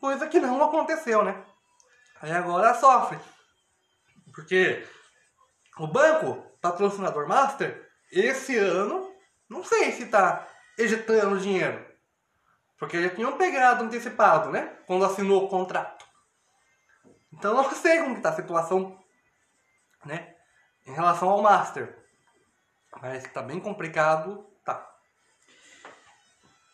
Coisa 0.00 0.26
que 0.26 0.40
não 0.40 0.62
aconteceu, 0.62 1.24
né? 1.24 1.44
Aí 2.20 2.32
agora 2.32 2.74
sofre. 2.74 3.18
Porque 4.34 4.86
o 5.78 5.86
banco, 5.86 6.42
patrocinador 6.60 7.28
master, 7.28 7.90
esse 8.10 8.56
ano, 8.56 9.12
não 9.48 9.62
sei 9.62 9.92
se 9.92 10.06
tá 10.06 10.46
ejetando 10.78 11.38
dinheiro. 11.38 11.84
Porque 12.78 13.02
já 13.02 13.14
tinham 13.14 13.36
pegado 13.36 13.84
antecipado, 13.84 14.50
né? 14.50 14.78
Quando 14.86 15.04
assinou 15.04 15.44
o 15.44 15.48
contrato. 15.48 16.04
Então 17.32 17.54
não 17.54 17.70
sei 17.74 17.98
como 18.00 18.16
que 18.16 18.20
tá 18.20 18.30
a 18.30 18.36
situação, 18.36 18.98
né? 20.04 20.34
Em 20.86 20.92
relação 20.92 21.28
ao 21.28 21.42
Master. 21.42 21.98
Mas 23.00 23.24
tá 23.32 23.42
bem 23.42 23.60
complicado, 23.60 24.46
tá. 24.64 24.86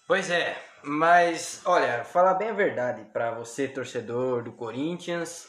Pois 0.07 0.31
é, 0.31 0.61
mas 0.85 1.61
olha, 1.64 2.05
falar 2.05 2.35
bem 2.35 2.51
a 2.51 2.55
verdade 2.55 3.05
pra 3.12 3.31
você, 3.33 3.68
torcedor 3.68 4.42
do 4.42 4.53
Corinthians, 4.53 5.49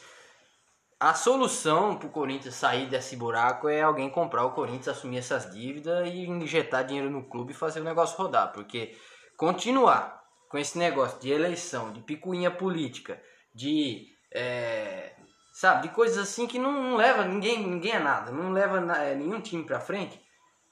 a 0.98 1.12
solução 1.14 1.96
pro 1.96 2.08
Corinthians 2.08 2.54
sair 2.54 2.86
desse 2.86 3.16
buraco 3.16 3.68
é 3.68 3.82
alguém 3.82 4.08
comprar 4.08 4.44
o 4.44 4.52
Corinthians, 4.52 4.88
assumir 4.88 5.18
essas 5.18 5.52
dívidas 5.52 6.08
e 6.08 6.26
injetar 6.26 6.84
dinheiro 6.84 7.10
no 7.10 7.24
clube 7.28 7.52
e 7.52 7.56
fazer 7.56 7.80
o 7.80 7.84
negócio 7.84 8.16
rodar, 8.16 8.52
porque 8.52 8.96
continuar 9.36 10.22
com 10.48 10.56
esse 10.56 10.78
negócio 10.78 11.20
de 11.20 11.30
eleição, 11.30 11.92
de 11.92 12.00
picuinha 12.00 12.50
política, 12.50 13.20
de 13.54 14.06
é, 14.32 15.12
sabe, 15.52 15.88
de 15.88 15.94
coisas 15.94 16.18
assim 16.18 16.46
que 16.46 16.58
não, 16.58 16.72
não 16.72 16.96
leva 16.96 17.24
ninguém, 17.24 17.58
ninguém 17.66 17.92
a 17.92 18.00
nada, 18.00 18.30
não 18.32 18.52
leva 18.52 18.78
é, 18.96 19.14
nenhum 19.14 19.40
time 19.40 19.64
pra 19.64 19.80
frente. 19.80 20.20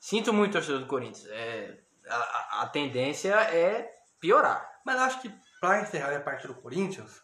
Sinto 0.00 0.32
muito 0.32 0.52
torcedor 0.52 0.80
do 0.80 0.86
Corinthians. 0.86 1.26
É, 1.30 1.78
a- 2.08 2.62
a 2.62 2.66
tendência 2.66 3.34
é 3.34 3.91
piorar. 4.22 4.80
Mas 4.86 4.96
eu 4.96 5.02
acho 5.02 5.20
que 5.20 5.34
pra 5.60 5.82
encerrar 5.82 6.16
a 6.16 6.20
parte 6.20 6.46
do 6.46 6.54
Corinthians, 6.54 7.20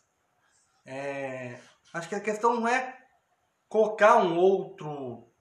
é, 0.85 1.59
acho 1.95 2.09
que 2.09 2.15
a 2.15 2.21
questão 2.21 2.55
não 2.55 2.69
é 2.69 2.99
colocar 3.69 4.17
um 4.17 4.37
outro 4.37 5.33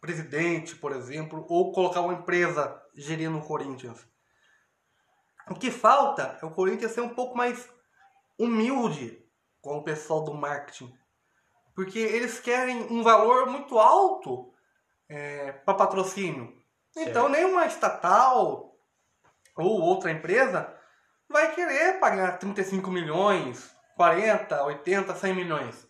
presidente, 0.00 0.74
por 0.76 0.92
exemplo, 0.92 1.46
ou 1.48 1.72
colocar 1.72 2.00
uma 2.00 2.14
empresa 2.14 2.82
gerindo 2.94 3.38
o 3.38 3.46
Corinthians. 3.46 4.06
O 5.48 5.54
que 5.54 5.70
falta 5.70 6.38
é 6.42 6.44
o 6.44 6.50
Corinthians 6.50 6.92
ser 6.92 7.00
um 7.00 7.14
pouco 7.14 7.36
mais 7.36 7.68
humilde 8.38 9.24
com 9.60 9.78
o 9.78 9.84
pessoal 9.84 10.24
do 10.24 10.34
marketing. 10.34 10.92
Porque 11.74 11.98
eles 11.98 12.40
querem 12.40 12.84
um 12.92 13.02
valor 13.02 13.46
muito 13.46 13.78
alto 13.78 14.52
para 15.64 15.74
patrocínio. 15.74 16.56
Então, 16.96 17.24
Certo. 17.24 17.28
nenhuma 17.28 17.66
estatal 17.66 18.76
ou 19.56 19.80
outra 19.80 20.10
empresa 20.10 20.75
vai 21.28 21.54
querer 21.54 21.98
pagar 21.98 22.38
35 22.38 22.90
milhões, 22.90 23.74
40, 23.96 24.64
80, 24.64 25.14
100 25.14 25.34
milhões 25.34 25.88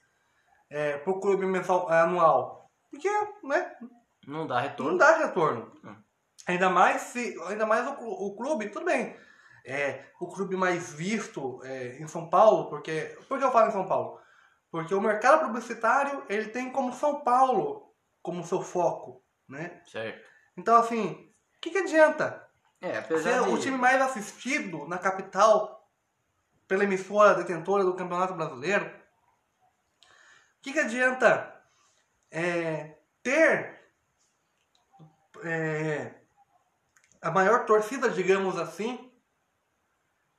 é, 0.70 0.98
para 0.98 1.12
o 1.12 1.20
clube 1.20 1.46
mensal, 1.46 1.88
anual. 1.90 2.70
Porque 2.90 3.08
né, 3.44 3.76
Não 4.26 4.46
dá 4.46 4.60
retorno. 4.60 4.92
não 4.92 4.98
dá 4.98 5.16
retorno. 5.18 5.72
Hum. 5.84 5.96
Ainda 6.46 6.70
mais 6.70 7.02
se. 7.02 7.36
Ainda 7.48 7.66
mais 7.66 7.86
o, 7.86 8.04
o 8.04 8.36
clube, 8.36 8.70
tudo 8.70 8.86
bem. 8.86 9.16
É 9.64 10.04
o 10.20 10.28
clube 10.28 10.56
mais 10.56 10.92
visto 10.92 11.60
é, 11.64 11.98
em 12.00 12.06
São 12.06 12.30
Paulo, 12.30 12.68
porque. 12.70 13.16
Por 13.28 13.38
que 13.38 13.44
eu 13.44 13.50
falo 13.50 13.68
em 13.68 13.72
São 13.72 13.88
Paulo? 13.88 14.20
Porque 14.70 14.94
o 14.94 15.00
mercado 15.00 15.46
publicitário 15.46 16.24
ele 16.28 16.48
tem 16.48 16.70
como 16.70 16.92
São 16.92 17.22
Paulo 17.22 17.92
como 18.22 18.44
seu 18.44 18.62
foco. 18.62 19.24
Né? 19.48 19.80
Certo. 19.86 20.24
Então 20.56 20.76
assim, 20.76 21.32
o 21.56 21.60
que, 21.60 21.70
que 21.70 21.78
adianta? 21.78 22.45
É, 22.80 22.92
Ser 22.92 22.98
apesar 22.98 23.42
de... 23.44 23.50
o 23.50 23.58
time 23.58 23.76
mais 23.76 24.00
assistido 24.00 24.86
na 24.86 24.98
capital 24.98 25.90
pela 26.68 26.84
emissora 26.84 27.34
detentora 27.34 27.84
do 27.84 27.94
Campeonato 27.94 28.34
Brasileiro. 28.34 28.86
O 28.86 30.62
que, 30.62 30.72
que 30.72 30.80
adianta 30.80 31.54
é, 32.30 32.98
ter 33.22 33.80
é, 35.44 36.14
a 37.22 37.30
maior 37.30 37.64
torcida, 37.64 38.10
digamos 38.10 38.58
assim, 38.58 39.12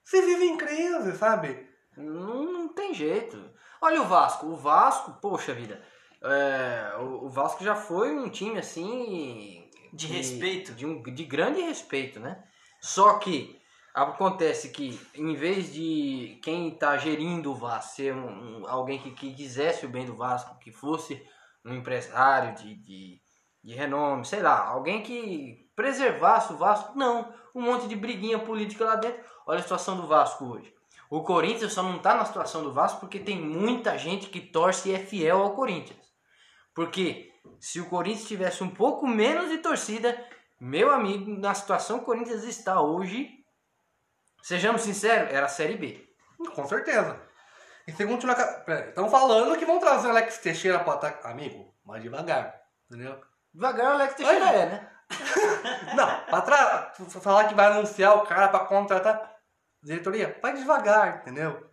se 0.03 0.21
vive 0.21 0.45
em 0.45 0.57
crise, 0.57 1.17
sabe? 1.17 1.67
Não, 1.95 2.43
não 2.43 2.67
tem 2.69 2.93
jeito. 2.93 3.51
Olha 3.81 4.01
o 4.01 4.05
Vasco. 4.05 4.47
O 4.47 4.55
Vasco, 4.55 5.13
poxa 5.21 5.53
vida. 5.53 5.81
é, 6.21 6.97
o, 6.97 7.25
o 7.25 7.29
Vasco 7.29 7.63
já 7.63 7.75
foi 7.75 8.15
um 8.15 8.29
time 8.29 8.59
assim. 8.59 9.66
De 9.97 10.07
respeito. 10.07 10.73
De, 10.73 10.85
um, 10.85 11.01
de 11.01 11.23
grande 11.25 11.61
respeito, 11.61 12.19
né? 12.19 12.43
Só 12.81 13.17
que 13.19 13.59
acontece 13.93 14.69
que 14.69 14.99
em 15.15 15.33
vez 15.35 15.73
de 15.73 16.39
quem 16.43 16.69
está 16.69 16.97
gerindo 16.97 17.51
o 17.51 17.55
Vasco 17.55 17.95
ser 17.95 18.13
um, 18.13 18.59
um- 18.61 18.67
alguém 18.67 18.99
que, 18.99 19.11
que 19.11 19.33
quisesse 19.33 19.85
o 19.85 19.89
bem 19.89 20.05
do 20.05 20.15
Vasco, 20.15 20.59
que 20.59 20.71
fosse 20.71 21.21
um 21.65 21.73
empresário 21.73 22.55
de, 22.55 22.75
de, 22.75 23.21
de 23.63 23.73
renome, 23.73 24.23
sei 24.23 24.41
lá, 24.41 24.67
alguém 24.67 25.01
que 25.01 25.67
preservasse 25.75 26.53
o 26.53 26.57
Vasco, 26.57 26.97
não. 26.97 27.33
Um 27.55 27.61
monte 27.61 27.87
de 27.87 27.95
briguinha 27.95 28.37
política 28.37 28.85
lá 28.85 28.95
dentro. 28.95 29.19
Olha 29.47 29.59
a 29.59 29.63
situação 29.63 29.97
do 29.99 30.05
Vasco 30.07 30.45
hoje. 30.45 30.71
O 31.09 31.23
Corinthians 31.23 31.73
só 31.73 31.81
não 31.81 31.97
tá 31.99 32.13
na 32.15 32.25
situação 32.25 32.61
do 32.63 32.71
Vasco 32.73 32.99
porque 32.99 33.17
tem 33.19 33.41
muita 33.41 33.97
gente 33.97 34.27
que 34.27 34.41
torce 34.41 34.89
e 34.89 34.93
é 34.93 34.99
fiel 34.99 35.41
ao 35.41 35.55
Corinthians. 35.55 36.05
Porque 36.75 37.26
se 37.59 37.79
o 37.79 37.89
Corinthians 37.89 38.27
tivesse 38.27 38.63
um 38.63 38.69
pouco 38.69 39.07
menos 39.07 39.49
de 39.49 39.59
torcida, 39.59 40.17
meu 40.59 40.91
amigo, 40.91 41.29
na 41.39 41.53
situação 41.53 41.97
que 41.97 42.03
o 42.03 42.05
Corinthians 42.05 42.43
está 42.43 42.81
hoje, 42.81 43.29
sejamos 44.41 44.81
sinceros, 44.81 45.33
era 45.33 45.45
a 45.45 45.49
Série 45.49 45.77
B. 45.77 46.07
Com 46.55 46.67
certeza. 46.67 47.19
E 47.87 47.91
se 47.91 48.05
continuar. 48.05 48.37
Estão 48.67 49.09
falando 49.09 49.57
que 49.57 49.65
vão 49.65 49.79
trazer 49.79 50.07
o 50.07 50.11
Alex 50.11 50.39
Teixeira 50.39 50.79
para 50.79 50.93
ataque. 50.93 51.25
Amigo, 51.27 51.73
mais 51.85 52.03
devagar. 52.03 52.53
Entendeu? 52.89 53.21
Devagar 53.53 53.91
o 53.91 53.93
Alex 53.93 54.13
Teixeira 54.15 54.45
é, 54.45 54.65
né? 54.65 54.91
Não, 55.95 56.25
pra 56.25 56.41
tra... 56.41 56.93
falar 57.21 57.45
que 57.45 57.55
vai 57.55 57.67
anunciar 57.67 58.17
o 58.17 58.25
cara 58.25 58.49
pra 58.49 58.61
contratar 58.61 59.37
diretoria, 59.81 60.37
vai 60.41 60.53
devagar, 60.53 61.21
entendeu? 61.21 61.69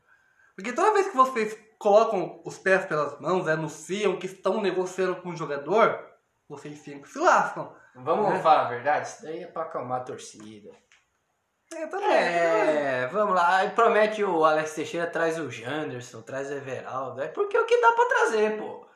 Porque 0.55 0.73
toda 0.73 0.93
vez 0.93 1.09
que 1.09 1.17
vocês 1.17 1.59
colocam 1.85 2.41
os 2.47 2.57
pés 2.59 2.87
pelas 2.87 3.21
mãos, 3.21 3.47
anunciam 3.47 4.19
que 4.19 4.25
estão 4.27 4.61
negociando 4.61 5.17
com 5.17 5.29
o 5.29 5.37
jogador, 5.37 6.03
vocês 6.49 6.79
sempre 6.79 7.09
se 7.11 7.19
lascam. 7.19 7.71
Vamos 7.95 8.33
É. 8.35 8.39
falar 8.41 8.67
a 8.67 8.69
verdade? 8.71 9.07
Isso 9.07 9.23
daí 9.23 9.43
é 9.43 9.47
pra 9.47 9.63
acalmar 9.65 10.01
a 10.01 10.05
torcida. 10.05 10.71
É, 11.75 11.87
também. 11.87 12.11
É, 12.17 13.07
vamos 13.13 13.35
lá. 13.35 13.57
Aí 13.59 13.71
promete 13.71 14.25
o 14.25 14.45
Alex 14.45 14.75
Teixeira, 14.75 15.07
traz 15.07 15.39
o 15.39 15.51
Janderson, 15.51 16.23
traz 16.23 16.51
o 16.51 16.55
Everaldo. 16.55 17.21
É 17.21 17.29
porque 17.29 17.57
é 17.57 17.61
o 17.61 17.67
que 17.67 17.81
dá 17.81 17.93
pra 17.93 18.07
trazer, 18.07 18.59
pô. 18.59 18.87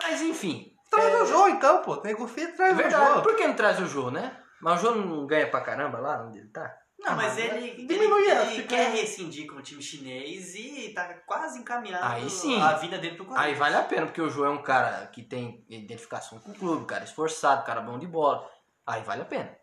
Mas 0.00 0.22
enfim. 0.22 0.72
Traz 0.90 1.22
o 1.22 1.26
jogo 1.26 1.48
então, 1.48 1.82
pô. 1.82 2.00
Negocia 2.02 2.44
e 2.44 2.46
É 2.46 2.52
traz 2.52 2.72
o 2.72 2.76
verdade. 2.76 3.06
jogo. 3.08 3.22
Por 3.22 3.34
que 3.36 3.46
não 3.46 3.54
traz 3.56 3.80
o 3.80 3.86
Jô, 3.86 4.10
né? 4.10 4.40
Mas 4.62 4.80
o 4.82 4.86
Jô 4.86 4.94
não 4.94 5.26
ganha 5.26 5.50
pra 5.50 5.60
caramba 5.60 5.98
lá 5.98 6.22
onde 6.22 6.38
ele 6.38 6.48
tá? 6.50 6.72
Não, 6.98 7.14
mas 7.14 7.34
mas 7.34 7.38
ele, 7.38 7.68
ele, 7.68 7.86
diminui 7.86 8.30
a- 8.30 8.42
ele 8.46 8.56
fica- 8.62 8.68
quer 8.68 8.90
rescindir 8.90 9.46
com 9.46 9.56
o 9.56 9.62
time 9.62 9.82
chinês 9.82 10.54
e 10.54 10.92
tá 10.94 11.04
quase 11.26 11.58
encaminhando 11.58 12.04
Aí 12.04 12.28
sim. 12.28 12.60
a 12.60 12.72
vida 12.74 12.98
dele 12.98 13.16
pro 13.16 13.26
Corinthians. 13.26 13.46
Aí 13.52 13.54
vale 13.54 13.76
a 13.76 13.82
pena, 13.82 14.06
porque 14.06 14.20
o 14.22 14.28
Jô 14.30 14.44
é 14.44 14.50
um 14.50 14.62
cara 14.62 15.06
que 15.08 15.22
tem 15.22 15.64
identificação 15.68 16.38
com 16.40 16.50
o 16.50 16.54
clube, 16.54 16.86
cara 16.86 17.04
esforçado, 17.04 17.64
cara 17.64 17.80
bom 17.80 17.98
de 17.98 18.06
bola. 18.06 18.48
Aí 18.86 19.02
vale 19.02 19.22
a 19.22 19.26
pena. 19.26 19.54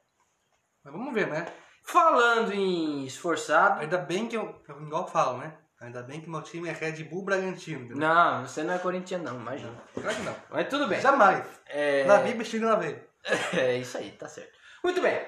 Mas 0.83 0.93
vamos 0.93 1.13
ver, 1.13 1.27
né? 1.27 1.45
Falando 1.85 2.53
em 2.53 3.03
esforçado. 3.05 3.81
Ainda 3.81 3.97
bem 3.97 4.27
que 4.27 4.37
eu, 4.37 4.61
eu 4.69 4.81
igual 4.81 5.03
eu 5.03 5.07
falo, 5.07 5.37
né? 5.39 5.57
Ainda 5.81 6.01
bem 6.01 6.21
que 6.21 6.29
meu 6.29 6.41
time 6.41 6.69
é 6.69 6.71
Red 6.71 7.03
Bull 7.03 7.25
Bragantino. 7.25 7.79
entendeu? 7.81 7.97
Não, 7.97 8.45
você 8.45 8.63
não 8.63 8.73
é 8.73 8.79
corintiano, 8.79 9.25
não, 9.25 9.35
imagina. 9.39 9.73
Claro 9.93 10.15
que 10.15 10.21
não. 10.21 10.35
Mas 10.49 10.69
tudo 10.69 10.87
bem. 10.87 11.01
Jamais. 11.01 11.45
É... 11.67 12.05
Na 12.05 12.19
Bíblia 12.19 12.45
chega 12.45 12.67
na 12.67 12.75
veia. 12.75 13.05
É 13.57 13.77
isso 13.77 13.97
aí, 13.97 14.11
tá 14.11 14.27
certo. 14.29 14.51
Muito 14.83 15.01
bem. 15.01 15.19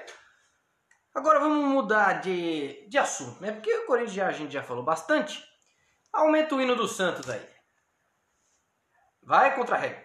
Agora 1.16 1.40
vamos 1.40 1.64
mudar 1.64 2.20
de, 2.20 2.86
de 2.88 2.98
assunto, 2.98 3.40
né? 3.40 3.50
Porque 3.50 3.72
o 3.72 3.86
Corinthians 3.86 4.12
já, 4.12 4.26
a 4.26 4.32
gente 4.32 4.52
já 4.52 4.62
falou 4.62 4.84
bastante. 4.84 5.42
Aumenta 6.12 6.54
o 6.54 6.60
hino 6.60 6.76
do 6.76 6.86
Santos 6.86 7.30
aí. 7.30 7.40
Vai 9.22 9.54
contra 9.54 9.76
a 9.76 9.78
regra. 9.78 10.04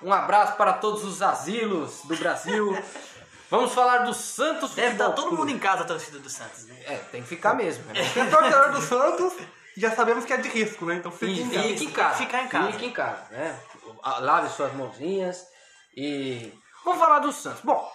Um 0.00 0.12
abraço 0.12 0.56
para 0.56 0.74
todos 0.74 1.02
os 1.02 1.20
asilos 1.20 2.02
do 2.04 2.16
Brasil. 2.16 2.80
Vamos 3.50 3.74
falar 3.74 4.04
do 4.04 4.14
Santos 4.14 4.72
Deve 4.76 4.92
estar 4.92 5.06
Futebol 5.06 5.14
todo 5.16 5.36
Clube. 5.36 5.42
mundo 5.42 5.56
em 5.56 5.58
casa 5.58 5.82
a 5.82 5.86
torcida 5.86 6.20
do 6.20 6.30
Santos, 6.30 6.66
né? 6.66 6.80
É, 6.84 6.96
tem 6.98 7.22
que 7.22 7.28
ficar 7.28 7.54
mesmo. 7.54 7.84
Né? 7.86 7.94
Quem 8.14 8.22
é 8.22 8.30
torcedor 8.30 8.70
do 8.70 8.80
Santos 8.80 9.32
já 9.76 9.94
sabemos 9.94 10.24
que 10.24 10.32
é 10.32 10.36
de 10.36 10.48
risco, 10.48 10.84
né? 10.84 10.96
Então 10.96 11.10
fique 11.10 11.40
em 11.40 11.50
casa. 11.50 11.68
Fique 11.68 11.84
em 11.84 11.90
casa. 11.90 12.16
Ficar 12.16 12.42
em 12.42 12.48
casa. 12.48 12.72
Fique 12.72 12.86
em 12.86 12.92
casa, 12.92 13.28
né? 13.30 13.60
Lave 14.20 14.48
suas 14.50 14.72
mãozinhas 14.74 15.46
e. 15.96 16.52
Vamos 16.84 17.00
falar 17.00 17.18
do 17.20 17.32
Santos. 17.32 17.62
Bom, 17.62 17.90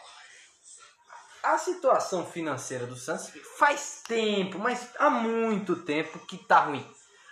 a 1.44 1.58
situação 1.58 2.26
financeira 2.26 2.86
do 2.86 2.96
Santos 2.96 3.32
faz 3.58 4.02
tempo, 4.08 4.60
mas 4.60 4.90
há 4.98 5.10
muito 5.10 5.76
tempo 5.78 6.20
que 6.20 6.38
tá 6.38 6.62
ruim. 6.62 6.86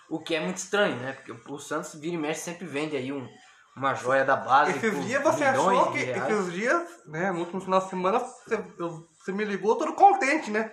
O 0.09 0.19
que 0.19 0.35
é 0.35 0.39
muito 0.39 0.57
estranho, 0.57 0.95
né? 0.97 1.13
Porque 1.13 1.51
o 1.51 1.59
Santos 1.59 1.95
vira 1.95 2.15
e 2.15 2.17
mexe 2.17 2.41
sempre 2.41 2.65
vende 2.65 2.95
aí 2.95 3.11
um, 3.11 3.27
uma 3.75 3.93
joia 3.93 4.23
da 4.23 4.37
base. 4.37 4.71
Esses 4.71 5.05
dias 5.05 5.21
você 5.21 5.43
achou 5.43 5.91
que. 5.91 5.99
Esses 5.99 6.53
dias, 6.53 6.89
né? 7.05 7.31
No 7.31 7.39
último 7.39 7.59
final 7.59 7.81
de 7.81 7.89
semana, 7.89 8.19
você, 8.19 8.57
você 9.19 9.31
me 9.33 9.43
ligou 9.43 9.75
todo 9.75 9.93
contente, 9.93 10.49
né? 10.49 10.71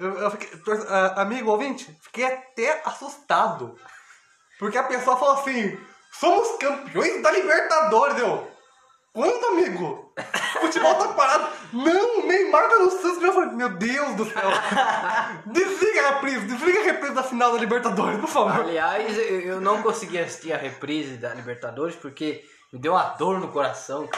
Eu, 0.00 0.18
eu 0.18 0.30
fiquei, 0.30 0.48
ah, 0.88 1.22
amigo 1.22 1.50
ouvinte, 1.50 1.96
fiquei 2.02 2.24
até 2.24 2.82
assustado. 2.84 3.74
Porque 4.58 4.78
a 4.78 4.84
pessoa 4.84 5.16
falou 5.16 5.34
assim: 5.34 5.78
somos 6.12 6.58
campeões 6.58 7.22
da 7.22 7.30
Libertadores, 7.30 8.18
eu. 8.18 8.58
Quando, 9.12 9.46
amigo? 9.46 10.12
O 10.56 10.60
futebol 10.60 10.94
tá 10.94 11.08
parado. 11.08 11.48
Não, 11.72 12.20
o 12.20 12.26
Neymar 12.26 12.68
tá 12.68 12.78
no 12.78 12.90
Santos. 12.90 13.22
Eu 13.22 13.32
falei, 13.32 13.50
meu 13.50 13.70
Deus 13.70 14.14
do 14.14 14.24
céu. 14.24 14.48
Desliga 15.46 16.06
a 16.06 16.10
reprise, 16.10 16.46
desliga 16.46 16.80
a 16.80 16.84
reprise 16.84 17.14
da 17.14 17.22
final 17.22 17.52
da 17.52 17.58
Libertadores, 17.58 18.20
por 18.20 18.28
favor. 18.28 18.60
Aliás, 18.60 19.18
eu 19.18 19.60
não 19.60 19.82
consegui 19.82 20.18
assistir 20.18 20.52
a 20.52 20.56
reprise 20.56 21.16
da 21.16 21.34
Libertadores 21.34 21.96
porque 21.96 22.44
me 22.72 22.78
deu 22.78 22.92
uma 22.92 23.04
dor 23.10 23.40
no 23.40 23.48
coração. 23.48 24.08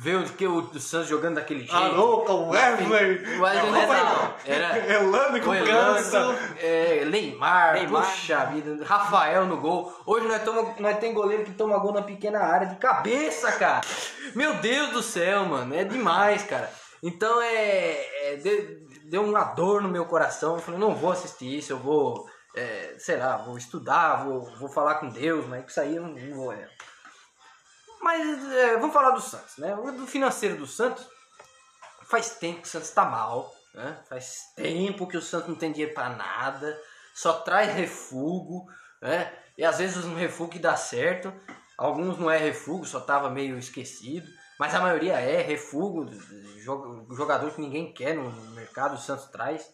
Ver 0.00 0.16
o, 0.18 0.24
que 0.24 0.46
o, 0.46 0.58
o 0.58 0.78
Santos 0.78 1.08
jogando 1.08 1.36
daquele 1.36 1.60
jeito. 1.60 1.74
Alô, 1.74 2.24
o 2.24 2.50
Wesley. 2.50 2.86
O 2.86 3.42
Wesley. 3.42 3.70
Era 4.44 4.78
Elano 4.94 5.40
com 5.40 5.50
o 5.50 5.64
cansa. 5.64 6.16
Elanco, 6.18 6.54
é, 6.60 7.04
Neymar, 7.04 7.74
Neymar. 7.74 8.04
puxa 8.04 8.44
vida, 8.46 8.84
Rafael 8.84 9.46
no 9.46 9.56
gol. 9.58 9.92
Hoje 10.06 10.26
nós, 10.26 10.42
toma, 10.42 10.74
nós 10.78 10.98
tem 10.98 11.12
goleiro 11.14 11.44
que 11.44 11.52
toma 11.52 11.78
gol 11.78 11.92
na 11.92 12.02
pequena 12.02 12.40
área 12.40 12.66
de 12.66 12.76
cabeça, 12.76 13.52
cara. 13.52 13.80
Meu 14.34 14.54
Deus 14.54 14.90
do 14.90 15.02
céu, 15.02 15.44
mano, 15.44 15.74
é 15.74 15.84
demais, 15.84 16.42
cara. 16.44 16.70
Então 17.02 17.40
é, 17.40 18.32
é 18.32 18.36
de- 18.36 18.86
deu 19.04 19.22
uma 19.24 19.44
dor 19.44 19.80
no 19.82 19.88
meu 19.88 20.04
coração. 20.04 20.54
Eu 20.56 20.60
falei, 20.60 20.80
não 20.80 20.94
vou 20.94 21.12
assistir 21.12 21.58
isso, 21.58 21.72
eu 21.72 21.78
vou, 21.78 22.28
é, 22.56 22.94
sei 22.98 23.16
lá, 23.16 23.36
vou 23.38 23.56
estudar, 23.56 24.24
vou, 24.24 24.40
vou 24.58 24.68
falar 24.68 24.96
com 24.96 25.08
Deus, 25.08 25.46
mas 25.46 25.62
com 25.62 25.68
isso 25.68 25.80
aí 25.80 25.96
eu 25.96 26.02
não, 26.02 26.10
não 26.10 26.36
vou. 26.36 26.52
é. 26.52 26.68
Mas 28.02 28.52
é, 28.52 28.76
vamos 28.78 28.92
falar 28.92 29.10
do 29.10 29.20
Santos, 29.20 29.56
né? 29.58 29.74
O 29.74 29.90
do 29.92 30.06
financeiro 30.06 30.56
do 30.56 30.66
Santos 30.66 31.06
faz 32.08 32.30
tempo 32.30 32.62
que 32.62 32.68
o 32.68 32.70
Santos 32.70 32.90
tá 32.90 33.04
mal, 33.04 33.52
né? 33.78 33.98
Faz 34.08 34.52
tempo 34.56 35.06
que 35.06 35.16
o 35.16 35.22
Santos 35.22 35.48
não 35.48 35.54
tem 35.56 35.70
dinheiro 35.72 35.94
pra 35.94 36.08
nada, 36.10 36.78
só 37.14 37.32
traz 37.40 37.72
refúgio, 37.72 38.64
né? 39.00 39.32
E 39.56 39.64
às 39.64 39.78
vezes 39.78 40.04
um 40.04 40.14
refúgio 40.14 40.52
que 40.52 40.58
dá 40.58 40.76
certo, 40.76 41.32
alguns 41.76 42.18
não 42.18 42.30
é 42.30 42.36
refúgio, 42.36 42.84
só 42.84 43.00
tava 43.00 43.30
meio 43.30 43.58
esquecido, 43.58 44.26
mas 44.58 44.74
a 44.74 44.80
maioria 44.80 45.14
é 45.20 45.40
refúgio, 45.40 46.04
jo- 46.64 47.06
jogador 47.16 47.50
que 47.52 47.60
ninguém 47.60 47.92
quer 47.92 48.14
no 48.14 48.30
mercado, 48.52 48.94
o 48.94 48.98
Santos 48.98 49.26
traz. 49.26 49.68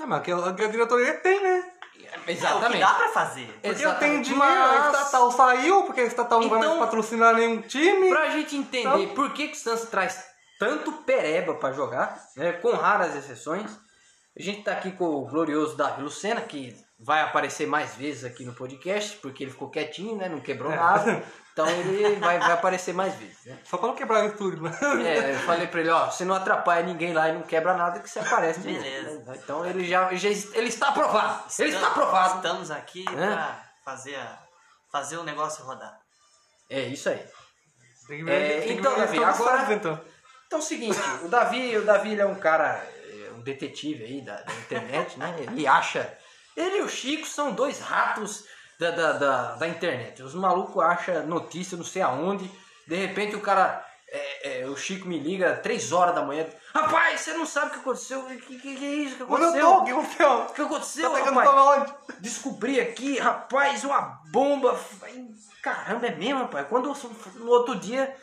É, 0.00 0.04
mas 0.06 0.22
que 0.22 0.30
a, 0.32 0.52
que 0.52 0.64
a 0.64 0.68
diretoria 0.68 1.14
tem, 1.20 1.40
né? 1.42 1.72
É 2.12 2.18
o 2.18 2.22
que 2.24 2.30
Exatamente. 2.32 2.80
dá 2.80 2.94
pra 2.94 3.08
fazer. 3.08 3.46
Porque 3.46 3.66
eu 3.68 3.72
Exatamente. 3.72 3.98
tenho 4.00 4.22
dinheiro, 4.22 4.62
a 4.62 4.78
Mas- 4.78 4.96
estatal 4.96 5.30
saiu, 5.32 5.82
porque 5.84 6.00
a 6.02 6.04
estatal 6.04 6.40
não 6.40 6.48
vai 6.50 6.58
Então- 6.58 6.76
mais 6.76 6.84
patrocinar 6.84 7.34
nenhum 7.34 7.62
time. 7.62 8.08
Pra 8.10 8.28
gente 8.30 8.56
entender 8.56 9.14
por 9.14 9.32
que, 9.32 9.48
que 9.48 9.56
o 9.56 9.58
Santos 9.60 9.86
traz 9.88 10.22
tanto 10.58 10.92
pereba 11.04 11.54
pra 11.54 11.72
jogar, 11.72 12.18
né, 12.36 12.52
com 12.54 12.72
raras 12.74 13.14
exceções, 13.14 13.70
a 14.38 14.42
gente 14.42 14.62
tá 14.62 14.72
aqui 14.72 14.92
com 14.92 15.04
o 15.04 15.26
glorioso 15.26 15.76
Davi 15.76 16.02
Lucena, 16.02 16.40
que 16.40 16.76
vai 16.98 17.20
aparecer 17.22 17.66
mais 17.66 17.94
vezes 17.94 18.24
aqui 18.24 18.44
no 18.44 18.54
podcast, 18.54 19.16
porque 19.18 19.44
ele 19.44 19.50
ficou 19.50 19.68
quietinho, 19.70 20.16
né, 20.16 20.28
não 20.28 20.40
quebrou 20.40 20.72
É. 20.72 20.76
nada, 20.76 21.22
então 21.52 21.66
ele 21.68 22.16
vai, 22.16 22.38
vai 22.38 22.52
aparecer 22.52 22.94
mais 22.94 23.14
vezes. 23.16 23.44
Né? 23.44 23.58
Só 23.64 23.76
pra 23.76 23.88
não 23.88 23.94
quebrar 23.94 24.24
o 24.24 24.28
estúdio, 24.28 24.62
né? 24.62 24.70
É, 25.06 25.34
eu 25.34 25.38
falei 25.40 25.66
pra 25.66 25.80
ele, 25.80 25.90
ó, 25.90 26.10
você 26.10 26.24
não 26.24 26.34
atrapalha 26.34 26.84
ninguém 26.86 27.12
lá 27.12 27.28
e 27.28 27.32
não 27.34 27.42
quebra 27.42 27.74
nada 27.76 28.00
que 28.00 28.08
você 28.08 28.18
aparece. 28.18 28.60
novo, 28.60 28.70
Beleza. 28.82 29.24
né? 29.24 29.38
Então 29.42 29.64
ele 29.66 29.84
já, 29.86 30.12
já 30.14 30.28
ele 30.28 30.68
está 30.68 30.88
aprovado, 30.88 31.44
ele 31.58 31.70
está 31.74 31.88
aprovado. 31.88 32.36
Estamos 32.36 32.70
aqui 32.70 33.04
É. 33.10 33.12
pra 33.12 33.62
fazer, 33.84 34.16
a- 34.16 34.38
fazer 34.90 35.16
o 35.18 35.22
negócio 35.22 35.64
rodar. 35.64 35.98
É 36.70 36.80
isso 36.80 37.08
aí. 37.08 37.22
Tem 38.08 38.24
que 38.24 38.30
É, 38.30 38.58
tem 38.60 38.68
que 38.68 38.72
então, 38.74 38.94
ver 38.94 39.00
Davi, 39.00 39.24
agora- 39.24 39.72
então. 39.74 40.00
Então 40.46 40.58
é 40.58 40.62
o 40.62 40.64
seguinte, 40.64 40.98
o 41.24 41.28
Davi, 41.28 41.76
o 41.76 41.84
Davi 41.84 42.18
é 42.18 42.26
um 42.26 42.36
cara, 42.36 42.80
é, 43.04 43.32
um 43.36 43.40
detetive 43.40 44.04
aí 44.04 44.22
da, 44.22 44.36
da 44.42 44.54
internet, 44.54 45.18
né? 45.18 45.34
Ele 45.40 45.66
acha. 45.66 46.16
Ele 46.56 46.78
e 46.78 46.82
o 46.82 46.88
Chico 46.88 47.26
são 47.26 47.52
dois 47.52 47.80
ratos 47.80 48.44
da, 48.78 48.90
da, 48.90 49.12
da, 49.12 49.54
da 49.56 49.68
internet. 49.68 50.22
Os 50.22 50.34
malucos 50.34 50.82
acham 50.82 51.26
notícia 51.26 51.76
não 51.76 51.84
sei 51.84 52.02
aonde. 52.02 52.50
De 52.86 52.94
repente 52.94 53.34
o 53.34 53.40
cara. 53.40 53.84
é, 54.10 54.60
é, 54.60 54.66
o 54.66 54.76
Chico 54.76 55.08
me 55.08 55.18
liga 55.18 55.56
três 55.56 55.92
horas 55.92 56.14
da 56.14 56.22
manhã. 56.22 56.46
Rapaz, 56.72 57.20
você 57.20 57.32
não 57.34 57.44
sabe 57.44 57.66
o 57.66 57.70
que 57.70 57.78
aconteceu? 57.80 58.20
O 58.20 58.26
que, 58.26 58.58
que, 58.58 58.76
que 58.76 58.84
é 58.84 58.94
isso? 58.94 59.14
O 59.14 59.16
que 59.16 59.22
aconteceu? 59.24 59.68
O 59.70 59.84
que 59.84 59.90
aconteceu? 59.90 60.32
O 60.32 60.46
que 60.52 60.62
aconteceu, 60.62 61.10
Tá 61.10 61.18
rapaz? 61.18 61.92
Descobri 62.20 62.80
aqui, 62.80 63.18
rapaz, 63.18 63.82
uma 63.84 64.20
bomba. 64.30 64.78
Caramba, 65.62 66.06
é 66.06 66.14
mesmo, 66.14 66.40
rapaz. 66.42 66.66
Quando 66.68 66.92
no 67.34 67.50
outro 67.50 67.74
dia 67.74 68.14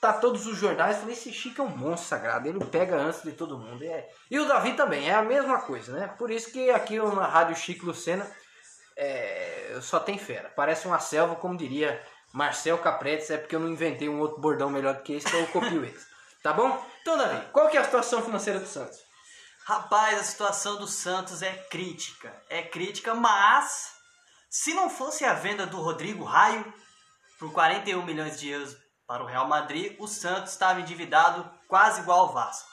tá 0.00 0.12
todos 0.12 0.46
os 0.46 0.56
jornais, 0.56 0.98
falei, 0.98 1.14
esse 1.14 1.32
Chico 1.32 1.60
é 1.60 1.64
um 1.64 1.76
monstro 1.76 2.08
sagrado, 2.08 2.48
ele 2.48 2.64
pega 2.64 2.96
antes 2.96 3.22
de 3.22 3.32
todo 3.32 3.58
mundo. 3.58 3.82
É. 3.82 4.08
E 4.30 4.38
o 4.38 4.46
Davi 4.46 4.74
também, 4.74 5.08
é 5.08 5.14
a 5.14 5.22
mesma 5.22 5.60
coisa, 5.60 5.92
né? 5.92 6.14
Por 6.18 6.30
isso 6.30 6.52
que 6.52 6.70
aqui 6.70 6.98
na 6.98 7.26
Rádio 7.26 7.56
Chico 7.56 7.86
Lucena 7.86 8.28
é, 8.96 9.78
só 9.80 9.98
tem 9.98 10.18
fera. 10.18 10.52
Parece 10.54 10.86
uma 10.86 10.98
selva, 10.98 11.36
como 11.36 11.56
diria 11.56 12.00
Marcel 12.32 12.78
Capretes, 12.78 13.30
é 13.30 13.38
porque 13.38 13.56
eu 13.56 13.60
não 13.60 13.68
inventei 13.68 14.08
um 14.08 14.20
outro 14.20 14.40
bordão 14.40 14.70
melhor 14.70 14.94
do 14.94 15.02
que 15.02 15.14
esse, 15.14 15.26
então 15.26 15.40
eu 15.40 15.46
copio 15.48 15.84
esse. 15.84 16.06
Tá 16.40 16.52
bom? 16.52 16.86
Então, 17.02 17.18
Davi, 17.18 17.48
qual 17.52 17.68
que 17.68 17.76
é 17.76 17.80
a 17.80 17.84
situação 17.84 18.22
financeira 18.22 18.60
do 18.60 18.66
Santos? 18.66 19.00
Rapaz, 19.64 20.20
a 20.20 20.22
situação 20.22 20.76
do 20.76 20.86
Santos 20.86 21.42
é 21.42 21.52
crítica. 21.68 22.32
É 22.48 22.62
crítica, 22.62 23.12
mas 23.12 23.92
se 24.48 24.72
não 24.72 24.88
fosse 24.88 25.24
a 25.24 25.34
venda 25.34 25.66
do 25.66 25.80
Rodrigo 25.80 26.22
Raio 26.22 26.72
por 27.40 27.52
41 27.52 28.04
milhões 28.04 28.38
de 28.38 28.48
euros 28.50 28.76
para 29.08 29.24
o 29.24 29.26
Real 29.26 29.48
Madrid, 29.48 29.96
o 29.98 30.06
Santos 30.06 30.52
estava 30.52 30.82
endividado 30.82 31.50
quase 31.66 32.02
igual 32.02 32.20
ao 32.20 32.32
Vasco. 32.32 32.68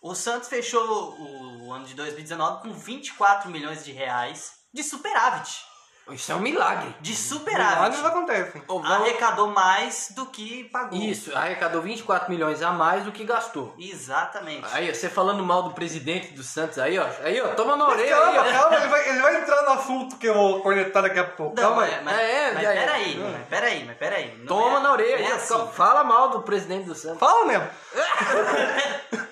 O 0.00 0.14
Santos 0.14 0.48
fechou 0.48 1.20
o 1.20 1.70
ano 1.70 1.84
de 1.84 1.92
2019 1.92 2.62
com 2.62 2.72
24 2.72 3.50
milhões 3.50 3.84
de 3.84 3.92
reais 3.92 4.54
de 4.72 4.82
superávit. 4.82 5.69
Isso 6.12 6.32
é 6.32 6.34
um 6.34 6.40
milagre. 6.40 6.94
De 7.00 7.10
Milagres 7.12 7.18
superávit. 7.18 8.06
acontecem. 8.06 8.62
Ô, 8.68 8.80
vamos- 8.80 8.90
Arrecadou 9.00 9.48
mais 9.48 10.12
do 10.14 10.26
que 10.26 10.64
pagou. 10.64 10.98
Isso, 10.98 11.36
arrecadou 11.36 11.82
24 11.82 12.30
milhões 12.30 12.62
a 12.62 12.70
mais 12.70 13.04
do 13.04 13.12
que 13.12 13.24
gastou. 13.24 13.74
Exatamente. 13.78 14.66
Aí, 14.72 14.92
você 14.94 15.08
falando 15.08 15.42
mal 15.44 15.62
do 15.62 15.70
presidente 15.70 16.32
do 16.32 16.42
Santos 16.42 16.78
aí, 16.78 16.98
ó. 16.98 17.06
Aí, 17.22 17.40
ó, 17.40 17.48
toma 17.54 17.76
na 17.76 17.88
orelha 17.88 18.16
aí, 18.16 18.34
Calma, 18.34 18.48
ó. 18.48 18.52
calma, 18.52 18.76
ele 18.76 18.88
vai, 18.88 19.08
ele 19.08 19.20
vai 19.20 19.36
entrar 19.42 19.62
no 19.62 19.70
assunto 19.72 20.16
que 20.16 20.26
eu 20.28 20.34
vou 20.34 20.60
cornetar 20.62 21.02
daqui 21.02 21.18
a 21.18 21.24
pouco. 21.24 21.54
Não, 21.56 21.62
calma 21.62 21.82
aí. 21.84 21.90
mas, 21.96 22.04
mas, 22.04 22.18
É, 22.20 22.52
mas 22.54 22.64
é, 22.64 22.76
é. 22.76 22.80
peraí, 22.80 23.16
mas 23.18 23.48
peraí, 23.48 23.84
mas 23.84 23.96
peraí. 23.96 24.38
Não 24.38 24.46
Toma 24.46 24.78
é- 24.78 24.82
na 24.82 24.92
orelha 24.92 25.16
aí, 25.16 25.24
é 25.24 25.32
assim. 25.32 25.68
Fala 25.72 26.04
mal 26.04 26.30
do 26.30 26.42
presidente 26.42 26.84
do 26.86 26.94
Santos. 26.94 27.18
Fala 27.20 27.44
mesmo. 27.46 27.68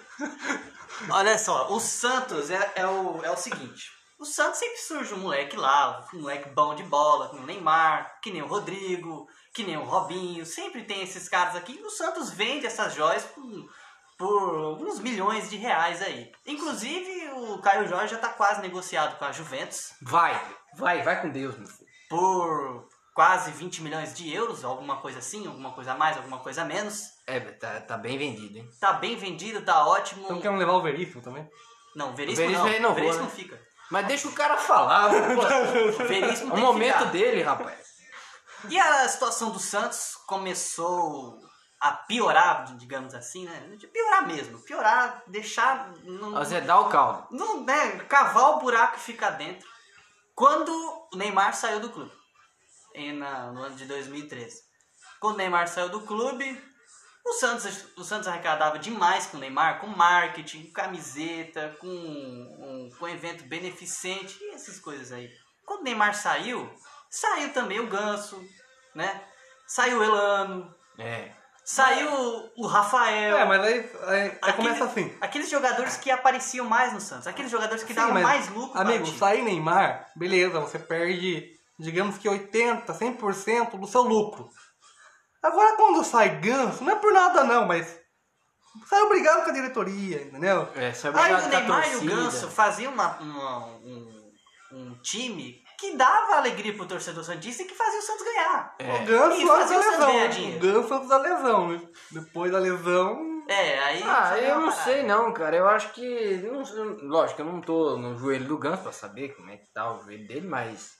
Olha 1.10 1.38
só, 1.38 1.68
o 1.72 1.80
Santos 1.80 2.50
é, 2.50 2.72
é, 2.74 2.86
o, 2.86 3.20
é 3.22 3.30
o 3.30 3.36
seguinte. 3.36 3.90
O 4.18 4.24
Santos 4.24 4.58
sempre 4.58 4.78
surge 4.78 5.14
um 5.14 5.18
moleque 5.18 5.56
lá, 5.56 6.04
um 6.12 6.20
moleque 6.22 6.48
bom 6.48 6.74
de 6.74 6.82
bola, 6.82 7.28
como 7.28 7.42
o 7.42 7.46
Neymar, 7.46 8.18
que 8.20 8.32
nem 8.32 8.42
o 8.42 8.46
Rodrigo, 8.48 9.28
que 9.54 9.62
nem 9.62 9.76
o 9.76 9.84
Robinho. 9.84 10.44
Sempre 10.44 10.82
tem 10.82 11.02
esses 11.02 11.28
caras 11.28 11.54
aqui. 11.54 11.78
E 11.78 11.82
o 11.84 11.90
Santos 11.90 12.30
vende 12.30 12.66
essas 12.66 12.94
joias 12.94 13.22
por, 13.24 13.70
por 14.18 14.82
uns 14.82 14.98
milhões 14.98 15.48
de 15.48 15.56
reais 15.56 16.02
aí. 16.02 16.32
Inclusive, 16.44 17.30
o 17.30 17.58
Caio 17.60 17.86
Jorge 17.86 18.14
já 18.14 18.18
tá 18.20 18.28
quase 18.30 18.60
negociado 18.60 19.16
com 19.18 19.24
a 19.24 19.30
Juventus 19.30 19.92
Vai, 20.02 20.40
vai, 20.74 21.02
vai 21.02 21.20
com 21.22 21.30
Deus, 21.30 21.56
meu 21.56 21.68
filho. 21.68 21.88
por 22.10 22.88
quase 23.14 23.52
20 23.52 23.82
milhões 23.82 24.14
de 24.14 24.32
euros, 24.32 24.64
alguma 24.64 24.96
coisa 24.96 25.18
assim, 25.20 25.46
alguma 25.46 25.72
coisa 25.72 25.92
a 25.92 25.96
mais, 25.96 26.16
alguma 26.16 26.38
coisa 26.40 26.62
a 26.62 26.64
menos. 26.64 27.04
É, 27.26 27.38
tá, 27.38 27.80
tá 27.82 27.96
bem 27.96 28.18
vendido, 28.18 28.58
hein? 28.58 28.68
Tá 28.80 28.94
bem 28.94 29.16
vendido, 29.16 29.62
tá 29.64 29.86
ótimo. 29.86 30.24
Então 30.24 30.40
querem 30.40 30.58
levar 30.58 30.72
o 30.72 30.82
Veríssimo 30.82 31.22
também? 31.22 31.48
Não, 31.94 32.14
Veríssimo, 32.14 32.46
O 32.46 32.48
Veríssimo 32.48 32.64
não. 32.66 32.72
renovou, 32.72 32.94
Veríssimo 32.96 33.22
né? 33.24 33.28
não 33.28 33.36
fica. 33.36 33.67
Mas 33.90 34.06
deixa 34.06 34.28
o 34.28 34.32
cara 34.32 34.56
falar, 34.56 35.08
pô. 35.34 36.04
Veríssimo 36.04 36.54
É 36.54 36.58
o 36.58 36.60
momento 36.60 37.06
dele, 37.06 37.42
rapaz. 37.42 37.86
E 38.68 38.78
a 38.78 39.08
situação 39.08 39.50
do 39.50 39.58
Santos 39.58 40.16
começou 40.26 41.38
a 41.80 41.92
piorar, 41.92 42.76
digamos 42.76 43.14
assim, 43.14 43.44
né? 43.44 43.60
De 43.78 43.86
piorar 43.86 44.26
mesmo. 44.26 44.58
Piorar, 44.60 45.22
deixar. 45.28 45.92
Não, 46.04 46.36
Azedar 46.36 46.80
o 46.80 46.88
caldo. 46.88 47.28
não, 47.30 47.62
né? 47.64 47.98
Cavar 48.08 48.50
o 48.56 48.58
buraco 48.58 48.96
e 48.96 49.00
ficar 49.00 49.30
dentro. 49.30 49.66
Quando 50.34 50.70
o 51.12 51.16
Neymar 51.16 51.54
saiu 51.54 51.80
do 51.80 51.88
clube. 51.90 52.12
Em, 52.94 53.12
na- 53.12 53.52
no 53.52 53.62
ano 53.62 53.76
de 53.76 53.84
2013. 53.86 54.62
Quando 55.20 55.34
o 55.34 55.38
Neymar 55.38 55.68
saiu 55.68 55.88
do 55.88 56.00
clube, 56.00 56.60
O 57.28 57.32
Santos, 57.34 57.84
o 57.94 58.02
Santos 58.02 58.26
arrecadava 58.26 58.78
demais 58.78 59.26
com 59.26 59.36
o 59.36 59.40
Neymar, 59.40 59.80
com 59.80 59.86
marketing, 59.86 60.64
com 60.64 60.72
camiseta, 60.72 61.76
com 61.78 61.86
um, 61.86 62.88
com 62.98 63.06
evento 63.06 63.44
beneficente 63.44 64.38
e 64.40 64.54
essas 64.54 64.80
coisas 64.80 65.12
aí. 65.12 65.28
Quando 65.66 65.80
o 65.80 65.84
Neymar 65.84 66.14
saiu, 66.14 66.68
saiu 67.10 67.52
também 67.52 67.80
o 67.80 67.86
Ganso, 67.86 68.42
né? 68.94 69.20
Saiu 69.66 69.98
o 69.98 70.02
Elano, 70.02 70.74
É. 70.98 71.30
saiu 71.62 72.10
o 72.56 72.66
Rafael. 72.66 73.36
É, 73.36 73.44
mas 73.44 73.60
aí, 73.60 73.90
aí, 74.06 74.38
aí 74.40 74.52
começa 74.54 74.84
assim. 74.84 75.14
Aqueles 75.20 75.50
jogadores 75.50 75.98
que 75.98 76.10
apareciam 76.10 76.64
mais 76.64 76.94
no 76.94 77.00
Santos, 77.00 77.26
aqueles 77.26 77.50
jogadores 77.50 77.82
que 77.82 77.92
Sim, 77.92 78.00
davam 78.00 78.22
mais 78.22 78.48
lucro 78.48 78.80
Amigo, 78.80 79.06
sair 79.06 79.42
Neymar, 79.42 80.06
beleza, 80.16 80.58
você 80.60 80.78
perde, 80.78 81.46
digamos 81.78 82.16
que 82.16 82.26
80, 82.26 82.90
100% 82.90 83.78
do 83.78 83.86
seu 83.86 84.00
lucro. 84.00 84.48
Agora 85.42 85.76
quando 85.76 86.02
sai 86.04 86.40
Ganso, 86.40 86.82
não 86.84 86.92
é 86.92 86.96
por 86.96 87.12
nada 87.12 87.44
não, 87.44 87.66
mas 87.66 87.98
sai 88.88 89.00
obrigado 89.02 89.44
com 89.44 89.50
a 89.50 89.54
diretoria, 89.54 90.22
entendeu? 90.22 90.68
É, 90.74 90.92
só 90.92 91.08
Aí 91.08 91.32
obrigado 91.34 91.40
o 91.46 91.50
com 91.66 91.72
a 91.72 91.80
Neymar 91.80 91.92
e 91.92 91.96
o. 91.96 92.00
Ganso 92.04 92.48
faziam 92.50 92.92
uma- 92.92 93.18
uma- 93.18 93.66
um, 93.78 94.32
um 94.72 94.98
time 95.02 95.62
que 95.78 95.96
dava 95.96 96.36
alegria 96.36 96.74
pro 96.74 96.86
torcedor 96.86 97.22
santista 97.22 97.62
e 97.62 97.66
que 97.66 97.74
fazia 97.74 98.00
o 98.00 98.02
Santos 98.02 98.24
ganhar. 98.24 98.74
É. 98.80 98.94
O 98.94 99.04
Ganso 99.06 99.36
E 99.40 99.42
antes 99.42 99.46
da 99.46 99.56
fazia 99.56 99.78
o 99.78 99.82
Santos 99.82 99.98
ganhar 100.06 100.28
lesão. 100.28 100.56
O 100.56 100.58
Ganso 100.60 100.94
antes 100.94 101.08
da 101.08 101.18
lesão, 101.18 101.68
né? 101.68 101.80
Depois 102.10 102.52
da 102.52 102.58
lesão. 102.58 103.28
É, 103.48 103.78
aí. 103.78 104.02
Ah, 104.04 104.36
eu 104.38 104.56
não 104.60 104.68
parada. 104.68 104.82
sei 104.84 105.02
não, 105.04 105.32
cara. 105.32 105.56
Eu 105.56 105.68
acho 105.68 105.92
que. 105.92 106.36
não- 106.42 107.08
lógico, 107.08 107.40
eu 107.40 107.46
não 107.46 107.60
tô 107.62 107.96
no 107.96 108.14
joelho 108.18 108.44
do 108.46 108.58
Ganso 108.58 108.82
pra 108.82 108.92
saber 108.92 109.34
como 109.36 109.50
é 109.50 109.56
que 109.56 109.72
tá 109.72 109.90
o 109.94 110.02
joelho 110.02 110.26
dele, 110.26 110.46
mas. 110.48 110.97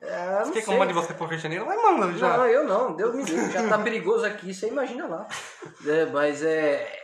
Eu 0.00 0.46
não 0.46 0.52
Quer 0.52 0.62
que 0.62 0.70
eu 0.70 0.78
mande 0.78 0.92
você 0.94 1.12
pro 1.12 1.26
Rio 1.26 1.36
de 1.36 1.42
Janeiro? 1.42 1.66
Vai 1.66 1.76
mandando 1.76 2.16
já. 2.16 2.36
Não, 2.36 2.46
eu 2.46 2.64
não, 2.64 2.96
Deus 2.96 3.14
me 3.14 3.22
livre, 3.22 3.52
já 3.52 3.68
tá 3.68 3.78
perigoso 3.78 4.24
aqui, 4.24 4.54
você 4.54 4.68
imagina 4.68 5.06
lá. 5.06 5.28
É, 5.86 6.06
mas 6.06 6.42
é. 6.42 6.98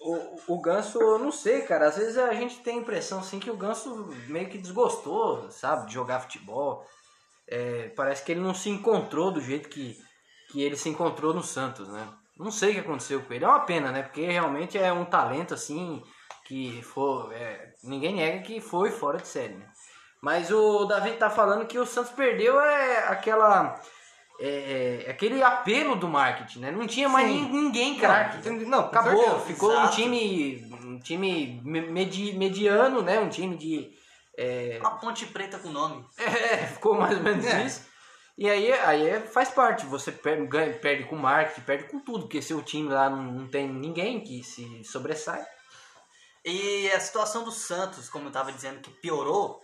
O, 0.00 0.54
o 0.54 0.60
Ganso, 0.62 0.98
eu 0.98 1.18
não 1.18 1.30
sei, 1.30 1.60
cara. 1.62 1.88
Às 1.88 1.98
vezes 1.98 2.16
a 2.16 2.32
gente 2.32 2.60
tem 2.60 2.78
a 2.78 2.80
impressão 2.80 3.18
assim 3.18 3.38
que 3.38 3.50
o 3.50 3.56
Ganso 3.56 4.08
meio 4.28 4.48
que 4.48 4.56
desgostou, 4.56 5.50
sabe, 5.50 5.86
de 5.86 5.92
jogar 5.92 6.20
futebol. 6.20 6.86
É, 7.46 7.88
parece 7.90 8.24
que 8.24 8.32
ele 8.32 8.40
não 8.40 8.54
se 8.54 8.70
encontrou 8.70 9.30
do 9.30 9.40
jeito 9.40 9.68
que, 9.68 9.98
que 10.50 10.62
ele 10.62 10.76
se 10.76 10.88
encontrou 10.88 11.34
no 11.34 11.42
Santos, 11.42 11.88
né? 11.88 12.08
Não 12.38 12.50
sei 12.50 12.70
o 12.70 12.74
que 12.74 12.80
aconteceu 12.80 13.20
com 13.20 13.34
ele. 13.34 13.44
É 13.44 13.48
uma 13.48 13.66
pena, 13.66 13.92
né? 13.92 14.02
Porque 14.02 14.24
realmente 14.24 14.78
é 14.78 14.90
um 14.90 15.04
talento 15.04 15.52
assim 15.52 16.02
que 16.46 16.80
foi. 16.82 17.34
é, 17.34 17.74
ninguém 17.84 18.14
nega 18.14 18.42
que 18.42 18.62
foi 18.62 18.90
fora 18.90 19.18
de 19.18 19.28
série, 19.28 19.54
né? 19.54 19.68
Mas 20.20 20.50
o 20.50 20.84
Davi 20.84 21.12
tá 21.12 21.30
falando 21.30 21.66
que 21.66 21.78
o 21.78 21.86
Santos 21.86 22.12
perdeu 22.12 22.60
é 22.60 23.08
aquela. 23.08 23.80
é, 24.38 25.04
é, 25.06 25.10
aquele 25.10 25.42
apelo 25.42 25.96
do 25.96 26.08
marketing, 26.08 26.60
né? 26.60 26.70
Não 26.70 26.86
tinha 26.86 27.08
mais 27.08 27.26
Sim. 27.28 27.42
nin- 27.44 27.62
ninguém 27.62 27.98
craque. 27.98 28.38
Entendi. 28.38 28.64
Não, 28.66 28.80
Acabou, 28.80 29.16
certeza. 29.22 29.44
ficou 29.46 29.70
um 29.70 29.80
Exato. 29.82 29.94
time, 29.96 30.68
um 30.84 30.98
time 31.00 31.60
me- 31.64 31.80
medi- 31.90 32.32
mediano, 32.36 33.02
né? 33.02 33.18
Um 33.18 33.28
time 33.28 33.56
de. 33.56 33.90
é, 34.36 34.78
Uma 34.80 34.98
ponte 34.98 35.24
preta 35.26 35.58
com 35.58 35.70
nome. 35.70 36.04
é, 36.18 36.66
ficou 36.66 36.94
mais 36.94 37.16
ou 37.16 37.22
menos 37.22 37.44
É. 37.46 37.62
isso. 37.64 37.88
E 38.38 38.48
aí, 38.48 38.72
aí 38.72 39.06
é- 39.08 39.20
faz 39.20 39.50
parte, 39.50 39.84
você 39.84 40.10
perde, 40.12 40.46
ganha- 40.46 40.72
perde 40.74 41.04
com 41.04 41.16
marketing, 41.16 41.60
perde 41.62 41.84
com 41.84 42.00
tudo, 42.00 42.20
porque 42.22 42.40
seu 42.40 42.62
time 42.62 42.88
lá 42.88 43.10
não, 43.10 43.22
não 43.22 43.48
tem 43.48 43.68
ninguém 43.68 44.20
que 44.22 44.42
se 44.42 44.82
sobressai. 44.84 45.44
E 46.44 46.90
a 46.92 47.00
situação 47.00 47.44
do 47.44 47.50
Santos, 47.52 48.08
como 48.08 48.28
eu 48.28 48.32
tava 48.32 48.50
dizendo, 48.52 48.80
que 48.80 48.90
piorou, 48.90 49.60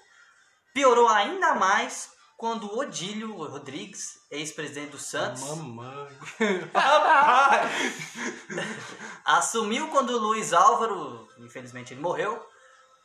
piorou 0.77 1.09
ainda 1.09 1.55
mais 1.55 2.11
quando 2.37 2.67
o 2.67 2.81
Odílio 2.81 3.33
Rodrigues, 3.33 4.19
ex-presidente 4.31 4.91
do 4.91 4.99
Santos, 4.99 5.41
Mamãe. 5.41 6.19
Assumiu 9.25 9.89
quando 9.89 10.11
o 10.11 10.19
Luiz 10.19 10.53
Álvaro, 10.53 11.27
infelizmente 11.39 11.95
ele 11.95 12.03
morreu, 12.03 12.47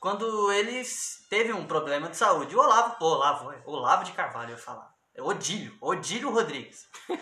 quando 0.01 0.51
ele 0.51 0.84
teve 1.30 1.53
um 1.53 1.65
problema 1.65 2.09
de 2.09 2.17
saúde. 2.17 2.53
O 2.53 2.59
Olavo, 2.59 2.97
Olavo, 2.99 3.53
é, 3.53 3.61
Olavo 3.65 4.03
de 4.03 4.11
Carvalho, 4.11 4.49
eu 4.49 4.57
ia 4.57 4.61
falar. 4.61 4.91
É 5.15 5.22
Odílio, 5.22 5.74
Odílio 5.80 6.30
Rodrigues. 6.30 6.89
Eu 7.07 7.17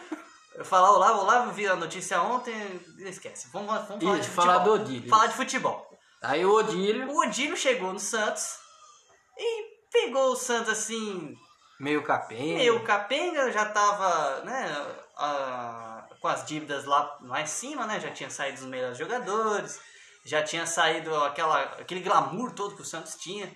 ia 0.58 0.66
falar 0.66 0.94
Olavo, 0.94 1.20
Olavo, 1.20 1.52
vi 1.52 1.68
a 1.68 1.76
notícia 1.76 2.24
ontem, 2.24 2.56
esquece. 3.02 3.50
Vamos, 3.54 3.88
vamos 3.88 4.04
falar 4.04 4.18
Isso, 4.18 4.30
de 4.30 4.36
falar 4.36 4.54
futebol. 4.56 4.78
do 4.80 4.84
Odílio. 4.84 5.10
Falar 5.10 5.28
de 5.28 5.36
futebol. 5.36 6.00
Aí 6.24 6.44
o 6.44 6.56
Odílio, 6.56 7.08
O 7.08 7.20
Odílio 7.20 7.56
chegou 7.56 7.94
no 7.94 8.00
Santos 8.00 8.68
pegou 9.92 10.32
o 10.32 10.36
Santos 10.36 10.72
assim, 10.72 11.36
meio 11.80 12.04
capenga. 12.04 12.58
meio 12.58 12.84
capenga, 12.84 13.52
já 13.52 13.66
tava, 13.66 14.42
né, 14.42 14.96
ah, 15.18 16.08
com 16.20 16.28
as 16.28 16.46
dívidas 16.46 16.86
lá, 16.86 17.18
lá 17.22 17.42
em 17.42 17.48
cima, 17.48 17.86
né, 17.86 18.00
já 18.00 18.12
tinha 18.12 18.30
saído 18.30 18.60
os 18.60 18.66
melhores 18.66 18.98
jogadores, 18.98 19.80
já 20.26 20.44
tinha 20.44 20.66
saído 20.66 21.16
aquela, 21.24 21.62
aquele 21.62 22.02
glamour 22.02 22.52
todo 22.52 22.76
que 22.76 22.82
o 22.82 22.86
Santos 22.86 23.16
tinha. 23.16 23.52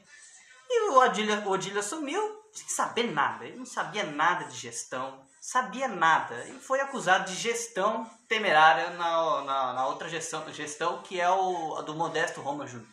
E 0.70 0.90
o 0.90 0.98
Odílio, 0.98 1.48
o 1.48 1.80
assumiu 1.80 2.44
sem 2.54 2.68
saber 2.68 3.12
nada, 3.12 3.46
ele 3.46 3.58
não 3.58 3.66
sabia 3.66 4.04
nada 4.04 4.46
de 4.46 4.56
gestão, 4.56 5.26
sabia 5.42 5.88
nada, 5.88 6.48
e 6.48 6.60
foi 6.60 6.80
acusado 6.80 7.26
de 7.26 7.36
gestão 7.36 8.10
temerária 8.28 8.92
na, 8.92 9.42
na, 9.42 9.74
na 9.74 9.88
outra 9.88 10.08
gestão, 10.08 10.44
gestão 10.54 11.02
que 11.02 11.20
é 11.20 11.30
o 11.30 11.76
a 11.78 11.82
do 11.82 11.96
Modesto 11.96 12.42
Roma 12.42 12.66
Júnior. 12.68 12.88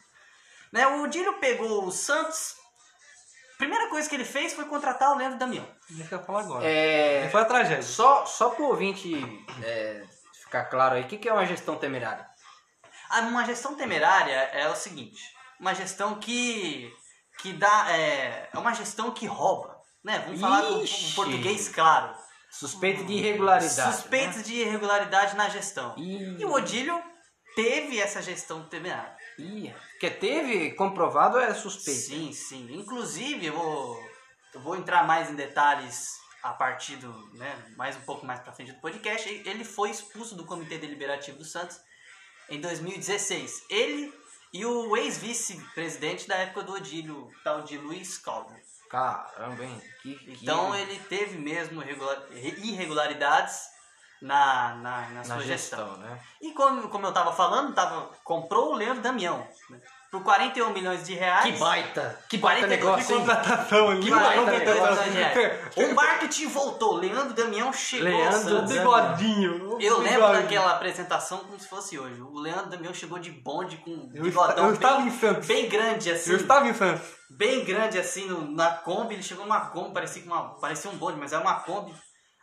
Né, 0.73 0.87
o 0.87 1.03
Odílio 1.03 1.39
pegou 1.39 1.85
o 1.85 1.93
Santos, 1.93 2.57
primeira 3.61 3.89
coisa 3.89 4.09
que 4.09 4.15
ele 4.15 4.25
fez 4.25 4.55
foi 4.55 4.65
contratar 4.65 5.13
o 5.13 5.17
Leandro 5.17 5.39
Damião. 5.39 5.67
Deixa 5.91 6.15
eu 6.15 6.23
falar 6.25 6.41
agora. 6.41 6.65
É, 6.67 7.29
Foi 7.31 7.43
a 7.43 7.45
tragédia. 7.45 7.83
só, 7.83 8.25
só 8.25 8.51
pro 8.51 8.65
ouvinte 8.65 9.15
é, 9.63 10.03
ficar 10.43 10.65
claro 10.65 10.95
aí, 10.95 11.03
o 11.03 11.07
que, 11.07 11.19
que 11.19 11.29
é 11.29 11.33
uma 11.33 11.45
gestão 11.45 11.77
temerária? 11.77 12.27
Ah, 13.11 13.21
Uma 13.21 13.45
gestão 13.45 13.75
temerária 13.75 14.33
é 14.53 14.69
o 14.69 14.75
seguinte, 14.75 15.21
uma 15.61 15.75
gestão 15.75 16.19
que 16.19 16.93
que 17.39 17.55
dá 17.55 17.87
é, 17.91 18.51
é 18.53 18.59
uma 18.59 18.75
gestão 18.75 19.11
que 19.11 19.27
rouba, 19.27 19.81
né? 20.05 20.19
Vamos 20.27 20.41
falar 20.41 20.63
com 20.63 20.75
um 20.75 21.13
português 21.15 21.69
claro. 21.69 22.15
Suspeito 22.51 23.05
de 23.05 23.15
irregularidade. 23.15 23.95
Suspeitos 23.95 24.37
né? 24.39 24.43
de 24.43 24.55
irregularidade 24.57 25.37
na 25.37 25.49
gestão. 25.49 25.95
Ih. 25.97 26.37
E 26.39 26.45
o 26.45 26.53
Odílio 26.53 27.01
teve 27.55 27.99
essa 27.99 28.21
gestão 28.21 28.65
temerária. 28.65 29.17
Ih, 29.39 29.75
que 30.01 30.11
teve 30.11 30.71
comprovado 30.73 31.39
é 31.39 31.53
suspeito. 31.55 32.01
Sim, 32.01 32.33
sim. 32.33 32.67
Inclusive, 32.73 33.47
eu 33.47 33.53
vou, 33.53 34.03
eu 34.55 34.61
vou 34.61 34.75
entrar 34.77 35.07
mais 35.07 35.29
em 35.31 35.35
detalhes 35.35 36.19
a 36.43 36.55
partir 36.55 36.97
do, 36.97 37.13
né, 37.37 37.55
mais 37.77 37.97
um 37.97 38.01
pouco 38.01 38.25
mais 38.25 38.41
pra 38.41 38.51
frente 38.53 38.73
do 38.73 38.81
podcast. 38.81 39.29
Ele 39.29 39.63
foi 39.63 39.91
expulso 39.91 40.35
do 40.35 40.45
Comitê 40.47 40.79
Deliberativo 40.79 41.37
do 41.37 41.45
Santos 41.45 41.79
em 42.49 42.59
2016. 42.61 43.65
Ele 43.69 44.13
e 44.53 44.65
o 44.65 44.97
ex-vice-presidente 44.97 46.27
da 46.27 46.37
época 46.37 46.63
do 46.63 46.73
Odílio, 46.73 47.31
tal 47.45 47.63
de 47.63 47.77
Luiz 47.79 48.17
Calvo. 48.19 48.57
Caramba, 48.89 49.63
hein? 49.65 49.81
Que, 50.03 50.15
que- 50.17 50.39
Então 50.43 50.75
ele 50.75 50.99
teve 51.09 51.39
mesmo 51.39 51.83
irregula- 51.83 52.27
irregularidades 52.33 53.61
na, 54.23 54.75
na, 54.75 55.01
na 55.01 55.09
na 55.09 55.23
gestão. 55.23 55.41
gestão, 55.41 55.97
né? 55.99 56.21
E 56.43 56.53
como, 56.53 56.89
como 56.89 57.07
eu 57.07 57.13
tava 57.13 57.33
falando, 57.33 57.75
tava, 57.75 58.11
comprou 58.25 58.73
o 58.73 58.75
Leandro 58.77 59.03
Damião 59.03 59.47
né, 59.71 59.81
por 60.11 60.23
41 60.23 60.71
milhões 60.71 61.05
de 61.07 61.15
reais. 61.15 61.45
Que 61.55 61.59
baita! 61.59 62.19
Que 62.29 62.37
baita 62.37 62.67
40 62.67 62.67
negócio, 62.67 63.07
Que 63.07 63.13
contratação. 63.15 64.01
Que 64.01 64.11
Vai, 64.11 64.37
baita 64.45 64.51
negócio, 64.65 65.05
O 65.91 65.95
marketing 65.95 66.47
voltou. 66.49 66.95
Leandro 66.97 67.33
Damião 67.33 67.73
chegou 67.73 68.09
Leandro. 68.09 68.63
Bigodinho. 68.67 69.79
Eu 69.81 69.99
lembro 69.99 70.11
Bigodinho. 70.21 70.43
daquela 70.43 70.73
apresentação 70.73 71.39
como 71.39 71.59
se 71.59 71.69
fosse 71.69 71.99
hoje. 71.99 72.21
O 72.21 72.39
Leandro 72.41 72.71
Damião 72.71 72.93
chegou 72.93 73.19
de 73.19 73.31
bonde 73.31 73.77
com 73.79 73.91
um 73.91 74.11
Eu 74.15 74.25
bigodão 74.25 74.67
eu 74.67 74.75
estava 74.75 74.97
bem, 74.99 75.07
em 75.07 75.11
Santos. 75.19 75.47
bem 75.47 75.69
grande 75.69 76.11
assim. 76.11 76.31
Eu 76.33 76.37
estava 76.39 76.69
em 76.69 76.75
Santos. 76.75 77.09
Bem 77.31 77.65
grande 77.65 77.99
assim 77.99 78.27
no- 78.27 78.51
na 78.51 78.71
Kombi. 78.73 79.15
Ele 79.15 79.23
chegou 79.23 79.45
numa 79.47 79.67
Kombi, 79.67 79.95
parecia, 79.95 80.21
que 80.23 80.29
uma, 80.29 80.59
parecia 80.61 80.91
um 80.91 80.97
bonde, 80.97 81.19
mas 81.19 81.33
era 81.33 81.41
uma 81.41 81.55
Kombi. 81.61 81.95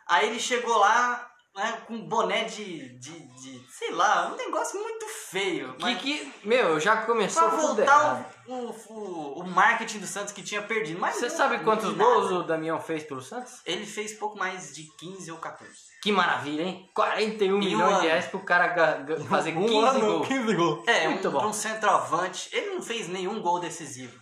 Aí 0.08 0.26
ele 0.26 0.40
chegou 0.40 0.78
lá 0.78 1.28
né, 1.58 1.82
com 1.86 1.94
um 1.94 2.08
boné 2.08 2.44
de, 2.44 2.96
de, 2.98 3.10
de, 3.20 3.66
sei 3.70 3.90
lá, 3.92 4.30
um 4.32 4.36
negócio 4.36 4.80
muito 4.80 5.06
feio. 5.08 5.74
Que, 5.74 5.82
mas- 5.82 6.00
que, 6.00 6.32
meu, 6.44 6.78
já 6.78 6.98
começou 7.02 7.48
Pra 7.48 7.58
errado. 7.58 7.76
voltar 7.76 8.30
o, 8.46 8.54
o, 8.92 9.40
o, 9.40 9.46
marketing 9.46 9.98
do 9.98 10.06
Santos 10.06 10.32
que 10.32 10.42
tinha 10.42 10.62
perdido. 10.62 11.00
Mas 11.00 11.16
Você 11.16 11.28
não- 11.28 11.36
sabe 11.36 11.58
quantos 11.64 11.92
gols 11.94 12.30
o 12.30 12.42
Damião 12.44 12.80
fez 12.80 13.02
pelo 13.04 13.20
Santos? 13.20 13.60
Ele 13.66 13.84
fez 13.84 14.12
pouco 14.14 14.38
mais 14.38 14.72
de 14.74 14.84
15 14.98 15.30
ou 15.32 15.38
14. 15.38 15.72
Que 16.02 16.12
maravilha, 16.12 16.62
hein? 16.62 16.88
41 16.94 17.54
um 17.56 17.58
milhões 17.58 17.90
ano. 17.92 18.00
de 18.00 18.06
reais 18.06 18.26
pro 18.26 18.38
cara 18.44 19.04
fazer 19.28 19.52
15 19.52 19.74
Um 19.74 19.80
ano, 19.84 20.00
gols. 20.00 20.28
15 20.28 20.54
gols. 20.54 20.86
É, 20.88 21.08
Muito 21.08 21.28
um, 21.28 21.32
bom. 21.32 21.38
pra 21.40 21.48
um 21.48 21.52
centroavante. 21.52 22.48
Ele 22.52 22.70
não 22.74 22.82
fez 22.82 23.08
nenhum 23.08 23.42
gol 23.42 23.58
decisivo. 23.58 24.16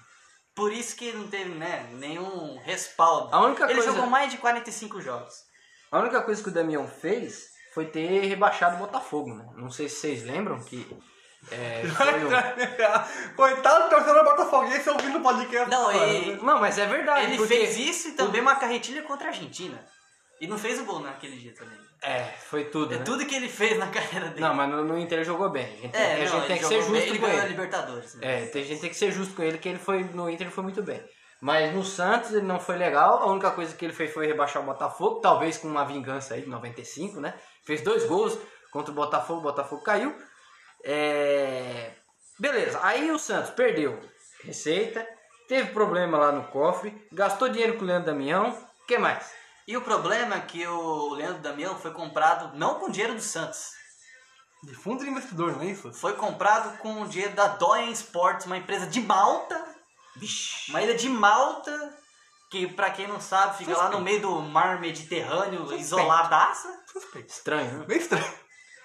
Por 0.55 0.73
isso 0.73 0.97
que 0.97 1.05
ele 1.05 1.19
não 1.19 1.29
teve 1.29 1.51
né, 1.51 1.87
nenhum 1.93 2.59
respaldo. 2.65 3.29
A 3.35 3.41
única 3.45 3.65
ele 3.65 3.75
coisa- 3.75 3.93
jogou 3.93 4.07
mais 4.09 4.31
de 4.31 4.39
45 4.39 5.03
jogos. 5.03 5.35
A 5.91 6.01
única 6.01 6.21
coisa 6.23 6.43
que 6.43 6.49
o 6.49 6.53
Damião 6.53 6.87
fez 6.89 7.49
foi 7.75 7.87
ter 7.87 8.27
rebaixado 8.27 8.77
o 8.77 8.79
Botafogo, 8.79 9.35
né? 9.35 9.47
Não 9.57 9.71
sei 9.71 9.89
se 9.89 9.97
vocês 9.97 10.25
lembram 10.25 10.59
que 10.63 10.87
é, 11.51 11.83
foi 11.87 12.25
um- 12.25 12.31
Coitado 13.37 13.85
do 13.85 13.91
torcedor 13.91 14.25
botafoguense 14.25 14.89
ouvindo 14.91 15.19
o 15.19 15.23
podcast. 15.23 15.71
Não, 15.71 15.93
e-? 15.93 16.37
Não, 16.43 16.59
mas 16.61 16.79
é 16.79 16.87
verdade. 16.87 17.27
ele 17.27 17.37
porque 17.37 17.55
fez 17.55 17.77
isso 17.77 18.09
e 18.09 18.13
também 18.13 18.41
uma 18.41 18.57
carretilha 18.57 19.03
contra 19.03 19.27
a 19.27 19.31
Argentina. 19.31 19.85
E 20.41 20.47
não 20.47 20.59
fez 20.59 20.79
o 20.81 20.85
gol 20.85 21.01
naquele 21.01 21.37
dia 21.39 21.55
também. 21.55 21.79
É, 22.03 22.25
foi 22.25 22.65
tudo, 22.65 22.95
É 22.95 22.99
né? 22.99 23.05
tudo 23.05 23.25
que 23.25 23.35
ele 23.35 23.49
fez 23.49 23.79
na 23.79 23.87
carreira 23.89 24.29
dele. 24.29 24.41
Não, 24.41 24.55
mas 24.55 24.69
no, 24.71 24.85
no 24.85 24.99
Inter 24.99 25.19
ele 25.19 25.25
jogou 25.25 25.49
bem. 25.51 25.65
A 25.65 25.77
gente, 25.77 25.97
é, 25.97 26.15
a 26.15 26.19
não, 26.19 26.27
gente 26.27 26.37
ele 26.37 26.47
tem 26.47 26.59
que 26.59 26.65
ser 26.65 26.69
bem, 26.75 26.83
justo 26.83 26.95
ele 26.97 27.19
com 27.19 27.27
ganhou 27.27 27.41
a 27.41 27.45
ele. 27.45 27.53
Libertadores. 27.55 28.15
né? 28.17 28.21
É, 28.43 28.47
tem, 28.47 28.63
a 28.63 28.67
gente 28.67 28.81
tem 28.81 28.91
que 28.91 28.97
ser 28.97 29.13
justo 29.13 29.35
com 29.35 29.43
ele, 29.43 29.57
que 29.59 29.69
ele 29.69 29.79
foi 29.79 30.03
no 30.05 30.29
Inter 30.29 30.47
ele 30.47 30.55
foi 30.55 30.65
muito 30.65 30.83
bem. 30.83 31.03
Mas 31.41 31.75
no 31.75 31.85
Santos 31.85 32.33
ele 32.33 32.47
não 32.47 32.59
foi 32.59 32.77
legal. 32.77 33.23
A 33.23 33.27
única 33.27 33.51
coisa 33.51 33.75
que 33.75 33.85
ele 33.85 33.93
fez 33.93 34.13
foi 34.13 34.27
rebaixar 34.27 34.63
o 34.63 34.67
Botafogo, 34.67 35.21
talvez 35.21 35.59
com 35.59 35.69
uma 35.69 35.85
vingança 35.85 36.35
aí 36.35 36.43
de 36.43 36.49
95, 36.49 37.21
né? 37.21 37.35
Fez 37.65 37.83
dois 37.83 38.05
gols 38.05 38.39
contra 38.73 38.91
o 38.91 38.95
Botafogo, 38.95 39.41
o 39.41 39.43
Botafogo 39.43 39.83
caiu. 39.83 40.17
É... 40.85 41.93
Beleza, 42.39 42.79
aí 42.83 43.11
o 43.11 43.19
Santos 43.19 43.51
perdeu 43.51 43.99
receita, 44.45 45.07
teve 45.49 45.73
problema 45.73 46.19
lá 46.19 46.33
no 46.33 46.45
cofre, 46.49 47.07
gastou 47.13 47.49
dinheiro 47.49 47.77
com 47.77 47.85
o 47.85 47.87
Leandro 47.87 48.13
Damião. 48.13 48.51
O 48.83 48.87
que 48.87 48.99
mais? 48.99 49.33
E 49.67 49.77
o 49.77 49.83
problema 49.83 50.37
é 50.37 50.41
que 50.41 50.67
o 50.67 51.15
Leandro 51.15 51.43
Damião 51.43 51.77
foi 51.79 51.91
comprado 51.93 52.57
não 52.57 52.77
com 52.77 52.91
dinheiro 52.91 53.15
do 53.15 53.21
Santos. 53.21 53.73
De 54.63 54.75
fundo 54.75 55.05
de 55.05 55.11
investidor, 55.11 55.53
não 55.53 55.63
é 55.63 55.67
isso? 55.67 55.93
Foi 55.93 56.15
comprado 56.15 56.79
com 56.79 57.03
o 57.03 57.09
dinheiro 57.09 57.35
da 57.35 57.49
Doyen 57.49 57.91
Sports, 57.93 58.47
uma 58.47 58.57
empresa 58.57 58.87
de 58.87 59.01
Malta. 59.01 59.76
Vixe. 60.17 60.71
Uma 60.71 60.83
ilha 60.83 60.95
de 60.95 61.09
Malta, 61.09 61.95
que 62.51 62.67
pra 62.67 62.91
quem 62.91 63.07
não 63.07 63.21
sabe, 63.21 63.59
fica 63.59 63.77
lá 63.77 63.89
no 63.91 64.01
meio 64.01 64.21
do 64.21 64.41
mar 64.41 64.81
Mediterrâneo, 64.81 65.73
isoladaça. 65.75 66.69
Suspeito. 66.93 67.29
Estranho, 67.33 67.79
né? 67.81 67.85
Bem 67.87 67.99
estranho. 67.99 68.25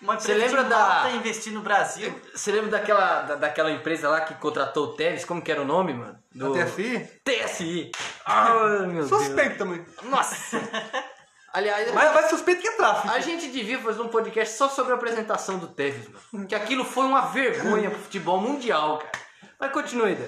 Uma 0.02 0.20
Você 0.20 0.32
empresa 0.34 0.46
lembra 0.48 0.64
de 0.64 0.70
da- 0.72 0.80
Malta 0.80 1.10
investir 1.12 1.54
no 1.54 1.62
Brasil. 1.62 2.22
Você 2.34 2.52
lembra 2.52 2.72
daquela, 2.72 3.22
da- 3.22 3.36
daquela 3.36 3.70
empresa 3.72 4.10
lá 4.10 4.22
que 4.22 4.34
contratou 4.36 4.86
o 4.88 4.94
Tevez? 4.94 5.24
Como 5.24 5.42
que 5.44 5.52
era 5.52 5.62
o 5.62 5.66
nome, 5.66 5.94
mano? 5.94 6.18
Do... 6.34 6.60
A 6.60 6.66
TFI? 6.66 7.22
TSI. 7.24 7.92
Ai, 8.26 8.54
meu 8.88 9.06
Deus. 9.06 9.10
Suspeito 9.10 9.58
também. 9.60 9.86
Nossa. 10.04 10.36
Aliás, 11.54 11.92
Mas 11.94 12.14
mais 12.14 12.30
suspeito 12.30 12.62
que 12.62 12.68
é 12.70 12.72
tráfico. 12.78 13.14
a 13.14 13.20
gente 13.20 13.50
devia 13.52 13.78
fazer 13.80 14.02
um 14.02 14.08
podcast 14.08 14.58
só 14.58 14.70
sobre 14.70 14.94
a 14.94 14.96
apresentação 14.96 15.60
do 15.60 15.68
Tevez, 15.68 16.08
mano. 16.32 16.48
Que 16.48 16.56
aquilo 16.56 16.86
foi 16.86 17.06
uma 17.06 17.22
vergonha 17.28 17.92
pro 17.92 18.00
futebol 18.00 18.40
mundial, 18.40 19.00
cara. 19.00 19.12
Mas 19.60 19.72
continue, 19.74 20.16
Dan. 20.16 20.28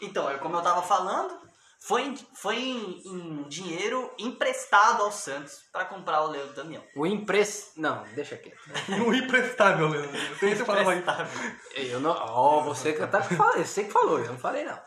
Então, 0.00 0.30
é 0.30 0.38
como 0.38 0.56
eu 0.56 0.62
tava 0.62 0.82
falando, 0.82 1.38
foi, 1.80 2.02
em- 2.02 2.16
foi 2.34 2.56
em, 2.56 3.02
em 3.06 3.48
dinheiro 3.48 4.12
emprestado 4.18 5.02
ao 5.02 5.10
Santos 5.12 5.60
pra 5.72 5.84
comprar 5.84 6.22
o 6.22 6.28
Leandro 6.28 6.54
Damião. 6.54 6.84
O 6.94 7.06
impress... 7.06 7.72
Não, 7.76 8.02
deixa 8.14 8.36
quieto. 8.36 8.58
Um 9.06 9.12
imprestável, 9.14 9.88
Leandro. 9.88 10.10
Sei 10.38 10.50
que 10.54 10.64
você 10.64 10.82
isso. 11.76 11.92
Eu 11.92 12.00
não... 12.00 12.10
Ó, 12.10 12.60
você 12.62 12.92
que 12.92 13.06
tá 13.06 13.22
falando. 13.22 13.58
Eu 13.58 13.64
sei 13.66 13.84
que 13.84 13.92
falou, 13.92 14.18
eu 14.18 14.32
não 14.32 14.38
falei 14.38 14.64
não. 14.64 14.78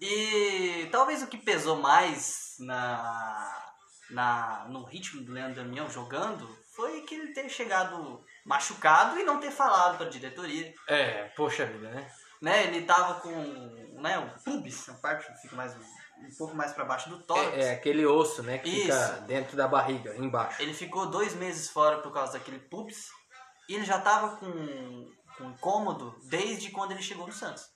E 0.00 0.88
talvez 0.90 1.22
o 1.22 1.28
que 1.28 1.36
pesou 1.38 1.76
mais 1.76 2.56
na, 2.58 3.64
na, 4.10 4.66
no 4.68 4.82
ritmo 4.82 5.22
do 5.22 5.32
Leandro 5.32 5.62
Damião 5.62 5.88
jogando 5.88 6.48
foi 6.74 7.02
que 7.02 7.14
ele 7.14 7.32
ter 7.32 7.48
chegado 7.48 8.24
machucado 8.44 9.18
e 9.18 9.22
não 9.22 9.38
ter 9.38 9.52
falado 9.52 9.96
pra 9.98 10.08
diretoria. 10.08 10.74
É, 10.88 11.24
poxa 11.36 11.66
vida, 11.66 11.88
né? 11.90 12.10
Né? 12.42 12.66
Ele 12.66 12.82
tava 12.82 13.20
com 13.20 13.30
né, 14.00 14.18
o 14.18 14.42
pubis, 14.42 14.88
a 14.88 14.94
parte 14.94 15.32
que 15.32 15.42
fica 15.42 15.54
mais, 15.54 15.74
um 15.76 16.36
pouco 16.36 16.56
mais 16.56 16.72
pra 16.72 16.84
baixo 16.84 17.08
do 17.08 17.22
tórax. 17.22 17.56
É, 17.56 17.68
é 17.68 17.70
aquele 17.74 18.04
osso, 18.04 18.42
né, 18.42 18.58
que 18.58 18.68
fica 18.68 18.94
Isso. 18.94 19.22
dentro 19.22 19.56
da 19.56 19.68
barriga, 19.68 20.16
embaixo. 20.16 20.60
Ele 20.60 20.74
ficou 20.74 21.06
dois 21.06 21.34
meses 21.34 21.70
fora 21.70 21.98
por 21.98 22.12
causa 22.12 22.32
daquele 22.32 22.58
pubis 22.58 23.10
e 23.68 23.76
ele 23.76 23.84
já 23.84 24.00
tava 24.00 24.36
com, 24.36 25.10
com 25.38 25.50
incômodo 25.50 26.18
desde 26.24 26.70
quando 26.70 26.90
ele 26.90 27.02
chegou 27.02 27.28
no 27.28 27.32
Santos. 27.32 27.70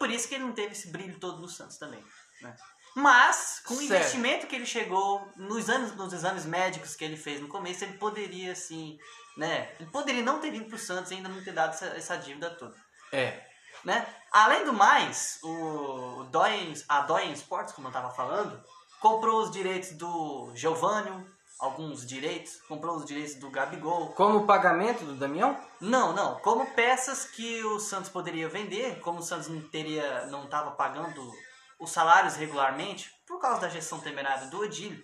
Por 0.00 0.10
isso 0.10 0.28
que 0.28 0.34
ele 0.34 0.44
não 0.44 0.52
teve 0.52 0.72
esse 0.72 0.90
brilho 0.90 1.20
todo 1.20 1.40
no 1.40 1.48
Santos 1.48 1.78
também. 1.78 2.02
Né? 2.42 2.56
Mas, 2.96 3.62
com 3.64 3.74
o 3.74 3.76
Certo. 3.76 3.92
investimento 3.92 4.46
que 4.48 4.56
ele 4.56 4.66
chegou, 4.66 5.26
nos, 5.36 5.70
anos, 5.70 5.94
nos 5.94 6.12
exames 6.12 6.44
médicos 6.44 6.96
que 6.96 7.04
ele 7.04 7.16
fez 7.16 7.40
no 7.40 7.48
começo, 7.48 7.84
ele 7.84 7.96
poderia, 7.96 8.52
assim, 8.52 8.98
né? 9.36 9.72
Ele 9.78 9.88
poderia 9.90 10.22
não 10.22 10.40
ter 10.40 10.50
vindo 10.50 10.66
pro 10.66 10.76
Santos 10.76 11.10
e 11.10 11.14
ainda 11.14 11.28
não 11.28 11.42
ter 11.42 11.52
dado 11.52 11.70
essa, 11.70 11.86
essa 11.86 12.16
dívida 12.16 12.50
toda. 12.50 12.76
É. 13.12 13.51
Né? 13.84 14.06
Além 14.30 14.64
do 14.64 14.72
mais, 14.72 15.38
o 15.42 16.24
Doyen, 16.30 16.72
a 16.88 17.00
Doyen 17.00 17.32
Sports, 17.32 17.74
como 17.74 17.88
eu 17.88 17.90
estava 17.90 18.10
falando, 18.10 18.62
comprou 19.00 19.42
os 19.42 19.50
direitos 19.50 19.92
do 19.92 20.50
Giovanni, 20.54 21.10
alguns 21.58 22.06
direitos, 22.06 22.60
comprou 22.68 22.96
os 22.96 23.04
direitos 23.04 23.36
do 23.36 23.50
Gabigol. 23.50 24.08
Como 24.14 24.46
pagamento 24.46 25.04
do 25.04 25.14
Damião? 25.14 25.56
Não, 25.80 26.12
não, 26.12 26.40
como 26.40 26.66
peças 26.72 27.24
que 27.24 27.62
o 27.64 27.78
Santos 27.78 28.10
poderia 28.10 28.48
vender, 28.48 29.00
como 29.00 29.20
o 29.20 29.22
Santos 29.22 29.48
não 29.48 29.60
teria, 29.68 30.26
não 30.26 30.44
estava 30.44 30.72
pagando 30.72 31.30
os 31.78 31.90
salários 31.90 32.36
regularmente 32.36 33.10
por 33.26 33.40
causa 33.40 33.60
da 33.60 33.68
gestão 33.68 34.00
temerária 34.00 34.48
do 34.48 34.60
Odílio. 34.60 35.02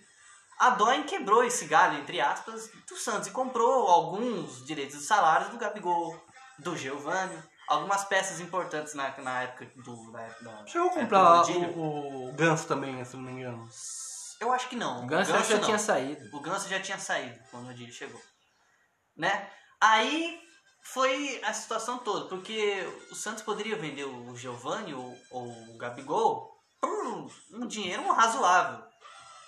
A 0.59 0.71
Doyen 0.71 1.03
quebrou 1.03 1.43
esse 1.43 1.65
galho, 1.65 1.99
entre 1.99 2.19
aspas, 2.19 2.69
do 2.87 2.97
Santos 2.97 3.29
e 3.29 3.31
comprou 3.31 3.87
alguns 3.87 4.65
direitos 4.65 4.97
dos 4.97 5.07
salários 5.07 5.49
do 5.49 5.57
Gabigol, 5.57 6.21
do 6.57 6.75
Giovanni, 6.75 7.41
algumas 7.69 8.03
peças 8.03 8.41
importantes 8.41 8.93
na, 8.95 9.15
na 9.19 9.43
época 9.43 9.71
do. 9.77 10.11
Na 10.11 10.27
da, 10.41 10.65
Chegou 10.65 10.89
a 10.89 10.93
comprar 10.93 11.43
o, 11.49 12.29
o 12.29 12.33
Ganso 12.33 12.67
também, 12.67 13.03
se 13.05 13.15
não 13.15 13.23
me 13.23 13.31
engano. 13.31 13.69
Eu 14.41 14.51
acho 14.51 14.67
que 14.67 14.75
não. 14.75 15.03
O 15.03 15.07
Ganso 15.07 15.31
já 15.31 15.55
não. 15.55 15.63
tinha 15.63 15.79
saído. 15.79 16.35
O 16.35 16.41
Ganso 16.41 16.67
já 16.67 16.79
tinha 16.79 16.97
saído 16.97 17.39
quando 17.51 17.67
o 17.67 17.69
Odílio 17.69 17.93
chegou. 17.93 18.21
Né? 19.15 19.49
Aí 19.79 20.41
foi 20.81 21.41
a 21.43 21.53
situação 21.53 21.99
toda, 21.99 22.27
porque 22.27 22.81
o 23.11 23.15
Santos 23.15 23.43
poderia 23.43 23.75
vender 23.75 24.05
o 24.05 24.35
Giovanni 24.35 24.93
ou, 24.93 25.17
ou 25.29 25.47
o 25.73 25.77
Gabigol 25.77 26.57
por 26.81 27.29
um 27.53 27.67
dinheiro 27.67 28.09
razoável. 28.11 28.83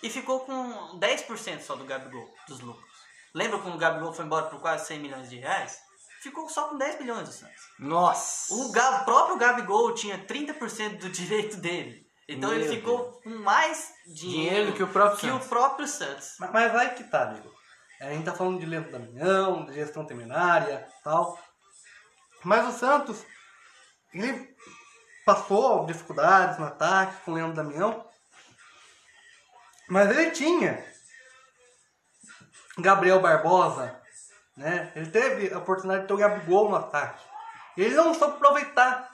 E 0.03 0.09
ficou 0.09 0.41
com 0.41 0.99
10% 0.99 1.61
só 1.61 1.75
do 1.75 1.85
Gabigol, 1.85 2.27
dos 2.47 2.59
lucros. 2.59 2.91
Lembra 3.33 3.59
quando 3.59 3.75
o 3.75 3.77
Gabigol 3.77 4.11
foi 4.11 4.25
embora 4.25 4.47
por 4.47 4.59
quase 4.59 4.87
100 4.87 4.99
milhões 4.99 5.29
de 5.29 5.37
reais? 5.37 5.79
Ficou 6.21 6.47
só 6.49 6.67
com 6.69 6.77
10 6.77 6.99
milhões 6.99 7.27
do 7.27 7.33
Santos. 7.33 7.63
Nossa. 7.79 8.53
O 8.53 8.71
Ga- 8.71 8.99
próprio 9.03 9.37
Gabigol 9.37 9.93
tinha 9.95 10.19
30% 10.25 10.99
do 10.99 11.09
direito 11.09 11.57
dele. 11.57 12.05
Então 12.27 12.51
Meu 12.51 12.59
ele 12.59 12.69
ficou 12.69 13.19
com 13.23 13.29
mais 13.29 13.93
Dinheiro 14.05 14.19
dinheiro 14.19 14.71
do 14.71 14.77
que 14.77 14.83
o 14.83 14.87
próprio 14.87 15.19
que 15.19 15.27
Santos. 15.27 15.45
o 15.45 15.49
próprio 15.49 15.87
Santos. 15.87 16.35
Mas, 16.39 16.51
mas 16.51 16.75
aí 16.75 16.89
que 16.91 17.03
tá, 17.05 17.23
amigo. 17.23 17.51
É, 17.99 18.07
A 18.09 18.13
gente 18.13 18.25
tá 18.25 18.33
falando 18.33 18.59
de 18.59 18.65
Leandro 18.65 18.91
Damião, 18.91 19.65
de 19.65 19.73
gestão 19.73 20.05
temerária 20.05 20.87
tal. 21.03 21.37
Mas 22.43 22.67
o 22.73 22.77
Santos, 22.77 23.23
ele 24.13 24.55
passou 25.25 25.85
dificuldades 25.85 26.57
no 26.59 26.65
ataque 26.65 27.15
com 27.25 27.31
o 27.31 27.33
Leandro 27.35 27.55
Damião. 27.55 28.07
Mas 29.89 30.09
ele 30.11 30.31
tinha 30.31 30.85
Gabriel 32.77 33.19
Barbosa, 33.19 34.00
né? 34.61 34.91
Ele 34.95 35.09
teve 35.09 35.53
a 35.53 35.57
oportunidade 35.57 36.03
de 36.03 36.07
ter 36.07 36.13
o 36.13 36.17
Gabigol 36.17 36.69
no 36.69 36.75
ataque. 36.75 37.23
Ele 37.75 37.95
não 37.95 38.13
soube 38.13 38.35
aproveitar. 38.35 39.09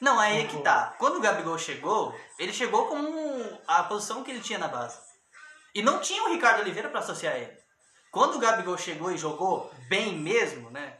Não, 0.00 0.20
aí 0.20 0.42
é 0.42 0.46
que 0.46 0.60
tá. 0.60 0.94
Quando 0.98 1.16
o 1.16 1.20
Gabigol 1.20 1.58
chegou, 1.58 2.14
ele 2.38 2.52
chegou 2.52 2.86
com 2.86 3.58
a 3.66 3.82
posição 3.84 4.22
que 4.22 4.30
ele 4.30 4.40
tinha 4.40 4.58
na 4.58 4.68
base. 4.68 4.98
E 5.74 5.82
não 5.82 6.00
tinha 6.00 6.22
o 6.24 6.32
Ricardo 6.32 6.60
Oliveira 6.60 6.88
pra 6.88 7.00
associar 7.00 7.34
ele. 7.34 7.56
Quando 8.10 8.36
o 8.36 8.38
Gabigol 8.38 8.76
chegou 8.76 9.10
e 9.10 9.18
jogou 9.18 9.72
bem 9.88 10.16
mesmo, 10.16 10.70
né? 10.70 10.98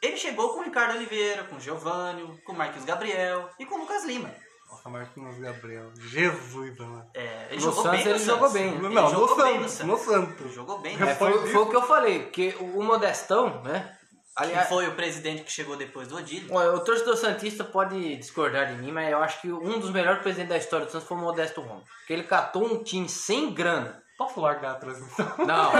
Ele 0.00 0.16
chegou 0.16 0.54
com 0.54 0.60
o 0.60 0.64
Ricardo 0.64 0.96
Oliveira, 0.96 1.44
com 1.44 1.56
o 1.56 1.60
Giovanni, 1.60 2.40
com 2.44 2.52
o 2.52 2.56
Marquinhos 2.56 2.84
Gabriel 2.84 3.48
e 3.58 3.66
com 3.66 3.76
o 3.76 3.78
Lucas 3.78 4.04
Lima. 4.04 4.34
Nossa, 4.72 4.88
Marquinhos 4.88 5.38
Gabriel. 5.38 5.90
Jesus, 5.96 6.78
mano. 6.78 7.06
É, 7.14 7.46
ele 7.50 7.56
No 7.56 7.60
jogou 7.60 7.82
Santos 7.82 7.98
bem 8.02 8.08
ele 8.08 8.18
jogou 8.18 8.48
Santos. 8.48 8.52
bem. 8.52 8.74
Ele 8.74 8.94
Não, 8.94 9.10
jogou 9.10 9.28
no 9.36 9.42
bem 9.44 9.60
no 9.60 9.68
Santos, 9.68 9.86
no 9.86 9.98
Santos. 9.98 10.40
Ele 10.40 10.52
jogou 10.54 10.78
bem. 10.78 10.96
É, 10.96 10.98
né? 10.98 11.14
foi, 11.14 11.32
Foi 11.32 11.46
foi 11.50 11.62
o 11.62 11.66
que 11.66 11.76
eu 11.76 11.82
falei, 11.82 12.22
porque 12.24 12.56
o 12.58 12.78
o 12.78 12.82
Modestão, 12.84 13.62
né? 13.62 13.96
Que 14.36 14.44
Aliás, 14.44 14.66
foi 14.66 14.88
o 14.88 14.94
presidente 14.94 15.42
que 15.44 15.52
chegou 15.52 15.76
depois 15.76 16.08
do 16.08 16.16
Odílio. 16.16 16.54
O 16.56 16.80
torcedor 16.80 17.16
Santista 17.18 17.64
pode 17.64 18.16
discordar 18.16 18.66
de 18.66 18.80
mim, 18.80 18.90
mas 18.90 19.10
eu 19.12 19.18
acho 19.22 19.42
que 19.42 19.52
um 19.52 19.78
dos 19.78 19.90
melhores 19.90 20.22
presidentes 20.22 20.48
da 20.48 20.56
história 20.56 20.86
do 20.86 20.90
Santos 20.92 21.06
foi 21.06 21.18
o 21.18 21.20
Modesto 21.20 21.60
Roma. 21.60 21.82
Porque 21.98 22.14
ele 22.14 22.22
catou 22.22 22.64
um 22.64 22.82
time 22.82 23.08
sem 23.10 23.52
grana. 23.52 24.02
Posso 24.16 24.40
largar 24.40 24.72
a 24.72 24.74
transmissão? 24.76 25.26
Não, 25.46 25.70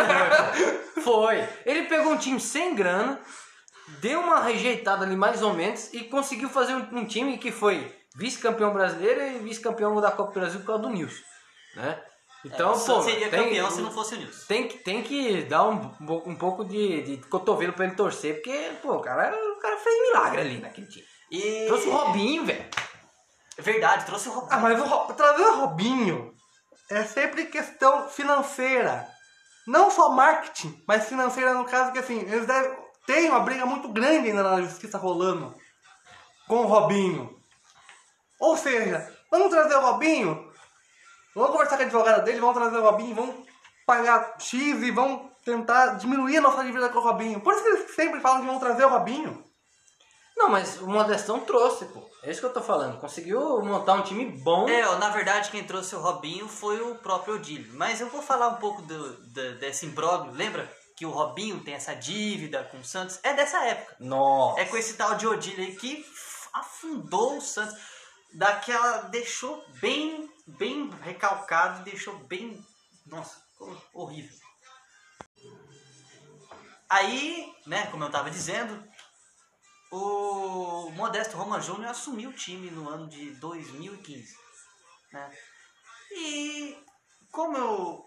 foi. 1.02 1.48
Ele 1.64 1.84
pegou 1.84 2.12
um 2.12 2.18
time 2.18 2.38
sem 2.38 2.74
grana, 2.74 3.18
deu 4.00 4.20
uma 4.20 4.40
rejeitada 4.40 5.04
ali 5.04 5.16
mais 5.16 5.42
ou 5.42 5.54
menos 5.54 5.92
e 5.94 6.04
conseguiu 6.04 6.50
fazer 6.50 6.74
um, 6.74 6.98
um 6.98 7.04
time 7.06 7.38
que 7.38 7.50
foi 7.50 7.90
vice-campeão 8.16 8.72
brasileiro 8.72 9.20
e 9.22 9.38
vice-campeão 9.40 10.00
da 10.00 10.10
Copa 10.10 10.32
do 10.32 10.40
Brasil 10.40 10.60
por 10.60 10.66
causa 10.66 10.82
do 10.82 10.90
Nilson, 10.90 11.22
né? 11.76 12.02
Então, 12.44 12.72
É, 12.72 12.78
pô, 12.86 13.02
seria 13.02 13.28
tem- 13.28 13.44
campeão 13.44 13.70
se 13.70 13.80
não 13.82 13.92
fosse 13.92 14.14
o 14.14 14.18
Nilson. 14.18 14.46
tem 14.48 14.66
que, 14.68 14.78
tem 14.78 15.02
que 15.02 15.42
dar 15.42 15.68
um, 15.68 15.92
um 16.26 16.34
pouco 16.34 16.64
de, 16.64 17.02
de 17.02 17.16
cotovelo 17.28 17.72
pra 17.72 17.84
ele 17.86 17.94
torcer, 17.94 18.34
porque, 18.34 18.72
pô, 18.82 18.94
o 18.94 19.00
cara, 19.00 19.32
o 19.34 19.58
cara 19.60 19.76
fez 19.76 20.02
milagre 20.08 20.40
ali 20.40 20.58
naquele 20.58 20.88
time. 20.88 21.06
E... 21.30 21.66
Trouxe 21.66 21.88
o 21.88 21.92
Robinho, 21.92 22.44
velho. 22.44 22.64
Verdade, 23.58 24.04
trouxe 24.06 24.28
o 24.28 24.32
Robinho. 24.32 24.52
Ah, 24.52 24.58
mas 24.58 24.80
o 24.80 25.12
trazer 25.14 25.42
o 25.44 25.60
Robinho 25.60 26.34
é 26.90 27.04
sempre 27.04 27.46
questão 27.46 28.08
financeira. 28.08 29.06
Não 29.66 29.90
só 29.90 30.10
marketing, 30.10 30.82
mas 30.88 31.06
financeira 31.08 31.54
no 31.54 31.64
caso 31.64 31.92
que 31.92 31.98
assim, 32.00 32.18
eles 32.20 32.46
devem, 32.46 32.76
tem 33.06 33.28
uma 33.30 33.40
briga 33.40 33.64
muito 33.64 33.88
grande 33.88 34.28
ainda 34.28 34.42
na 34.42 34.60
justiça 34.62 34.98
rolando 34.98 35.54
com 36.48 36.56
o 36.62 36.66
Robinho. 36.66 37.40
Ou 38.42 38.56
seja, 38.56 39.08
vamos 39.30 39.50
trazer 39.50 39.76
o 39.76 39.80
Robinho, 39.80 40.52
vamos 41.34 41.52
conversar 41.52 41.76
com 41.76 41.82
a 41.82 41.86
advogada 41.86 42.22
dele, 42.22 42.40
vamos 42.40 42.56
trazer 42.56 42.76
o 42.76 42.82
Robinho, 42.82 43.14
vamos 43.14 43.46
pagar 43.86 44.34
X 44.40 44.82
e 44.82 44.90
vão 44.90 45.30
tentar 45.44 45.94
diminuir 45.98 46.38
a 46.38 46.40
nossa 46.40 46.64
dívida 46.64 46.88
com 46.88 46.98
o 46.98 47.02
Robinho. 47.02 47.40
Por 47.40 47.52
isso 47.54 47.62
que 47.62 47.68
eles 47.68 47.94
sempre 47.94 48.20
falam 48.20 48.40
que 48.40 48.46
vão 48.46 48.58
trazer 48.58 48.84
o 48.84 48.88
Robinho. 48.88 49.44
Não, 50.36 50.48
mas 50.48 50.80
o 50.80 50.88
Modestão 50.88 51.38
trouxe, 51.40 51.84
pô. 51.86 52.02
É 52.24 52.30
isso 52.30 52.40
que 52.40 52.46
eu 52.46 52.52
tô 52.52 52.60
falando. 52.62 52.98
Conseguiu 52.98 53.62
montar 53.62 53.92
um 53.94 54.02
time 54.02 54.24
bom. 54.24 54.68
É, 54.68 54.82
na 54.98 55.10
verdade 55.10 55.50
quem 55.50 55.62
trouxe 55.62 55.94
o 55.94 56.00
Robinho 56.00 56.48
foi 56.48 56.80
o 56.80 56.96
próprio 56.96 57.34
Odílio. 57.34 57.70
Mas 57.74 58.00
eu 58.00 58.08
vou 58.08 58.22
falar 58.22 58.48
um 58.48 58.56
pouco 58.56 58.82
do, 58.82 59.12
do- 59.28 59.54
desse 59.58 59.86
imbróglio. 59.86 60.32
Lembra 60.32 60.68
que 60.96 61.06
o 61.06 61.10
Robinho 61.10 61.60
tem 61.62 61.74
essa 61.74 61.94
dívida 61.94 62.64
com 62.70 62.78
o 62.78 62.84
Santos? 62.84 63.20
É 63.22 63.34
dessa 63.34 63.62
época. 63.64 63.96
Nossa. 64.00 64.60
É 64.60 64.64
com 64.64 64.76
esse 64.76 64.94
tal 64.94 65.14
de 65.14 65.26
Odílio 65.28 65.64
aí 65.64 65.76
que 65.76 66.04
afundou 66.52 67.36
o 67.36 67.40
Santos. 67.40 67.76
Daquela. 68.34 69.02
deixou 69.02 69.64
bem. 69.80 70.30
bem 70.46 70.90
recalcado, 71.02 71.84
deixou 71.84 72.18
bem. 72.18 72.64
Nossa, 73.06 73.42
horrível. 73.92 74.36
Aí, 76.88 77.50
né, 77.66 77.86
como 77.86 78.04
eu 78.04 78.10
tava 78.10 78.30
dizendo, 78.30 78.86
o 79.90 80.90
Modesto 80.90 81.36
Roma 81.36 81.60
Júnior 81.60 81.90
assumiu 81.90 82.30
o 82.30 82.34
time 82.34 82.70
no 82.70 82.88
ano 82.88 83.08
de 83.08 83.30
2015. 83.36 84.36
Né? 85.12 85.30
E 86.10 86.76
como 87.30 87.56
eu, 87.56 88.04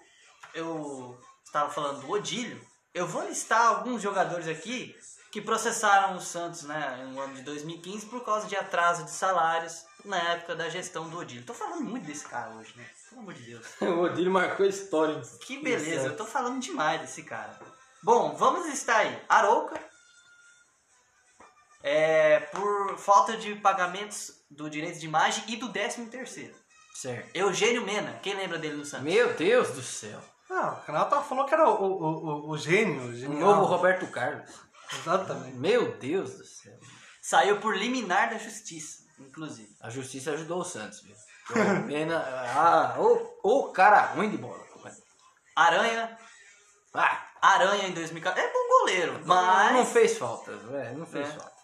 eu 0.53 1.19
estava 1.43 1.69
falando 1.71 2.01
do 2.01 2.11
Odílio, 2.11 2.63
eu 2.93 3.07
vou 3.07 3.27
listar 3.27 3.67
alguns 3.67 4.01
jogadores 4.01 4.47
aqui 4.47 4.95
que 5.35 5.41
processaram 5.41 6.15
o 6.15 6.21
Santos 6.21 6.63
né, 6.63 7.05
no 7.11 7.19
ano 7.19 7.33
de 7.33 7.41
2015 7.41 8.05
por 8.05 8.23
causa 8.23 8.47
de 8.47 8.55
atraso 8.55 9.03
de 9.03 9.11
salários 9.11 9.83
na 10.05 10.15
época 10.31 10.55
da 10.55 10.69
gestão 10.69 11.09
do 11.09 11.19
Odílio. 11.19 11.43
Tô 11.45 11.53
falando 11.53 11.83
muito 11.83 12.05
desse 12.05 12.23
cara 12.25 12.51
hoje, 12.51 12.73
né? 12.77 12.85
Pelo 13.09 13.19
amor 13.19 13.33
de 13.33 13.43
Deus. 13.43 13.67
o 13.81 13.99
Odílio 14.03 14.31
marcou 14.31 14.65
história. 14.65 15.21
Que 15.41 15.61
beleza, 15.61 16.07
eu 16.07 16.15
tô 16.15 16.23
falando 16.23 16.61
demais 16.61 17.01
desse 17.01 17.21
cara. 17.23 17.59
Bom, 18.01 18.33
vamos 18.37 18.65
listar 18.65 18.99
aí. 18.99 19.21
Arouca. 19.27 19.77
É, 21.83 22.39
por 22.39 22.97
falta 22.97 23.35
de 23.35 23.55
pagamentos 23.55 24.31
do 24.49 24.69
direito 24.69 24.99
de 24.99 25.05
imagem 25.05 25.43
e 25.49 25.57
do 25.57 25.67
13 25.67 26.05
terceiro. 26.05 26.55
Certo. 26.93 27.35
Eugênio 27.35 27.85
Mena, 27.85 28.17
quem 28.23 28.35
lembra 28.37 28.57
dele 28.57 28.77
no 28.77 28.85
Santos? 28.85 29.03
Meu 29.03 29.33
Deus 29.33 29.71
do 29.71 29.83
céu. 29.83 30.21
Ah, 30.49 30.79
o 30.81 30.85
Renato 30.87 31.21
falou 31.23 31.43
que 31.43 31.53
era 31.53 31.67
o, 31.67 31.73
o, 31.73 32.47
o, 32.47 32.49
o 32.51 32.57
gênio. 32.57 33.01
o 33.01 33.07
O 33.09 33.13
genial. 33.13 33.41
novo 33.41 33.65
Roberto 33.65 34.07
Carlos. 34.07 34.63
Exatamente. 35.01 35.55
Meu 35.57 35.97
Deus 35.97 36.31
do 36.37 36.45
céu. 36.45 36.73
Saiu 37.21 37.59
por 37.59 37.75
liminar 37.75 38.29
da 38.29 38.37
justiça, 38.37 39.03
inclusive. 39.19 39.75
A 39.81 39.89
justiça 39.89 40.31
ajudou 40.31 40.59
o 40.61 40.65
Santos, 40.65 41.01
viu? 41.01 41.15
Pena. 41.87 42.19
Ah, 42.57 42.95
o, 42.99 43.39
o 43.43 43.71
cara 43.71 44.01
ruim 44.13 44.29
de 44.29 44.37
bola. 44.37 44.63
Aranha, 45.55 46.17
Ah, 46.93 47.27
Aranha 47.41 47.87
em 47.87 47.93
2014. 47.93 48.47
É 48.47 48.51
bom 48.53 48.67
goleiro, 48.79 49.21
mas 49.25 49.73
não 49.73 49.85
fez 49.85 50.17
falta, 50.17 50.51
velho. 50.57 50.97
Não 50.97 51.05
fez 51.05 51.27
É. 51.29 51.31
falta. 51.31 51.55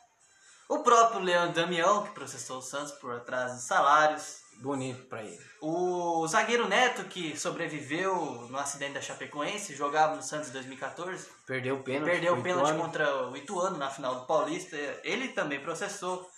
o 0.69 0.79
próprio 0.83 1.19
Leandro 1.21 1.55
Damião, 1.61 2.03
que 2.03 2.11
processou 2.11 2.59
o 2.59 2.61
Santos 2.61 2.93
por 2.93 3.13
atraso 3.15 3.55
de 3.57 3.61
salários. 3.63 4.40
Bonito 4.61 5.05
pra 5.05 5.23
ele. 5.23 5.39
O 5.59 6.27
zagueiro 6.27 6.67
Neto, 6.67 7.05
que 7.05 7.35
sobreviveu 7.35 8.47
no 8.47 8.57
acidente 8.59 8.93
da 8.93 9.01
Chapecoense, 9.01 9.75
jogava 9.75 10.15
no 10.15 10.21
Santos 10.21 10.49
em 10.49 10.53
2014. 10.53 11.27
Perdeu 11.47 11.77
o 11.77 11.83
pênalti. 11.83 12.11
Perdeu 12.11 12.33
o 12.37 12.43
pênalti 12.43 12.69
Ituano. 12.69 12.83
contra 12.83 13.27
o 13.27 13.35
Ituano 13.35 13.77
na 13.77 13.89
final 13.89 14.19
do 14.19 14.27
Paulista. 14.27 14.77
Ele 15.03 15.29
também 15.29 15.59
processou. 15.59 16.29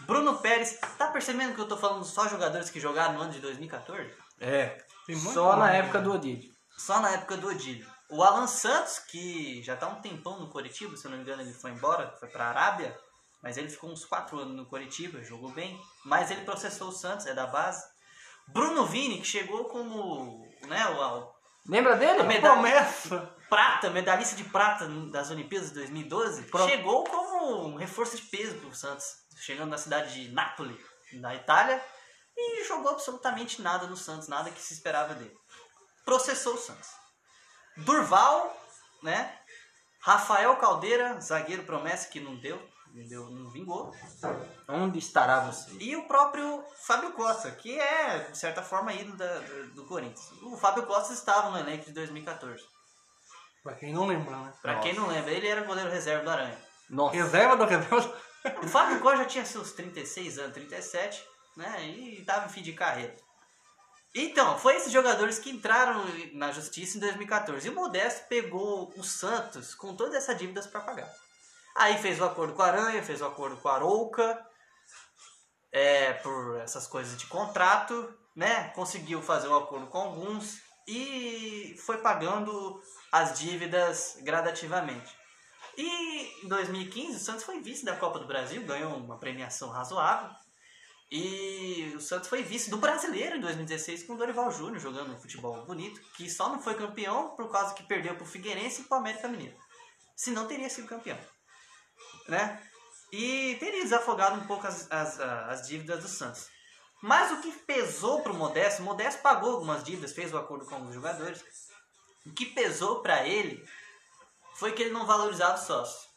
Bruno 0.00 0.38
Pérez, 0.38 0.78
tá 0.98 1.06
percebendo 1.08 1.54
que 1.54 1.60
eu 1.60 1.68
tô 1.68 1.76
falando 1.78 2.04
só 2.04 2.28
jogadores 2.28 2.68
que 2.68 2.78
jogaram 2.78 3.14
no 3.14 3.22
ano 3.22 3.32
de 3.32 3.40
2014? 3.40 4.10
É. 4.38 4.78
Tem 5.06 5.16
muito 5.16 5.32
Só 5.32 5.56
na 5.56 5.72
época 5.72 5.98
né? 5.98 6.04
do 6.04 6.12
Odílio. 6.12 6.50
Só 6.76 7.00
na 7.00 7.10
época 7.10 7.36
do 7.36 7.48
Odílio. 7.48 7.86
O 8.10 8.22
Alan 8.22 8.46
Santos, 8.46 8.98
que 8.98 9.62
já 9.62 9.76
tá 9.76 9.88
um 9.88 10.00
tempão 10.00 10.38
no 10.38 10.50
Coritiba, 10.50 10.96
se 10.96 11.06
eu 11.06 11.10
não 11.10 11.16
me 11.16 11.24
engano 11.24 11.40
ele 11.40 11.54
foi 11.54 11.70
embora, 11.70 12.14
foi 12.18 12.28
pra 12.28 12.48
Arábia, 12.48 12.94
mas 13.42 13.56
ele 13.56 13.68
ficou 13.68 13.90
uns 13.90 14.04
4 14.04 14.38
anos 14.38 14.54
no 14.56 14.66
Coritiba, 14.66 15.22
jogou 15.24 15.50
bem, 15.50 15.80
mas 16.04 16.30
ele 16.30 16.44
processou 16.44 16.88
o 16.88 16.92
Santos, 16.92 17.26
é 17.26 17.34
da 17.34 17.46
base. 17.46 17.84
Bruno 18.48 18.86
Vini, 18.86 19.18
que 19.18 19.26
chegou 19.26 19.64
como 19.66 20.48
né, 20.66 20.86
o, 20.88 21.32
Lembra 21.68 21.96
dele? 21.96 22.22
Medalha- 22.24 22.54
Promessa. 22.54 23.34
prata, 23.48 23.88
medalhista 23.90 24.34
de 24.34 24.44
prata 24.44 24.86
das 25.10 25.30
Olimpíadas 25.30 25.68
de 25.68 25.74
2012, 25.76 26.42
Pro- 26.44 26.68
chegou 26.68 27.04
como 27.04 27.68
um 27.68 27.76
reforço 27.76 28.16
de 28.16 28.22
peso 28.22 28.56
pro 28.56 28.74
Santos, 28.74 29.06
chegando 29.38 29.70
na 29.70 29.78
cidade 29.78 30.12
de 30.12 30.32
Nápoles, 30.32 30.76
na 31.14 31.34
Itália, 31.34 31.82
e 32.36 32.64
jogou 32.64 32.90
absolutamente 32.92 33.60
nada 33.62 33.86
no 33.86 33.96
Santos, 33.96 34.26
nada 34.26 34.50
que 34.50 34.60
se 34.60 34.74
esperava 34.74 35.14
dele. 35.14 35.36
Processou 36.04 36.54
o 36.54 36.58
Santos. 36.58 36.88
Durval, 37.76 38.56
né? 39.02 39.38
Rafael 40.00 40.56
Caldeira, 40.56 41.20
zagueiro 41.20 41.62
promessa 41.64 42.08
que 42.08 42.18
não 42.20 42.34
deu, 42.36 42.60
não, 42.94 43.06
deu, 43.08 43.30
não 43.30 43.50
vingou. 43.50 43.94
Onde 44.68 44.98
estará 44.98 45.40
você? 45.40 45.70
E 45.80 45.96
o 45.96 46.06
próprio 46.06 46.64
Fábio 46.76 47.12
Costa, 47.12 47.50
que 47.50 47.78
é, 47.78 48.30
de 48.30 48.36
certa 48.38 48.62
forma, 48.62 48.92
ídolo 48.92 49.16
da- 49.16 49.38
do, 49.38 49.74
do 49.74 49.84
Corinthians. 49.86 50.30
O 50.42 50.56
Fábio 50.56 50.84
Costa 50.86 51.12
estava 51.12 51.50
no 51.50 51.58
elenco 51.58 51.84
de 51.86 51.92
2014. 51.92 52.62
Pra 53.62 53.74
quem 53.74 53.92
não 53.92 54.06
lembra, 54.06 54.36
né? 54.36 54.52
Pra 54.60 54.80
quem 54.80 54.92
não 54.94 55.06
lembra, 55.06 55.30
ele 55.30 55.46
era 55.46 55.62
goleiro 55.62 55.90
reserva 55.90 56.24
do 56.24 56.30
Aranha. 56.30 56.58
Nossa. 56.90 57.14
Reserva 57.16 57.56
do 57.56 57.64
reserva. 57.64 58.20
O 58.62 58.66
Fábio 58.68 59.00
Costa 59.00 59.18
já 59.18 59.24
tinha 59.24 59.44
seus 59.44 59.72
36 59.72 60.38
anos, 60.38 60.52
37, 60.52 61.24
né? 61.56 61.86
E 61.86 62.24
tava 62.24 62.46
em 62.46 62.48
fim 62.48 62.60
de 62.62 62.72
carreira. 62.72 63.14
Então, 64.14 64.58
foi 64.58 64.76
esses 64.76 64.92
jogadores 64.92 65.38
que 65.38 65.48
entraram 65.50 66.04
na 66.34 66.50
justiça 66.52 66.96
em 66.96 67.00
2014. 67.00 67.66
E 67.66 67.70
o 67.70 67.74
Modesto 67.74 68.26
pegou 68.28 68.92
o 68.96 69.02
Santos 69.02 69.74
com 69.74 69.94
todas 69.96 70.14
essas 70.14 70.36
dívidas 70.36 70.66
para 70.66 70.80
pagar. 70.82 71.10
Aí 71.74 71.98
fez 71.98 72.20
o 72.20 72.24
acordo 72.24 72.54
com 72.54 72.62
a 72.62 72.66
Aranha, 72.66 73.02
fez 73.02 73.20
o 73.20 73.26
acordo 73.26 73.56
com 73.56 73.68
a 73.68 73.74
Arouca, 73.74 74.46
é, 75.72 76.12
por 76.14 76.60
essas 76.60 76.86
coisas 76.86 77.18
de 77.18 77.26
contrato, 77.26 78.12
né? 78.36 78.68
Conseguiu 78.70 79.22
fazer 79.22 79.48
o 79.48 79.56
acordo 79.56 79.86
com 79.86 79.98
alguns 79.98 80.60
e 80.86 81.76
foi 81.84 81.98
pagando 81.98 82.80
as 83.10 83.38
dívidas 83.38 84.18
gradativamente. 84.22 85.16
E 85.76 86.44
em 86.44 86.48
2015 86.48 87.16
o 87.16 87.20
Santos 87.20 87.44
foi 87.44 87.60
vice 87.60 87.84
da 87.84 87.96
Copa 87.96 88.18
do 88.18 88.26
Brasil, 88.26 88.62
ganhou 88.64 88.94
uma 88.96 89.18
premiação 89.18 89.70
razoável. 89.70 90.30
E 91.10 91.92
o 91.94 92.00
Santos 92.00 92.28
foi 92.28 92.42
vice 92.42 92.70
do 92.70 92.78
brasileiro 92.78 93.36
em 93.36 93.40
2016 93.40 94.04
com 94.04 94.14
o 94.14 94.18
Dorival 94.18 94.50
Júnior 94.50 94.78
jogando 94.78 95.12
um 95.12 95.20
futebol 95.20 95.64
bonito, 95.66 96.00
que 96.16 96.28
só 96.28 96.48
não 96.48 96.60
foi 96.60 96.74
campeão 96.74 97.30
por 97.36 97.50
causa 97.50 97.74
que 97.74 97.82
perdeu 97.82 98.14
pro 98.14 98.24
Figueirense 98.24 98.82
e 98.82 98.84
pro 98.84 98.96
América 98.96 99.28
Mineiro. 99.28 99.56
Senão 100.16 100.46
teria 100.46 100.70
sido 100.70 100.88
campeão. 100.88 101.18
Né? 102.28 102.62
E 103.10 103.56
teria 103.60 103.82
desafogado 103.82 104.40
um 104.40 104.46
pouco 104.46 104.66
as, 104.66 104.90
as, 104.90 105.20
as 105.20 105.68
dívidas 105.68 106.02
do 106.02 106.08
Santos. 106.08 106.48
Mas 107.02 107.32
o 107.32 107.40
que 107.42 107.50
pesou 107.50 108.22
Modesto, 108.32 108.80
o 108.80 108.84
Modesto 108.84 109.22
pagou 109.22 109.54
algumas 109.54 109.82
dívidas, 109.82 110.12
fez 110.12 110.32
o 110.32 110.38
acordo 110.38 110.64
com 110.64 110.76
alguns 110.76 110.94
jogadores. 110.94 111.42
O 112.24 112.32
que 112.32 112.46
pesou 112.46 113.02
para 113.02 113.26
ele 113.26 113.62
foi 114.54 114.72
que 114.72 114.82
ele 114.82 114.92
não 114.92 115.04
valorizava 115.04 115.54
o 115.54 115.64
sócio. 115.64 116.08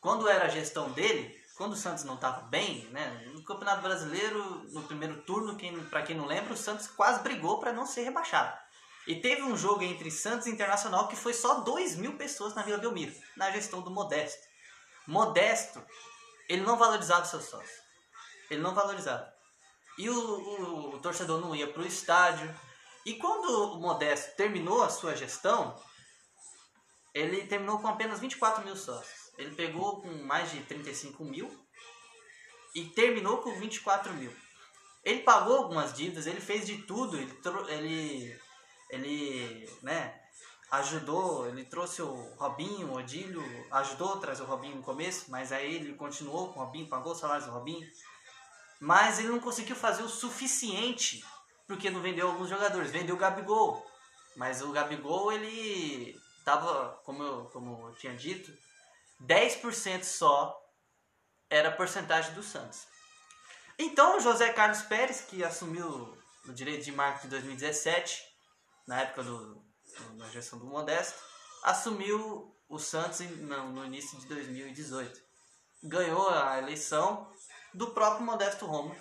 Quando 0.00 0.28
era 0.28 0.44
a 0.44 0.48
gestão 0.48 0.90
dele, 0.90 1.34
quando 1.56 1.72
o 1.72 1.76
Santos 1.76 2.04
não 2.04 2.14
estava 2.14 2.42
bem, 2.42 2.84
né, 2.90 3.30
no 3.32 3.42
Campeonato 3.42 3.82
Brasileiro, 3.82 4.64
no 4.70 4.82
primeiro 4.82 5.22
turno, 5.22 5.56
quem, 5.56 5.82
para 5.84 6.02
quem 6.02 6.16
não 6.16 6.26
lembra, 6.26 6.52
o 6.52 6.56
Santos 6.56 6.86
quase 6.86 7.22
brigou 7.22 7.58
para 7.58 7.72
não 7.72 7.86
ser 7.86 8.02
rebaixado. 8.02 8.56
E 9.06 9.16
teve 9.16 9.42
um 9.42 9.56
jogo 9.56 9.82
entre 9.82 10.10
Santos 10.10 10.46
e 10.46 10.50
Internacional 10.50 11.08
que 11.08 11.16
foi 11.16 11.32
só 11.32 11.60
2 11.60 11.96
mil 11.96 12.18
pessoas 12.18 12.54
na 12.54 12.62
Vila 12.62 12.78
Belmiro, 12.78 13.14
na 13.36 13.50
gestão 13.50 13.80
do 13.80 13.90
Modesto. 13.90 14.46
Modesto, 15.10 15.82
ele 16.48 16.62
não 16.62 16.76
valorizava 16.76 17.22
o 17.22 17.26
seu 17.26 17.40
sócio. 17.40 17.82
Ele 18.50 18.60
não 18.60 18.74
valorizava. 18.74 19.32
E 19.96 20.08
o, 20.08 20.14
o- 20.14 20.94
o 20.96 20.98
torcedor 21.00 21.40
não 21.40 21.56
ia 21.56 21.66
para 21.72 21.82
o 21.82 21.86
estádio. 21.86 22.54
E 23.06 23.14
quando 23.14 23.72
o 23.74 23.80
Modesto 23.80 24.36
terminou 24.36 24.82
a 24.82 24.90
sua 24.90 25.16
gestão, 25.16 25.74
ele 27.14 27.46
terminou 27.46 27.78
com 27.80 27.88
apenas 27.88 28.20
24 28.20 28.62
mil 28.64 28.76
sócios. 28.76 29.32
Ele 29.38 29.54
pegou 29.54 30.02
com 30.02 30.10
mais 30.24 30.50
de 30.50 30.60
35 30.64 31.24
mil 31.24 31.48
e 32.74 32.84
terminou 32.86 33.38
com 33.38 33.58
24 33.58 34.12
mil. 34.12 34.34
Ele 35.04 35.22
pagou 35.22 35.56
algumas 35.56 35.94
dívidas, 35.94 36.26
ele 36.26 36.40
fez 36.40 36.66
de 36.66 36.82
tudo, 36.82 37.16
ele, 37.16 37.32
ele, 37.68 38.40
ele 38.90 39.78
né, 39.82 40.17
ajudou, 40.70 41.48
ele 41.48 41.64
trouxe 41.64 42.02
o 42.02 42.14
Robinho, 42.36 42.88
o 42.88 42.96
Odílio, 42.96 43.42
ajudou 43.70 44.14
a 44.14 44.18
trazer 44.18 44.42
o 44.42 44.46
Robinho 44.46 44.76
no 44.76 44.82
começo, 44.82 45.30
mas 45.30 45.50
aí 45.50 45.76
ele 45.76 45.94
continuou 45.94 46.52
com 46.52 46.60
o 46.60 46.64
Robinho, 46.64 46.88
pagou 46.88 47.12
os 47.12 47.18
salários 47.18 47.46
do 47.46 47.52
Robinho. 47.52 47.86
Mas 48.80 49.18
ele 49.18 49.28
não 49.28 49.40
conseguiu 49.40 49.74
fazer 49.74 50.02
o 50.02 50.08
suficiente 50.08 51.24
porque 51.66 51.90
não 51.90 52.00
vendeu 52.00 52.28
alguns 52.28 52.48
jogadores. 52.48 52.90
Vendeu 52.90 53.14
o 53.14 53.18
Gabigol, 53.18 53.84
mas 54.36 54.62
o 54.62 54.70
Gabigol 54.70 55.32
ele 55.32 56.18
tava, 56.44 57.00
como 57.04 57.22
eu, 57.22 57.44
como 57.46 57.88
eu 57.88 57.94
tinha 57.94 58.14
dito, 58.14 58.52
10% 59.22 60.04
só 60.04 60.58
era 61.50 61.70
a 61.70 61.72
porcentagem 61.72 62.34
do 62.34 62.42
Santos. 62.42 62.86
Então 63.78 64.16
o 64.16 64.20
José 64.20 64.52
Carlos 64.52 64.82
Pérez, 64.82 65.22
que 65.22 65.42
assumiu 65.44 66.16
o 66.46 66.52
direito 66.52 66.84
de 66.84 66.92
marketing 66.92 67.26
em 67.26 67.30
2017, 67.30 68.22
na 68.86 69.00
época 69.02 69.22
do, 69.22 69.62
na 70.14 70.28
gestão 70.28 70.58
do 70.58 70.66
Modesto, 70.66 71.18
assumiu 71.62 72.54
o 72.68 72.78
Santos 72.78 73.20
no, 73.20 73.84
início 73.84 74.18
de 74.18 74.26
2018. 74.26 75.20
Ganhou 75.84 76.28
a 76.28 76.58
eleição 76.58 77.32
do 77.72 77.90
próprio 77.92 78.26
Modesto 78.26 78.66
Roma, 78.66 78.94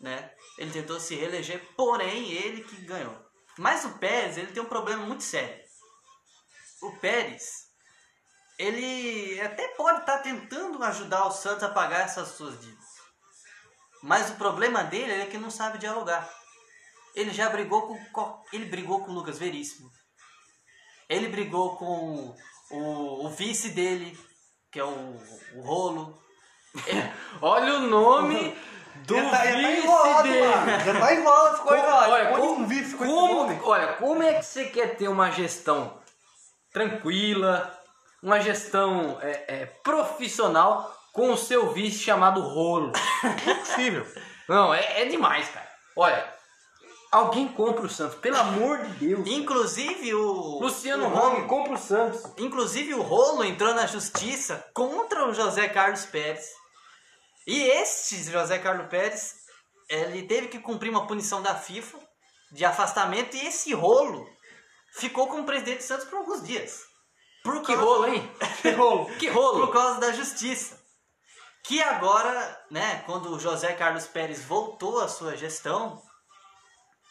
né? 0.00 0.32
Ele 0.56 0.70
tentou 0.70 0.98
se 1.00 1.14
reeleger, 1.14 1.60
porém 1.76 2.32
ele 2.32 2.62
que 2.64 2.76
ganhou. 2.84 3.16
Mas 3.58 3.84
o 3.84 3.98
Pérez, 3.98 4.38
ele 4.38 4.52
tem 4.52 4.62
um 4.62 4.66
problema 4.68 5.04
muito 5.04 5.24
sério. 5.24 5.60
O 6.82 6.96
Pérez, 6.98 7.66
ele 8.58 9.40
até 9.40 9.68
pode 9.74 10.00
estar 10.00 10.18
tentando 10.18 10.82
ajudar 10.84 11.26
o 11.26 11.32
Santos 11.32 11.64
a 11.64 11.68
pagar 11.70 12.00
essas 12.02 12.28
suas 12.28 12.60
dívidas. 12.60 12.86
Mas 14.02 14.30
o 14.30 14.36
problema 14.36 14.84
dele 14.84 15.12
é 15.12 15.26
que 15.26 15.38
não 15.38 15.50
sabe 15.50 15.78
dialogar. 15.78 16.28
Ele 17.14 17.32
já 17.32 17.48
brigou 17.48 17.88
com 17.88 18.04
co- 18.12 18.44
ele 18.52 18.66
brigou 18.66 19.04
com 19.04 19.10
o 19.10 19.14
Lucas 19.14 19.38
Veríssimo. 19.38 19.90
Ele 21.08 21.28
brigou 21.28 21.76
com 21.76 22.34
o, 22.70 23.26
o 23.26 23.28
vice 23.30 23.70
dele, 23.70 24.18
que 24.70 24.78
é 24.78 24.84
o, 24.84 25.16
o 25.56 25.60
Rolo. 25.62 26.18
Olha 27.40 27.74
o 27.74 27.80
nome 27.80 28.56
do 29.06 29.14
Já 29.16 29.30
tá, 29.30 29.36
já 29.46 29.52
tá 29.52 29.56
vice 29.58 29.78
enrolado, 29.82 30.22
dele. 30.28 30.46
mano. 30.46 30.80
Já 30.84 31.00
tá 31.00 31.14
enrolado 31.14 31.46
as 31.56 31.60
coisas 31.60 31.86
lá. 31.86 32.08
Olha, 32.08 32.28
como, 32.30 32.52
um 32.52 32.66
vice 32.66 32.94
com 32.96 33.06
como- 33.06 33.64
olha, 33.68 33.92
como 33.94 34.22
é 34.22 34.34
que 34.34 34.42
você 34.44 34.66
quer 34.66 34.96
ter 34.96 35.08
uma 35.08 35.30
gestão 35.30 35.98
tranquila, 36.72 37.74
uma 38.22 38.40
gestão 38.40 39.18
é, 39.22 39.44
é, 39.62 39.66
profissional 39.82 40.94
com 41.12 41.32
o 41.32 41.36
seu 41.38 41.72
vice 41.72 41.98
chamado 42.00 42.40
Rolo? 42.42 42.92
Impossível. 43.24 44.06
Não, 44.48 44.72
é, 44.74 45.02
é 45.02 45.04
demais, 45.06 45.48
cara. 45.48 45.68
Olha, 45.96 46.37
alguém 47.10 47.48
compra 47.48 47.86
o 47.86 47.88
Santos, 47.88 48.18
pelo 48.18 48.36
amor 48.36 48.78
de 48.78 49.06
Deus. 49.06 49.28
Inclusive 49.28 50.14
o 50.14 50.60
Luciano 50.60 51.06
o 51.06 51.08
Rome, 51.08 51.46
compra 51.46 51.74
o 51.74 51.78
Santos. 51.78 52.22
Inclusive 52.36 52.94
o 52.94 53.02
Rolo 53.02 53.44
entrou 53.44 53.74
na 53.74 53.86
justiça 53.86 54.64
contra 54.74 55.26
o 55.28 55.34
José 55.34 55.68
Carlos 55.68 56.04
Pérez. 56.06 56.46
E 57.46 57.62
este 57.62 58.22
José 58.24 58.58
Carlos 58.58 58.88
Pérez, 58.88 59.34
ele 59.88 60.22
teve 60.26 60.48
que 60.48 60.58
cumprir 60.58 60.90
uma 60.90 61.06
punição 61.06 61.40
da 61.40 61.54
FIFA 61.54 61.98
de 62.52 62.64
afastamento 62.64 63.36
e 63.36 63.46
esse 63.46 63.72
Rolo 63.72 64.26
ficou 64.92 65.26
como 65.28 65.44
presidente 65.44 65.78
do 65.78 65.84
Santos 65.84 66.06
por 66.06 66.18
alguns 66.18 66.42
dias. 66.46 66.82
Por 67.42 67.62
Que 67.62 67.74
rolo, 67.74 68.06
hein? 68.06 68.30
Que 68.60 68.70
rolo. 68.72 69.06
Que 69.18 69.30
por 69.30 69.42
rolo. 69.42 69.68
causa 69.68 70.00
da 70.00 70.12
justiça. 70.12 70.78
Que 71.64 71.80
agora, 71.82 72.66
né, 72.70 73.02
quando 73.06 73.30
o 73.30 73.38
José 73.38 73.72
Carlos 73.74 74.06
Pérez 74.06 74.44
voltou 74.44 75.00
à 75.00 75.08
sua 75.08 75.36
gestão, 75.36 76.02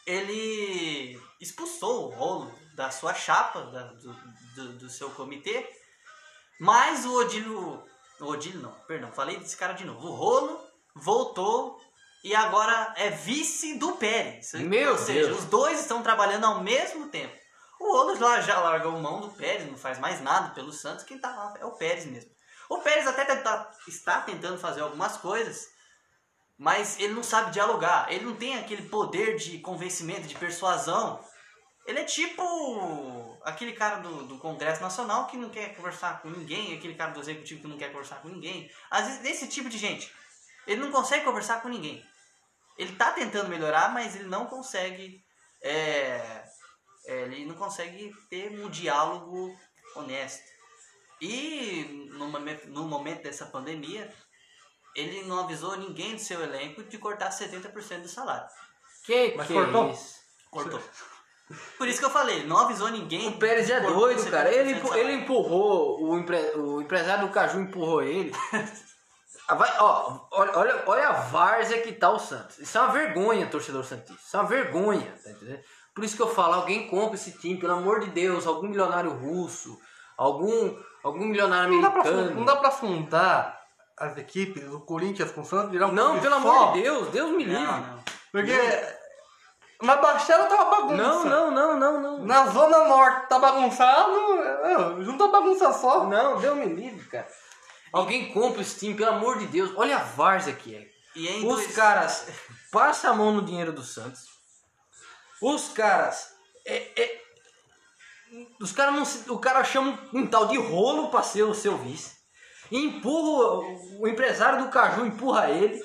ele 0.08 1.20
expulsou 1.40 2.06
o 2.06 2.14
rolo 2.14 2.52
da 2.74 2.90
sua 2.90 3.14
chapa, 3.14 3.62
da- 3.62 3.92
do, 3.92 4.12
do, 4.54 4.72
do 4.78 4.88
seu 4.88 5.10
comitê, 5.10 5.68
mas 6.60 7.04
o 7.04 7.14
Odílio, 7.14 7.84
o 8.20 8.24
Odílio 8.26 8.60
não, 8.60 8.72
perdão, 8.86 9.12
falei 9.12 9.36
desse 9.38 9.56
cara 9.56 9.72
de 9.74 9.84
novo, 9.84 10.08
o 10.08 10.14
rolo 10.14 10.60
voltou 10.94 11.80
e 12.24 12.34
agora 12.34 12.94
é 12.96 13.10
vice 13.10 13.78
do 13.78 13.92
Pérez. 13.92 14.52
Meu 14.54 14.92
Ou 14.92 14.98
seja, 14.98 15.28
Deus. 15.28 15.38
os 15.40 15.44
dois 15.44 15.80
estão 15.80 16.02
trabalhando 16.02 16.44
ao 16.46 16.60
mesmo 16.62 17.08
tempo. 17.08 17.36
O 17.80 17.92
Rolo 17.92 18.18
lá 18.18 18.40
já 18.40 18.58
largou 18.58 18.90
mão 18.98 19.20
do 19.20 19.30
Pérez, 19.30 19.70
não 19.70 19.78
faz 19.78 20.00
mais 20.00 20.20
nada 20.20 20.52
pelo 20.52 20.72
Santos, 20.72 21.04
quem 21.04 21.16
tá 21.20 21.28
lá 21.28 21.54
é 21.60 21.64
o 21.64 21.76
Pérez 21.76 22.06
mesmo. 22.06 22.28
O 22.68 22.78
Pérez 22.78 23.06
até 23.06 23.24
tenta- 23.24 23.70
está 23.86 24.20
tentando 24.22 24.58
fazer 24.58 24.80
algumas 24.80 25.16
coisas, 25.18 25.68
mas 26.58 26.98
ele 26.98 27.14
não 27.14 27.22
sabe 27.22 27.52
dialogar. 27.52 28.12
Ele 28.12 28.24
não 28.24 28.34
tem 28.34 28.58
aquele 28.58 28.82
poder 28.88 29.36
de 29.36 29.58
convencimento, 29.60 30.26
de 30.26 30.34
persuasão. 30.34 31.24
Ele 31.86 32.00
é 32.00 32.04
tipo 32.04 33.38
aquele 33.44 33.72
cara 33.72 33.98
do, 34.00 34.26
do 34.26 34.38
Congresso 34.38 34.82
Nacional 34.82 35.26
que 35.28 35.36
não 35.36 35.48
quer 35.48 35.74
conversar 35.74 36.20
com 36.20 36.28
ninguém, 36.28 36.76
aquele 36.76 36.94
cara 36.94 37.12
do 37.12 37.20
Executivo 37.20 37.62
que 37.62 37.68
não 37.68 37.78
quer 37.78 37.92
conversar 37.92 38.16
com 38.16 38.28
ninguém. 38.28 38.70
Às 38.90 39.06
vezes, 39.06 39.24
esse 39.24 39.48
tipo 39.48 39.68
de 39.68 39.78
gente, 39.78 40.12
ele 40.66 40.80
não 40.80 40.90
consegue 40.90 41.24
conversar 41.24 41.62
com 41.62 41.68
ninguém. 41.68 42.04
Ele 42.76 42.94
tá 42.96 43.12
tentando 43.12 43.48
melhorar, 43.48 43.92
mas 43.92 44.16
ele 44.16 44.28
não 44.28 44.46
consegue. 44.46 45.24
é, 45.62 46.44
é, 47.06 47.22
ele 47.22 47.46
não 47.46 47.54
consegue 47.54 48.12
ter 48.28 48.50
um 48.50 48.68
diálogo 48.68 49.56
honesto. 49.96 50.46
E 51.20 52.08
no 52.12 52.28
momento, 52.28 52.68
no 52.68 52.84
momento 52.84 53.22
dessa 53.22 53.46
pandemia, 53.46 54.12
ele 54.98 55.22
não 55.24 55.40
avisou 55.40 55.76
ninguém 55.76 56.14
do 56.14 56.20
seu 56.20 56.42
elenco 56.42 56.82
de 56.84 56.98
cortar 56.98 57.30
70% 57.30 58.02
do 58.02 58.08
salário. 58.08 58.46
Que 59.04 59.34
Mas 59.36 59.46
que 59.46 59.52
cortou? 59.54 59.90
isso? 59.90 60.14
Cortou. 60.50 60.80
Por 61.78 61.88
isso 61.88 61.98
que 61.98 62.04
eu 62.04 62.10
falei, 62.10 62.36
ele 62.40 62.46
não 62.46 62.58
avisou 62.58 62.88
ninguém. 62.90 63.28
O 63.28 63.38
Pérez 63.38 63.70
é 63.70 63.80
doido, 63.80 64.20
70% 64.20 64.30
cara. 64.30 64.52
Ele, 64.52 64.70
ele 64.98 65.12
empurrou, 65.14 66.02
o, 66.02 66.18
empre- 66.18 66.52
o 66.56 66.80
empresário 66.82 67.26
do 67.26 67.32
Caju 67.32 67.60
empurrou 67.60 68.02
ele. 68.02 68.32
Ah, 69.48 69.54
Vai, 69.54 69.70
ó, 69.78 70.26
olha, 70.30 70.52
olha, 70.58 70.82
olha 70.86 71.08
a 71.08 71.12
várzea 71.12 71.80
que 71.80 71.92
tá 71.92 72.10
o 72.10 72.18
Santos. 72.18 72.58
Isso 72.58 72.76
é 72.76 72.80
uma 72.82 72.92
vergonha, 72.92 73.46
torcedor 73.46 73.82
Santista. 73.82 74.12
Isso 74.22 74.36
é 74.36 74.40
uma 74.40 74.46
vergonha, 74.48 75.10
tá 75.24 75.30
entendendo? 75.30 75.60
Por 75.94 76.04
isso 76.04 76.16
que 76.16 76.22
eu 76.22 76.28
falo, 76.28 76.54
alguém 76.54 76.86
compra 76.88 77.14
esse 77.14 77.32
time, 77.38 77.58
pelo 77.58 77.72
amor 77.72 78.00
de 78.00 78.10
Deus, 78.10 78.46
algum 78.46 78.68
milionário 78.68 79.10
russo, 79.10 79.78
algum, 80.18 80.78
algum 81.02 81.24
milionário 81.24 81.72
Não 81.72 81.80
dá, 81.80 81.90
pra, 81.90 82.00
americano. 82.02 82.34
não 82.36 82.44
dá 82.44 82.56
pra 82.56 82.70
fundar 82.70 83.57
as 84.00 84.16
equipes, 84.16 84.62
o 84.64 84.80
Corinthians 84.80 85.30
com 85.32 85.40
o 85.42 85.44
Santos, 85.44 85.70
virar 85.72 85.86
um 85.88 85.92
Não, 85.92 86.20
pelo 86.20 86.40
só, 86.40 86.48
amor 86.48 86.72
de 86.74 86.82
Deus, 86.82 87.08
Deus 87.08 87.30
me 87.32 87.44
livre. 87.44 87.62
Não, 87.62 87.80
não. 87.80 88.04
Porque 88.32 88.52
na 89.82 89.96
Baixada 89.96 90.44
tá 90.48 90.54
uma 90.56 90.64
bagunça. 90.64 90.96
Não, 90.96 91.24
não, 91.24 91.50
não, 91.50 91.78
não, 91.78 92.00
não. 92.00 92.24
Na 92.26 92.46
Zona 92.48 92.84
Norte 92.88 93.28
tá 93.28 93.38
bagunçado, 93.38 94.42
é, 94.42 95.04
junta 95.04 95.24
a 95.24 95.28
bagunça 95.28 95.72
só. 95.72 96.04
Não, 96.06 96.38
Deus 96.40 96.56
me 96.56 96.66
livre, 96.66 97.06
cara. 97.08 97.28
Alguém 97.92 98.32
compra 98.32 98.60
esse 98.60 98.78
time, 98.78 98.94
pelo 98.94 99.12
amor 99.12 99.38
de 99.38 99.46
Deus. 99.46 99.72
Olha 99.76 99.96
a 99.96 100.02
várzea 100.02 100.52
que 100.54 100.74
é. 100.74 100.86
E 101.16 101.26
Os 101.38 101.42
dois- 101.42 101.74
caras 101.74 102.28
passam 102.70 103.10
a 103.12 103.14
mão 103.14 103.32
no 103.32 103.42
dinheiro 103.42 103.72
do 103.72 103.82
Santos. 103.82 104.20
Os 105.40 105.68
caras. 105.70 106.34
é- 106.66 107.00
é- 107.02 107.20
os 108.60 108.72
caras 108.72 108.94
não 108.94 109.04
se- 109.06 109.30
O 109.30 109.38
cara 109.38 109.64
chama 109.64 109.98
um, 110.12 110.18
um 110.20 110.26
tal 110.26 110.46
de 110.48 110.58
rolo 110.58 111.08
pra 111.10 111.22
ser 111.22 111.44
o 111.44 111.54
seu 111.54 111.78
vice. 111.78 112.17
E 112.70 112.78
empurra. 112.84 113.58
O, 113.58 114.02
o 114.02 114.08
empresário 114.08 114.64
do 114.64 114.70
Caju 114.70 115.06
empurra 115.06 115.48
ele. 115.50 115.82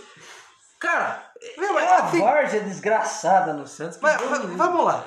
Cara, 0.79 1.31
Não, 1.57 1.69
é 1.69 1.73
mas 1.73 1.89
uma 1.91 2.07
assim- 2.09 2.19
várzea 2.21 2.59
desgraçada 2.61 3.53
no 3.53 3.65
Santos. 3.65 3.97
Mas, 4.01 4.21
vamos 4.21 4.85
lá. 4.85 5.05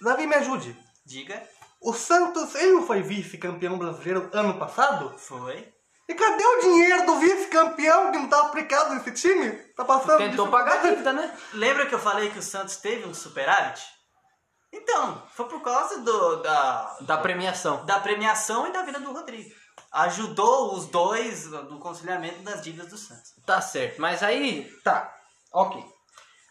Davi, 0.00 0.26
me 0.26 0.34
ajude. 0.36 0.76
Diga, 1.06 1.42
O 1.80 1.92
Santos, 1.92 2.54
ele 2.54 2.72
não 2.72 2.86
foi 2.86 3.02
vice-campeão 3.02 3.78
brasileiro 3.78 4.28
ano 4.32 4.58
passado? 4.58 5.16
foi. 5.18 5.72
E 6.08 6.14
cadê 6.14 6.44
o 6.44 6.60
dinheiro 6.60 7.06
do 7.06 7.16
vice-campeão 7.20 8.10
que 8.10 8.18
não 8.18 8.28
tá 8.28 8.40
aplicado 8.40 8.94
nesse 8.94 9.12
time? 9.12 9.52
Tá 9.76 9.84
passando 9.84 10.18
Tentou 10.18 10.48
pagar 10.48 10.78
a 10.80 10.82
dívida, 10.90 11.12
né? 11.12 11.32
Lembra 11.52 11.86
que 11.86 11.94
eu 11.94 12.00
falei 12.00 12.30
que 12.30 12.38
o 12.38 12.42
Santos 12.42 12.76
teve 12.78 13.06
um 13.06 13.14
superávit? 13.14 13.80
Então, 14.72 15.22
foi 15.34 15.46
por 15.48 15.62
causa 15.62 15.98
do, 16.00 16.36
da, 16.42 16.96
Da 17.02 17.16
premiação. 17.18 17.84
da 17.86 18.00
premiação 18.00 18.66
e 18.66 18.72
da 18.72 18.82
vida 18.82 18.98
do 18.98 19.12
Rodrigo. 19.12 19.50
Ajudou 19.92 20.74
os 20.74 20.86
dois 20.86 21.46
no 21.46 21.78
conciliamento 21.78 22.42
das 22.42 22.62
dívidas 22.62 22.88
do 22.90 22.96
Santos. 22.96 23.32
Tá 23.44 23.60
certo, 23.60 24.00
mas 24.00 24.22
aí, 24.22 24.70
tá, 24.84 25.12
ok. 25.52 25.84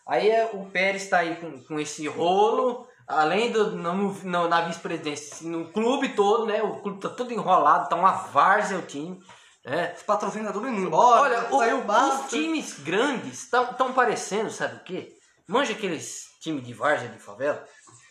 Aí 0.08 0.30
é, 0.30 0.50
o 0.54 0.66
Pérez 0.66 1.08
tá 1.08 1.20
aí 1.20 1.36
com, 1.38 1.64
com 1.64 1.80
esse 1.80 2.08
rolo, 2.08 2.88
além 3.08 3.52
do 3.52 3.72
no, 3.78 3.94
no- 4.24 4.48
na 4.48 4.62
vice-presidência, 4.62 5.48
no 5.48 5.72
clube 5.72 6.10
todo, 6.10 6.46
né? 6.48 6.62
O 6.64 6.82
clube 6.82 7.00
tá 7.00 7.10
todo 7.10 7.32
enrolado, 7.32 7.88
tá 7.88 7.96
uma 7.96 8.12
várzea 8.12 8.78
o 8.80 8.82
time, 8.82 9.20
né? 9.64 9.94
Os 9.96 10.04
patrocínios 10.04 10.52
tudo 10.52 10.68
indo 10.68 10.82
embora. 10.82 11.22
Olha, 11.22 11.48
o- 11.56 11.60
saiu 11.60 11.78
os 11.86 12.30
times 12.30 12.80
grandes 12.80 13.44
estão 13.54 13.94
parecendo, 13.94 14.50
sabe 14.52 14.78
o 14.78 14.84
quê? 14.84 15.16
Manja 15.48 15.74
aqueles 15.74 16.26
times 16.42 16.64
de 16.66 16.74
várzea 16.74 17.08
de 17.10 17.20
favela? 17.20 17.64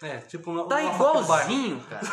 É, 0.03 0.18
tipo 0.18 0.53
o 0.53 0.64
Tá 0.68 0.81
igualzinho, 0.83 1.81
cara. 1.91 2.07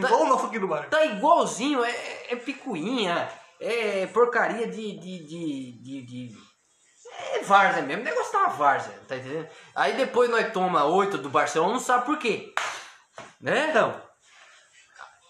Tá 0.00 0.08
igual 0.08 0.22
o 0.22 0.28
nosso 0.28 0.46
aqui 0.46 0.58
do 0.58 0.68
bairro. 0.68 0.90
Tá 0.90 1.04
igualzinho, 1.04 1.84
é, 1.84 2.32
é 2.32 2.36
picuinha, 2.36 3.30
é 3.60 4.06
porcaria 4.08 4.66
de. 4.66 4.98
de, 4.98 5.18
de, 5.26 5.72
de, 5.82 6.02
de- 6.02 6.54
é 7.30 7.40
várzea 7.42 7.82
mesmo, 7.82 8.02
o 8.02 8.04
negócio 8.04 8.32
tá 8.32 8.38
uma 8.40 8.48
várzea, 8.48 8.92
tá 9.06 9.16
entendendo? 9.16 9.48
Aí 9.74 9.96
depois 9.96 10.28
nós 10.28 10.52
toma 10.52 10.84
oito 10.84 11.16
do 11.16 11.30
Barcelona, 11.30 11.74
não 11.74 11.80
sabe 11.80 12.06
por 12.06 12.18
quê. 12.18 12.52
Né? 13.40 13.70
Então. 13.70 14.02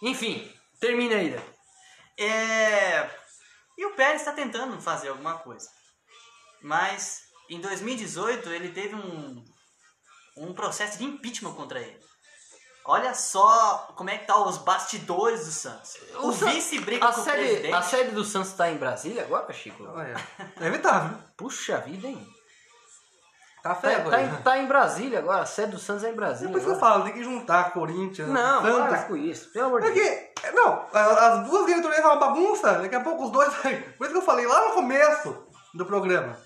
Enfim, 0.03 0.51
termina 0.81 1.17
aí. 1.17 1.39
É... 2.19 3.11
E 3.77 3.85
o 3.87 3.95
Pérez 3.95 4.21
está 4.21 4.33
tentando 4.33 4.81
fazer 4.81 5.09
alguma 5.09 5.39
coisa. 5.39 5.69
Mas 6.63 7.25
em 7.51 7.61
2018 7.61 8.49
ele 8.51 8.71
teve 8.71 8.95
um, 8.95 9.45
um 10.37 10.55
processo 10.55 10.99
de 10.99 11.05
impeachment 11.05 11.55
contra 11.55 11.81
ele. 11.81 11.99
Olha 12.87 13.15
só 13.15 13.89
como 13.97 14.11
é 14.11 14.19
que 14.19 14.27
tá 14.27 14.37
os 14.39 14.59
bastidores 14.59 15.47
do 15.47 15.53
Santos. 15.53 15.97
O, 16.17 16.33
San- 16.33 16.47
vice 16.51 16.79
briga 16.81 17.07
a 17.09 17.13
com 17.13 17.21
o 17.21 17.25
sede, 17.25 17.37
presidente. 17.39 17.73
A 17.75 17.83
sede 17.83 18.11
do 18.11 18.25
Santos 18.25 18.53
tá 18.53 18.71
em 18.71 18.77
Brasília 18.77 19.23
agora, 19.23 19.51
Chico? 19.55 19.85
Olha, 19.95 20.15
é 20.61 20.67
evitável. 20.67 21.17
Puxa 21.37 21.79
vida, 21.79 22.07
hein? 22.09 22.27
Tá 23.63 23.71
Tá, 23.71 23.75
feio, 23.77 24.11
tá, 24.11 24.23
em, 24.23 24.37
tá 24.43 24.59
em 24.59 24.67
Brasília 24.67 25.19
agora, 25.21 25.41
a 25.41 25.47
sede 25.47 25.73
do 25.73 25.79
Santos 25.79 26.05
é 26.05 26.11
em 26.11 26.15
Brasília. 26.15 26.53
Por 26.53 26.59
isso 26.59 26.67
que 26.67 26.73
eu 26.73 26.77
agora. 26.77 26.93
falo, 26.93 27.05
tem 27.05 27.15
que 27.15 27.25
juntar 27.25 27.73
Corinthians, 27.73 28.29
Não, 28.29 28.61
Santos. 28.63 28.89
para 28.91 29.03
com 29.05 29.17
isso, 29.17 29.51
pelo 29.55 29.67
amor 29.69 29.81
de 29.81 29.91
Deus. 29.91 30.07
Porque, 30.35 30.51
não, 30.53 30.87
as 30.93 31.49
duas 31.49 31.65
diretorias 31.65 32.03
são 32.03 32.11
uma 32.11 32.21
bagunça, 32.21 32.73
daqui 32.75 32.95
a 32.95 33.01
pouco 33.01 33.25
os 33.25 33.31
dois. 33.31 33.55
Por 33.55 34.05
isso 34.05 34.11
que 34.13 34.17
eu 34.19 34.23
falei 34.23 34.47
lá 34.47 34.69
no 34.69 34.75
começo 34.75 35.47
do 35.73 35.87
programa. 35.87 36.39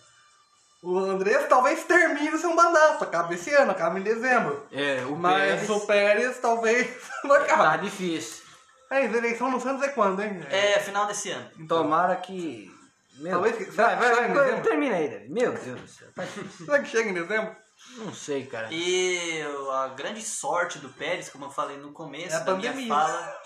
O 0.83 0.97
Andrés 0.99 1.47
talvez 1.49 1.83
termine 1.85 2.39
seu 2.39 2.55
mandato, 2.55 3.03
acaba 3.03 3.35
esse 3.35 3.53
ano, 3.53 3.73
acaba 3.73 3.99
em 3.99 4.03
dezembro. 4.03 4.67
É, 4.71 5.03
o 5.07 5.17
Mas 5.17 5.43
Pérez 5.67 5.71
o 5.71 5.81
Pérez 5.87 6.39
talvez 6.39 6.97
não 7.25 7.31
tá 7.37 7.43
acabe. 7.43 7.85
difícil. 7.91 8.45
É, 8.91 8.97
a 8.99 9.05
eleição 9.05 9.51
no 9.51 9.61
Santos 9.61 9.83
é 9.83 9.89
quando, 9.89 10.23
hein? 10.23 10.41
É, 10.51 10.79
final 10.81 11.07
desse 11.07 11.31
ano. 11.31 11.51
Tomara 11.67 12.17
que... 12.17 12.71
Meu, 13.19 13.33
Talvez 13.33 13.57
que- 13.57 13.65
vai, 13.73 13.97
vai, 13.97 14.15
vai, 14.15 14.29
dezembro. 14.33 14.63
termina 14.63 14.95
aí, 14.95 15.09
David. 15.09 15.33
Meu 15.33 15.53
Deus 15.53 15.81
do 15.81 15.89
céu, 15.89 16.09
tá 16.15 16.23
difícil. 16.25 16.67
Será 16.67 16.79
que 16.79 16.89
chega 16.89 17.11
em 17.11 17.15
dezembro? 17.15 17.57
Não 17.97 18.15
sei, 18.15 18.47
cara. 18.47 18.69
E 18.71 19.43
a 19.73 19.89
grande 19.89 20.23
sorte 20.23 20.79
do 20.79 20.89
Pérez, 20.91 21.29
como 21.29 21.47
eu 21.47 21.51
falei 21.51 21.77
no 21.79 21.93
começo 21.93 22.35
É 22.35 22.37
a 22.37 22.41
da 22.41 22.55
minha 22.55 22.71
pandemia. 22.71 22.95
fala. 22.95 23.41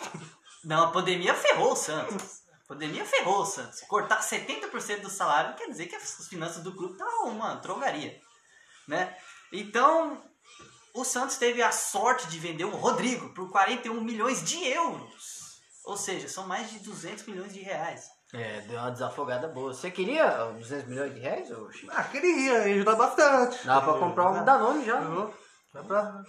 Não, 0.62 0.84
a 0.84 0.90
pandemia 0.90 1.32
ferrou 1.34 1.72
o 1.72 1.76
Santos. 1.76 2.41
Pandemia 2.72 3.04
ferrou 3.04 3.42
o 3.42 3.44
Santos. 3.46 3.80
Cortar 3.82 4.20
70% 4.20 5.00
do 5.02 5.10
salário 5.10 5.54
quer 5.56 5.68
dizer 5.68 5.86
que 5.86 5.96
as 5.96 6.26
finanças 6.26 6.62
do 6.62 6.74
clube 6.74 6.92
estão 6.94 7.28
uma 7.28 7.54
drogaria. 7.56 8.18
Né? 8.88 9.14
Então, 9.52 10.22
o 10.94 11.04
Santos 11.04 11.36
teve 11.36 11.62
a 11.62 11.70
sorte 11.70 12.26
de 12.28 12.38
vender 12.38 12.64
o 12.64 12.74
Rodrigo 12.74 13.28
por 13.34 13.50
41 13.50 14.00
milhões 14.00 14.42
de 14.42 14.64
euros. 14.68 15.60
Ou 15.84 15.96
seja, 15.98 16.28
são 16.28 16.46
mais 16.46 16.70
de 16.70 16.78
200 16.78 17.26
milhões 17.26 17.52
de 17.52 17.60
reais. 17.60 18.06
É, 18.32 18.62
deu 18.62 18.78
uma 18.78 18.90
desafogada 18.90 19.48
boa. 19.48 19.74
Você 19.74 19.90
queria 19.90 20.46
os 20.46 20.60
200 20.68 20.88
milhões 20.88 21.14
de 21.14 21.20
reais, 21.20 21.48
Chico? 21.72 21.92
Ah, 21.94 22.04
queria, 22.04 22.66
ia 22.68 22.74
ajudar 22.76 22.96
bastante. 22.96 23.66
Dá 23.66 23.80
pra 23.82 23.98
comprar 23.98 24.30
um 24.30 24.44
Danone 24.44 24.86
já. 24.86 24.98
Uhum. 25.00 25.30
Dá 25.74 25.82
pra. 25.82 26.22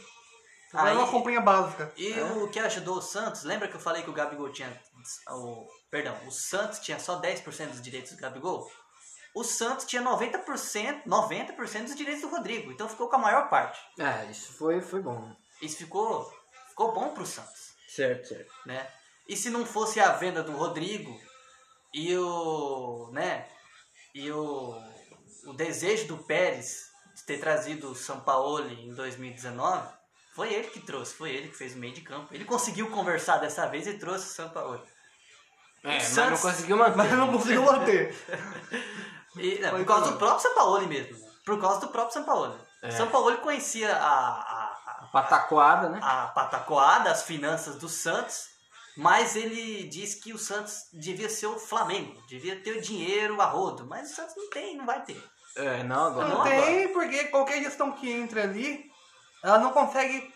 Aí- 0.73 0.89
é 0.95 0.97
uma 0.97 1.07
comprinha 1.09 1.39
básica. 1.39 1.93
E 1.95 2.11
o 2.19 2.49
que 2.49 2.59
ajudou 2.59 2.97
o 2.97 3.01
Santos, 3.01 3.43
lembra 3.43 3.67
que 3.69 3.75
eu 3.75 3.79
falei 3.79 4.01
que 4.03 4.09
o 4.09 4.13
Gabigol 4.13 4.51
tinha. 4.51 4.77
O, 5.29 5.65
perdão, 5.93 6.17
o 6.25 6.31
Santos 6.31 6.79
tinha 6.79 6.97
só 6.97 7.21
10% 7.21 7.67
dos 7.67 7.81
direitos 7.83 8.13
do 8.13 8.17
Gabigol? 8.17 8.67
O 9.35 9.43
Santos 9.43 9.85
tinha 9.85 10.01
90%, 10.01 11.03
90% 11.05 11.83
dos 11.83 11.95
direitos 11.95 12.23
do 12.23 12.29
Rodrigo. 12.29 12.71
Então 12.71 12.89
ficou 12.89 13.07
com 13.07 13.17
a 13.17 13.19
maior 13.19 13.47
parte. 13.47 13.79
É, 13.99 14.25
isso 14.31 14.53
foi, 14.53 14.81
foi 14.81 15.03
bom. 15.03 15.31
Isso 15.61 15.77
ficou, 15.77 16.33
ficou 16.69 16.93
bom 16.93 17.13
pro 17.13 17.27
Santos. 17.27 17.75
Certo, 17.87 18.27
certo. 18.27 18.51
Né? 18.65 18.87
E 19.27 19.37
se 19.37 19.51
não 19.51 19.67
fosse 19.67 19.99
a 19.99 20.13
venda 20.13 20.41
do 20.41 20.53
Rodrigo 20.53 21.15
e 21.93 22.17
o. 22.17 23.11
né? 23.11 23.47
E 24.15 24.31
o, 24.31 24.75
o 25.45 25.53
desejo 25.53 26.07
do 26.07 26.17
Pérez 26.17 26.89
de 27.15 27.23
ter 27.23 27.39
trazido 27.39 27.91
o 27.91 27.95
Sampaoli 27.95 28.83
em 28.83 28.95
2019, 28.95 29.93
foi 30.33 30.51
ele 30.51 30.69
que 30.69 30.79
trouxe, 30.79 31.13
foi 31.13 31.35
ele 31.35 31.49
que 31.49 31.57
fez 31.57 31.75
o 31.75 31.77
meio 31.77 31.93
de 31.93 32.01
campo. 32.01 32.33
Ele 32.33 32.45
conseguiu 32.45 32.89
conversar 32.89 33.37
dessa 33.37 33.67
vez 33.67 33.85
e 33.85 33.99
trouxe 33.99 34.25
o 34.25 34.33
Sampaoli. 34.33 34.92
É, 35.83 35.95
mas 35.95 36.03
Santos- 36.03 36.43
não 36.43 36.51
conseguiu 36.51 36.77
manter. 36.77 36.97
Mas 36.97 37.11
não 37.11 37.31
conseguiu 37.31 37.63
manter. 37.63 38.15
E, 39.35 39.57
não, 39.59 39.71
por 39.71 39.85
causa 39.85 40.11
do 40.11 40.17
próprio 40.19 40.41
Sampaoli 40.41 40.85
mesmo. 40.85 41.17
Por 41.43 41.59
causa 41.59 41.79
do 41.79 41.87
próprio 41.87 42.13
Sampaoli. 42.13 42.55
É. 42.83 42.89
O 42.89 42.91
Sampaoli 42.91 43.37
conhecia 43.37 43.91
a, 43.91 44.27
a, 44.29 45.09
Patacoada, 45.11 45.89
né? 45.89 45.99
a 46.01 46.27
patacoada, 46.27 47.11
as 47.11 47.23
finanças 47.23 47.75
do 47.77 47.87
Santos, 47.87 48.47
mas 48.97 49.35
ele 49.35 49.87
diz 49.87 50.15
que 50.15 50.33
o 50.33 50.39
Santos 50.39 50.87
devia 50.93 51.29
ser 51.29 51.47
o 51.47 51.59
Flamengo, 51.59 52.19
devia 52.27 52.59
ter 52.61 52.77
o 52.77 52.81
dinheiro 52.81 53.39
a 53.41 53.45
rodo, 53.45 53.85
mas 53.85 54.11
o 54.11 54.15
Santos 54.15 54.35
não 54.35 54.49
tem, 54.49 54.75
não 54.75 54.85
vai 54.85 55.03
ter. 55.03 55.23
É, 55.55 55.83
não, 55.83 56.07
agora 56.07 56.27
Não 56.27 56.37
Não, 56.37 56.43
tem, 56.43 56.87
porque 56.93 57.25
qualquer 57.25 57.61
gestão 57.61 57.91
que 57.91 58.11
entra 58.11 58.43
ali, 58.43 58.83
ela 59.43 59.59
não 59.59 59.71
consegue 59.71 60.33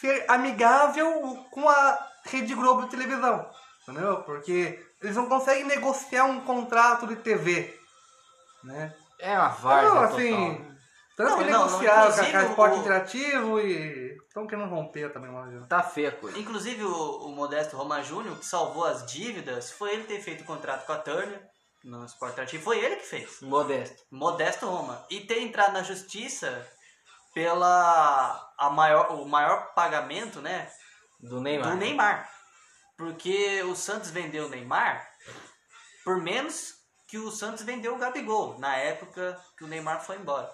ser 0.00 0.26
amigável 0.28 1.46
com 1.50 1.66
a 1.68 2.08
Rede 2.24 2.54
Globo 2.54 2.82
de 2.82 2.90
televisão. 2.90 3.48
Entendeu? 3.82 4.22
Porque 4.22 4.84
eles 5.02 5.16
não 5.16 5.28
conseguem 5.28 5.64
negociar 5.64 6.24
um 6.24 6.40
contrato 6.42 7.06
de 7.06 7.16
TV. 7.16 7.78
Né? 8.64 8.94
É 9.18 9.36
uma 9.38 9.48
várzea 9.48 9.88
não, 9.90 9.94
total. 10.02 10.16
assim. 10.16 10.72
Tanto 11.16 11.30
Não, 11.30 11.38
que 11.38 11.44
não, 11.50 11.50
não, 11.50 11.66
negociaram 11.80 12.12
com 12.32 12.36
a- 12.38 12.42
esporte 12.44 12.76
o- 12.76 12.80
interativo 12.80 13.60
e. 13.60 14.16
Estão 14.26 14.46
querendo 14.46 14.70
romper 14.70 15.12
também 15.12 15.30
lá. 15.30 15.50
já. 15.50 15.66
Tá 15.66 15.82
feia 15.82 16.08
a 16.08 16.12
coisa. 16.12 16.38
Inclusive 16.38 16.82
o, 16.84 17.26
o 17.26 17.28
Modesto 17.36 17.76
Roma 17.76 18.02
Júnior, 18.02 18.38
que 18.38 18.46
salvou 18.46 18.84
as 18.86 19.04
dívidas, 19.04 19.70
foi 19.72 19.92
ele 19.92 20.04
ter 20.04 20.20
feito 20.22 20.40
o 20.42 20.46
contrato 20.46 20.86
com 20.86 20.92
a 20.92 20.98
Turner 20.98 21.42
no 21.84 22.06
Sport 22.06 22.32
Interativo, 22.32 22.64
foi 22.64 22.78
ele 22.78 22.96
que 22.96 23.04
fez. 23.06 23.42
Modesto. 23.42 24.02
Modesto 24.10 24.66
Roma. 24.66 25.04
E 25.10 25.20
ter 25.20 25.40
entrado 25.42 25.72
na 25.74 25.82
justiça 25.82 26.66
pela 27.34 28.50
a 28.58 28.70
maior, 28.70 29.12
o 29.12 29.26
maior 29.28 29.74
pagamento, 29.74 30.40
né? 30.40 30.68
Do 31.20 31.40
Neymar. 31.40 31.70
do 31.72 31.76
Neymar. 31.76 32.30
Porque 32.96 33.62
o 33.64 33.74
Santos 33.74 34.10
vendeu 34.10 34.46
o 34.46 34.48
Neymar 34.48 35.10
por 36.04 36.20
menos 36.20 36.74
que 37.06 37.18
o 37.18 37.30
Santos 37.30 37.62
vendeu 37.62 37.94
o 37.94 37.98
Gabigol, 37.98 38.58
na 38.58 38.76
época 38.76 39.40
que 39.56 39.64
o 39.64 39.68
Neymar 39.68 40.04
foi 40.04 40.16
embora. 40.16 40.50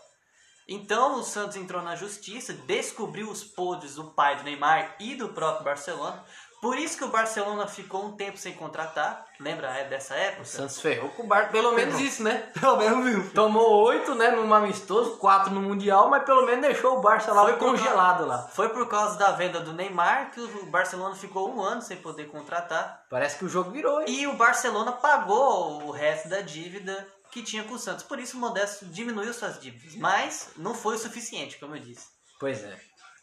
Então 0.67 1.19
o 1.19 1.23
Santos 1.23 1.57
entrou 1.57 1.83
na 1.83 1.97
justiça, 1.97 2.53
descobriu 2.53 3.31
os 3.31 3.43
podres 3.43 3.95
do 3.95 4.13
pai 4.13 4.37
do 4.37 4.43
Neymar 4.43 4.97
e 5.01 5.15
do 5.15 5.31
próprio 5.31 5.65
Barcelona. 5.65 6.23
Por 6.61 6.77
isso 6.77 6.99
que 6.99 7.05
o 7.05 7.09
Barcelona 7.09 7.67
ficou 7.69 8.05
um 8.05 8.17
tempo 8.17 8.37
sem 8.37 8.53
contratar. 8.53 9.27
Lembra 9.39 9.69
é, 9.69 9.85
dessa 9.85 10.15
época? 10.15 10.43
O 10.43 10.47
Santos 10.47 10.81
ferrou 10.81 11.09
com 11.11 11.23
o 11.23 11.27
Bar. 11.27 11.51
Pelo 11.53 11.73
menos 11.73 12.01
isso, 12.01 12.23
né? 12.23 12.51
Pelo 12.59 12.77
menos 12.77 13.07
isso. 13.07 13.31
Tomou 13.35 13.85
oito, 13.87 14.15
né, 14.15 14.31
num 14.33 14.53
amistoso, 14.53 15.17
quatro 15.19 15.53
no 15.53 15.61
Mundial, 15.61 16.11
mas 16.11 16.25
pelo 16.25 16.45
menos 16.45 16.63
deixou 16.63 16.99
o 16.99 17.01
Barça 17.01 17.33
lá 17.33 17.43
Foi 17.45 17.53
por 17.53 17.71
congelado 17.71 18.27
lá. 18.27 18.49
Foi 18.49 18.69
por 18.71 18.89
causa 18.89 19.17
da 19.17 19.31
venda 19.33 19.61
do 19.61 19.73
Neymar 19.73 20.33
que 20.33 20.41
o 20.41 20.67
Barcelona 20.67 21.15
ficou 21.15 21.55
um 21.55 21.61
ano 21.61 21.81
sem 21.81 21.97
poder 21.99 22.29
contratar. 22.29 23.05
Parece 23.09 23.39
que 23.39 23.45
o 23.45 23.49
jogo 23.49 23.71
virou, 23.71 24.01
hein? 24.01 24.07
E 24.09 24.27
o 24.27 24.35
Barcelona 24.35 24.93
pagou 24.93 25.85
o 25.85 25.91
resto 25.91 26.29
da 26.29 26.41
dívida 26.41 27.07
que 27.31 27.43
tinha 27.43 27.65
com 27.65 27.75
o 27.75 27.79
Santos. 27.79 28.05
Por 28.05 28.19
isso 28.19 28.37
o 28.37 28.41
Modesto 28.41 28.87
diminuiu 28.87 29.33
suas 29.33 29.61
dívidas. 29.61 29.95
Mas 29.97 30.51
não 30.57 30.75
foi 30.75 30.97
o 30.97 30.99
suficiente, 30.99 31.59
como 31.59 31.77
eu 31.77 31.81
disse. 31.81 32.07
Pois 32.41 32.65
é. 32.65 32.79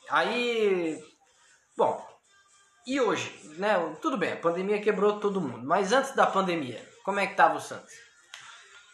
Aí. 0.09 0.99
Bom. 1.75 2.14
E 2.86 3.01
hoje, 3.01 3.53
né? 3.57 3.75
Tudo 4.01 4.17
bem, 4.17 4.33
a 4.33 4.38
pandemia 4.38 4.81
quebrou 4.81 5.19
todo 5.19 5.41
mundo. 5.41 5.65
Mas 5.65 5.91
antes 5.91 6.13
da 6.15 6.27
pandemia, 6.27 6.88
como 7.03 7.19
é 7.19 7.27
que 7.27 7.36
tava 7.36 7.55
o 7.55 7.61
Santos? 7.61 7.93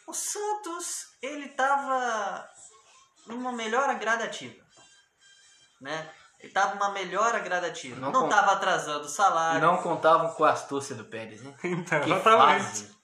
O 0.06 0.14
Santos, 0.14 1.06
ele 1.20 1.48
tava 1.48 2.48
numa 3.26 3.52
melhora 3.52 3.94
gradativa. 3.94 4.62
Né? 5.80 6.10
Ele 6.40 6.52
tava 6.52 6.74
numa 6.74 6.90
melhora 6.90 7.38
gradativa. 7.38 8.00
Não 8.00 8.10
Não, 8.10 8.28
tava 8.28 8.52
atrasando 8.52 9.04
o 9.04 9.08
salário. 9.08 9.60
Não 9.60 9.76
contavam 9.78 10.32
com 10.34 10.44
a 10.44 10.50
astúcia 10.52 10.94
do 10.94 11.04
Pérez, 11.04 11.42
né? 11.42 11.54
Então, 11.62 12.00
Que 12.00 12.10
exatamente. 12.10 12.64
fase. 12.64 12.96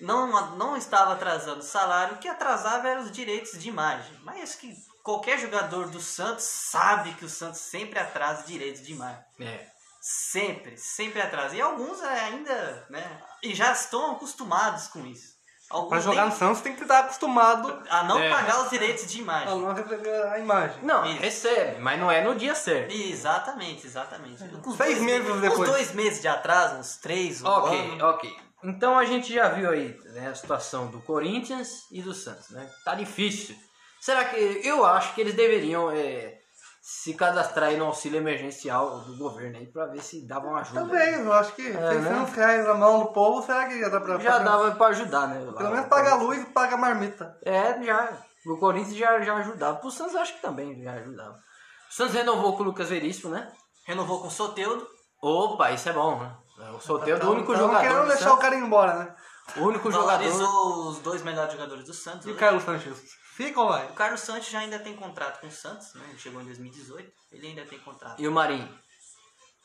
não, 0.00 0.56
não 0.56 0.76
estava 0.76 1.12
atrasando 1.12 1.60
o 1.60 1.64
salário, 1.64 2.14
o 2.14 2.18
que 2.18 2.28
atrasava 2.28 2.88
eram 2.88 3.02
os 3.02 3.10
direitos 3.10 3.58
de 3.58 3.68
imagem. 3.68 4.16
Mas 4.22 4.54
que 4.54 4.74
qualquer 5.02 5.38
jogador 5.38 5.88
do 5.88 6.00
Santos 6.00 6.44
sabe 6.44 7.12
que 7.14 7.24
o 7.24 7.28
Santos 7.28 7.60
sempre 7.60 7.98
atrasa 7.98 8.44
direitos 8.46 8.82
de 8.82 8.92
imagem. 8.92 9.22
É. 9.40 9.66
Sempre, 10.04 10.76
sempre 10.76 11.20
atrasa. 11.22 11.54
E 11.54 11.60
alguns 11.60 12.02
é, 12.02 12.20
ainda, 12.24 12.86
né? 12.90 13.20
E 13.40 13.54
já 13.54 13.70
estão 13.70 14.10
acostumados 14.12 14.88
com 14.88 15.06
isso. 15.06 15.30
Alguns 15.70 15.90
Pra 15.90 16.00
jogar 16.00 16.26
no 16.26 16.32
Santos 16.36 16.60
tem 16.60 16.74
que 16.74 16.82
estar 16.82 16.98
acostumado 16.98 17.82
a 17.88 18.02
não 18.02 18.18
É. 18.18 18.28
pagar 18.28 18.62
os 18.64 18.68
direitos 18.70 19.06
de 19.06 19.20
a 19.20 19.22
imagem. 19.22 19.60
não 19.60 19.72
receber 19.72 20.22
a 20.24 20.38
imagem. 20.40 20.82
Não, 20.82 21.06
Isso. 21.06 21.20
recebe, 21.22 21.80
mas 21.80 21.98
não 22.00 22.10
é 22.10 22.20
no 22.22 22.34
dia 22.34 22.54
certo. 22.54 22.92
Exatamente, 22.92 23.86
exatamente. 23.86 24.44
Com 24.60 24.72
Seis 24.76 24.96
dois 24.98 25.00
meses 25.00 25.34
me- 25.34 25.40
depois. 25.40 25.60
Uns 25.60 25.66
dois 25.68 25.92
meses 25.92 26.20
de 26.20 26.28
atraso, 26.28 26.74
uns 26.76 26.96
três, 26.96 27.40
um 27.40 27.46
Ok, 27.46 27.78
ano. 27.92 28.04
ok. 28.08 28.36
Então 28.64 28.98
a 28.98 29.04
gente 29.06 29.32
já 29.32 29.48
viu 29.48 29.70
aí 29.70 29.96
né, 30.12 30.28
a 30.28 30.34
situação 30.34 30.88
do 30.88 31.00
Corinthians 31.00 31.86
e 31.92 32.02
do 32.02 32.12
Santos, 32.12 32.50
né? 32.50 32.68
Tá 32.84 32.94
difícil. 32.94 33.56
Será 34.00 34.24
que 34.26 34.36
eu 34.64 34.84
acho 34.84 35.14
que 35.14 35.20
eles 35.22 35.34
deveriam 35.34 35.90
é, 35.90 36.38
se 36.84 37.14
cadastrar 37.14 37.68
aí 37.68 37.76
no 37.76 37.84
auxílio 37.86 38.18
emergencial 38.18 38.98
do 39.02 39.16
governo 39.16 39.56
aí 39.56 39.66
pra 39.70 39.86
ver 39.86 40.02
se 40.02 40.26
dava 40.26 40.48
uma 40.48 40.60
ajuda. 40.60 40.80
Talvez, 40.80 41.20
eu 41.24 41.32
acho 41.32 41.52
que 41.54 41.70
né? 41.70 41.92
600 41.92 42.34
reais 42.34 42.66
na 42.66 42.74
mão 42.74 42.98
do 42.98 43.06
povo, 43.12 43.40
será 43.40 43.66
que 43.68 43.78
já 43.80 43.88
dá 43.88 44.00
pra... 44.00 44.18
Já 44.18 44.38
dava 44.40 44.72
pra 44.72 44.88
ajudar, 44.88 45.28
né? 45.28 45.44
lá. 45.44 45.52
Pelo 45.52 45.70
menos 45.70 45.86
paga 45.86 46.10
a 46.10 46.14
luz 46.16 46.42
e 46.42 46.46
paga 46.46 46.74
a 46.74 46.78
marmita. 46.78 47.38
É, 47.44 47.80
já. 47.84 48.12
O 48.44 48.56
Corinthians 48.58 48.96
já, 48.96 49.20
já 49.20 49.36
ajudava. 49.36 49.76
Pro 49.78 49.92
Santos 49.92 50.16
acho 50.16 50.34
que 50.34 50.42
também 50.42 50.82
já 50.82 50.94
ajudava. 50.94 51.34
O 51.88 51.94
Santos 51.94 52.14
renovou 52.14 52.56
com 52.56 52.64
o 52.64 52.66
Lucas 52.66 52.88
Veríssimo, 52.88 53.30
né? 53.30 53.52
Renovou 53.86 54.20
com 54.20 54.26
o 54.26 54.30
Soteudo. 54.30 54.84
Opa, 55.22 55.70
isso 55.70 55.88
é 55.88 55.92
bom, 55.92 56.18
né? 56.18 56.36
O 56.74 56.80
Soteldo 56.80 57.24
é 57.24 57.28
o 57.28 57.32
único 57.32 57.52
Então, 57.52 57.66
jogador. 57.66 57.80
querendo 57.80 58.02
do 58.02 58.08
deixar 58.08 58.24
Santos. 58.24 58.38
o 58.38 58.40
cara 58.40 58.54
ir 58.56 58.58
embora, 58.62 58.94
né? 58.96 59.14
O 59.56 59.60
único 59.60 59.90
jogador. 59.90 60.18
Valorizou 60.18 60.88
os 60.88 60.98
dois 60.98 61.22
melhores 61.22 61.52
jogadores 61.52 61.84
do 61.84 61.94
Santos. 61.94 62.26
E 62.26 62.30
o 62.30 62.32
hoje. 62.32 62.40
Carlos 62.40 62.62
Sanches? 62.64 63.21
Fica 63.34 63.60
ou 63.60 63.68
vai? 63.68 63.86
O 63.90 63.94
Carlos 63.94 64.20
Santos 64.20 64.48
já 64.48 64.58
ainda 64.60 64.78
tem 64.78 64.94
contrato 64.94 65.40
com 65.40 65.46
o 65.46 65.50
Santos, 65.50 65.94
né? 65.94 66.04
Ele 66.10 66.18
chegou 66.18 66.42
em 66.42 66.44
2018, 66.44 67.12
ele 67.32 67.46
ainda 67.48 67.64
tem 67.64 67.78
contrato. 67.80 68.20
E 68.20 68.28
o 68.28 68.32
Marinho. 68.32 68.78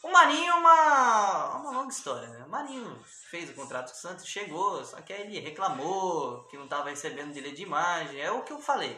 O 0.04 0.12
Marinho 0.12 0.52
é 0.52 0.54
uma, 0.54 1.56
uma 1.58 1.72
longa 1.72 1.92
história, 1.92 2.28
né? 2.30 2.46
O 2.46 2.50
Marinho 2.50 3.04
fez 3.30 3.50
o 3.50 3.54
contrato 3.54 3.88
com 3.92 3.98
o 3.98 4.00
Santos, 4.00 4.26
chegou, 4.28 4.86
só 4.86 5.02
que 5.02 5.12
aí 5.12 5.22
ele 5.24 5.40
reclamou 5.40 6.46
que 6.48 6.56
não 6.56 6.64
estava 6.66 6.90
recebendo 6.90 7.34
direito 7.34 7.58
de 7.58 7.64
imagem. 7.64 8.22
É 8.22 8.32
o 8.32 8.44
que 8.44 8.54
eu 8.54 8.60
falei. 8.62 8.94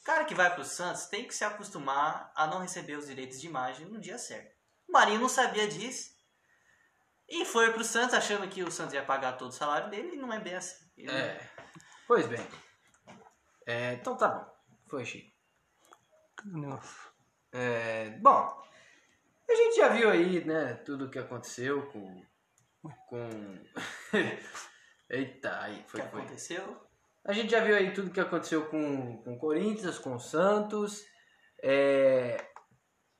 O 0.00 0.04
cara 0.04 0.24
que 0.24 0.34
vai 0.34 0.52
pro 0.52 0.64
Santos 0.64 1.06
tem 1.06 1.24
que 1.28 1.34
se 1.34 1.44
acostumar 1.44 2.32
a 2.34 2.46
não 2.46 2.58
receber 2.60 2.96
os 2.96 3.06
direitos 3.06 3.40
de 3.40 3.46
imagem 3.46 3.86
no 3.86 4.00
dia 4.00 4.18
certo. 4.18 4.50
O 4.88 4.92
Marinho 4.92 5.20
não 5.20 5.28
sabia 5.28 5.68
disso. 5.68 6.10
E 7.28 7.44
foi 7.44 7.72
pro 7.72 7.84
Santos 7.84 8.14
achando 8.14 8.48
que 8.48 8.64
o 8.64 8.72
Santos 8.72 8.94
ia 8.94 9.04
pagar 9.04 9.34
todo 9.36 9.50
o 9.50 9.54
salário 9.54 9.88
dele 9.90 10.14
e 10.14 10.18
não 10.18 10.32
é 10.32 10.40
bem 10.40 10.56
assim. 10.56 10.84
Ele- 10.96 11.12
É. 11.12 11.48
Pois 12.08 12.26
bem. 12.26 12.44
É, 13.70 13.92
então 13.94 14.16
tá 14.16 14.28
bom. 14.28 14.52
Foi, 14.88 15.04
Chico. 15.04 15.30
É, 17.52 18.10
bom, 18.20 18.64
a 19.48 19.54
gente 19.54 19.76
já 19.76 19.88
viu 19.88 20.10
aí, 20.10 20.44
né, 20.44 20.74
tudo 20.84 21.04
o 21.06 21.10
que 21.10 21.18
aconteceu 21.20 21.86
com. 21.92 22.24
com. 23.08 23.58
Eita, 25.08 25.60
aí, 25.60 25.80
O 25.80 25.84
que 25.84 25.90
foi, 25.90 26.02
foi. 26.02 26.20
aconteceu? 26.20 26.84
A 27.24 27.32
gente 27.32 27.50
já 27.50 27.60
viu 27.62 27.76
aí 27.76 27.92
tudo 27.92 28.10
que 28.10 28.18
aconteceu 28.20 28.66
com, 28.66 29.22
com 29.22 29.34
o 29.34 29.38
Corinthians, 29.38 29.98
com 29.98 30.14
o 30.16 30.20
Santos. 30.20 31.04
É, 31.62 32.44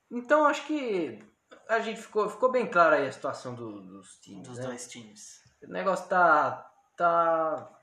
Então 0.09 0.45
acho 0.45 0.65
que 0.67 1.19
a 1.69 1.79
gente 1.79 2.01
ficou, 2.01 2.27
ficou 2.29 2.51
bem 2.51 2.67
clara 2.69 2.97
aí 2.97 3.07
a 3.07 3.11
situação 3.11 3.53
do- 3.55 3.81
dos 3.81 4.15
times. 4.19 4.47
Dos 4.47 4.57
né? 4.57 4.65
dois 4.65 4.87
times. 4.89 5.41
O 5.63 5.67
negócio 5.71 6.09
tá, 6.09 6.69
tá 6.97 7.79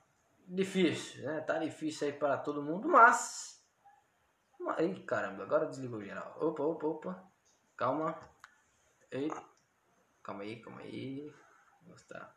difícil, 0.48 1.24
né? 1.24 1.40
Tá 1.42 1.58
difícil 1.58 2.08
aí 2.08 2.12
para 2.12 2.38
todo 2.38 2.62
mundo, 2.62 2.88
mas. 2.88 3.62
Ih, 4.78 5.02
caramba, 5.04 5.44
agora 5.44 5.66
desligou 5.66 6.02
geral. 6.02 6.36
Opa, 6.40 6.62
opa, 6.62 6.86
opa. 6.86 7.24
Calma. 7.76 8.18
Ei. 9.10 9.30
Calma 10.22 10.42
aí, 10.42 10.60
calma 10.60 10.80
aí. 10.80 11.32
Tá. 12.08 12.34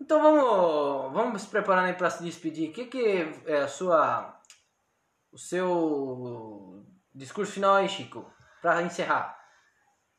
Então 0.00 0.22
vamos, 0.22 1.12
vamos 1.12 1.42
se 1.42 1.48
preparando 1.48 1.86
aí 1.86 1.94
para 1.94 2.10
se 2.10 2.22
despedir. 2.22 2.70
O 2.70 2.72
que, 2.72 2.86
que 2.86 3.34
é 3.46 3.58
a 3.58 3.68
sua. 3.68 4.40
O 5.30 5.38
seu 5.38 6.86
discurso 7.14 7.52
final 7.52 7.76
aí, 7.76 7.88
Chico? 7.88 8.32
Para 8.62 8.82
encerrar. 8.82 9.38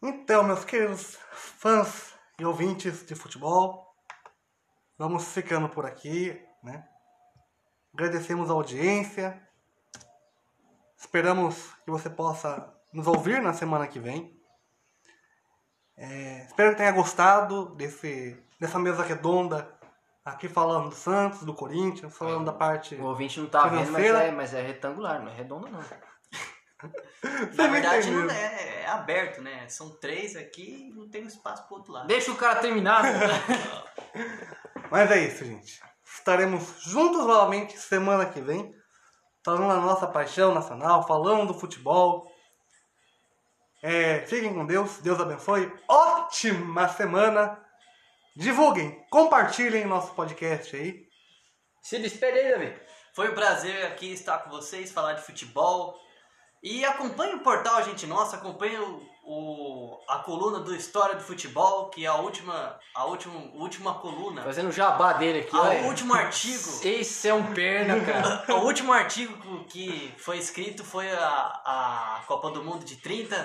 Então, 0.01 0.43
meus 0.43 0.63
queridos 0.63 1.17
fãs 1.31 2.13
e 2.37 2.45
ouvintes 2.45 3.05
de 3.05 3.15
futebol, 3.15 3.93
vamos 4.97 5.33
ficando 5.33 5.67
por 5.67 5.85
aqui, 5.85 6.41
né? 6.63 6.87
Agradecemos 7.93 8.49
a 8.49 8.53
audiência. 8.53 9.41
Esperamos 10.97 11.73
que 11.85 11.91
você 11.91 12.09
possa 12.09 12.73
nos 12.93 13.07
ouvir 13.07 13.41
na 13.41 13.53
semana 13.53 13.87
que 13.87 13.99
vem. 13.99 14.37
É, 15.97 16.45
espero 16.45 16.71
que 16.71 16.77
tenha 16.77 16.91
gostado 16.91 17.75
desse, 17.75 18.41
dessa 18.59 18.79
mesa 18.79 19.03
redonda 19.03 19.69
aqui 20.23 20.47
falando 20.47 20.89
do 20.89 20.95
Santos, 20.95 21.43
do 21.43 21.53
Corinthians, 21.53 22.15
falando 22.15 22.45
da 22.45 22.53
parte. 22.53 22.95
O 22.95 23.05
ouvinte 23.05 23.39
não 23.39 23.47
tá 23.47 23.63
vendo, 23.63 23.75
mas 23.75 23.87
Financeira. 23.87 24.23
é, 24.23 24.31
mas 24.31 24.53
é 24.53 24.61
retangular, 24.61 25.21
não 25.21 25.29
é 25.31 25.35
redondo 25.35 25.67
não. 25.67 25.79
Na 27.55 27.67
verdade, 27.67 28.09
não 28.09 28.29
é, 28.29 28.83
é 28.83 28.87
aberto, 28.87 29.41
né? 29.41 29.67
São 29.67 29.89
três 29.97 30.35
aqui 30.37 30.87
e 30.87 30.93
não 30.93 31.09
tem 31.09 31.25
espaço 31.25 31.67
pro 31.67 31.77
outro 31.77 31.91
lado. 31.91 32.07
Deixa 32.07 32.31
o 32.31 32.37
cara 32.37 32.61
terminar. 32.61 33.03
Mas 34.89 35.11
é 35.11 35.19
isso, 35.19 35.43
gente. 35.43 35.81
Estaremos 36.17 36.81
juntos 36.83 37.25
novamente 37.25 37.77
semana 37.77 38.25
que 38.25 38.41
vem, 38.41 38.73
falando 39.43 39.69
da 39.69 39.79
nossa 39.79 40.07
paixão 40.07 40.53
nacional, 40.53 41.07
falando 41.07 41.53
do 41.53 41.59
futebol. 41.59 42.29
É, 43.81 44.25
fiquem 44.25 44.53
com 44.53 44.65
Deus, 44.65 44.99
Deus 44.99 45.19
abençoe. 45.19 45.71
Ótima 45.87 46.89
semana! 46.89 47.63
Divulguem, 48.35 49.05
compartilhem 49.09 49.85
nosso 49.85 50.13
podcast 50.13 50.75
aí. 50.75 51.07
Se 51.81 51.99
despede 51.99 52.39
aí, 52.39 52.51
Davi. 52.51 52.81
Foi 53.15 53.31
um 53.31 53.35
prazer 53.35 53.85
aqui 53.85 54.13
estar 54.13 54.39
com 54.39 54.49
vocês, 54.49 54.91
falar 54.91 55.13
de 55.13 55.21
futebol. 55.21 55.99
E 56.61 56.83
acompanhe 56.85 57.35
o 57.35 57.43
portal 57.43 57.83
Gente 57.83 58.05
Nossa, 58.05 58.35
acompanhe 58.35 58.77
o, 58.77 59.01
o- 59.31 59.99
a 60.07 60.17
coluna 60.19 60.59
do 60.59 60.75
História 60.75 61.15
do 61.15 61.21
Futebol, 61.23 61.89
que 61.89 62.03
é 62.03 62.07
a 62.07 62.15
última, 62.15 62.79
a 62.95 63.05
última, 63.05 63.39
última 63.53 63.93
coluna. 63.93 64.41
Fazendo 64.41 64.69
o 64.69 64.71
jabá 64.71 65.13
dele 65.13 65.41
aqui, 65.41 65.55
o 65.55 65.87
último 65.87 66.13
artigo. 66.15 66.69
Esse 66.83 67.27
é 67.29 67.33
um 67.33 67.53
perna, 67.53 68.03
cara. 68.03 68.45
O 68.57 68.65
último 68.65 68.91
artigo 68.91 69.63
que 69.65 70.11
foi 70.17 70.37
escrito 70.39 70.83
foi 70.83 71.09
a, 71.11 71.21
a 71.65 72.23
Copa 72.27 72.49
do 72.49 72.63
Mundo 72.63 72.83
de 72.83 72.95
30. 72.95 73.37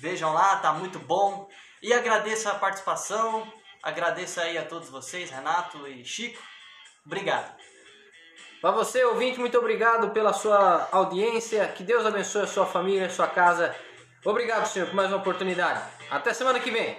Vejam 0.00 0.32
lá, 0.32 0.56
tá 0.56 0.72
muito 0.72 0.98
bom. 0.98 1.46
E 1.82 1.92
agradeço 1.92 2.48
a 2.48 2.54
participação. 2.54 3.46
Agradeço 3.82 4.40
aí 4.40 4.56
a 4.56 4.64
todos 4.64 4.88
vocês, 4.88 5.30
Renato 5.30 5.86
e 5.86 6.04
Chico. 6.04 6.42
Obrigado. 7.04 7.54
Pra 8.60 8.70
você, 8.72 9.04
ouvinte, 9.04 9.38
muito 9.38 9.56
obrigado 9.56 10.10
pela 10.10 10.32
sua 10.32 10.88
audiência. 10.90 11.68
Que 11.68 11.84
Deus 11.84 12.04
abençoe 12.04 12.42
a 12.42 12.46
sua 12.46 12.66
família, 12.66 13.06
a 13.06 13.10
sua 13.10 13.28
casa. 13.28 13.74
Obrigado, 14.24 14.66
senhor, 14.66 14.86
por 14.86 14.94
mais 14.94 15.08
uma 15.08 15.18
oportunidade. 15.18 15.80
Até 16.10 16.34
semana 16.34 16.58
que 16.60 16.70
vem. 16.70 16.96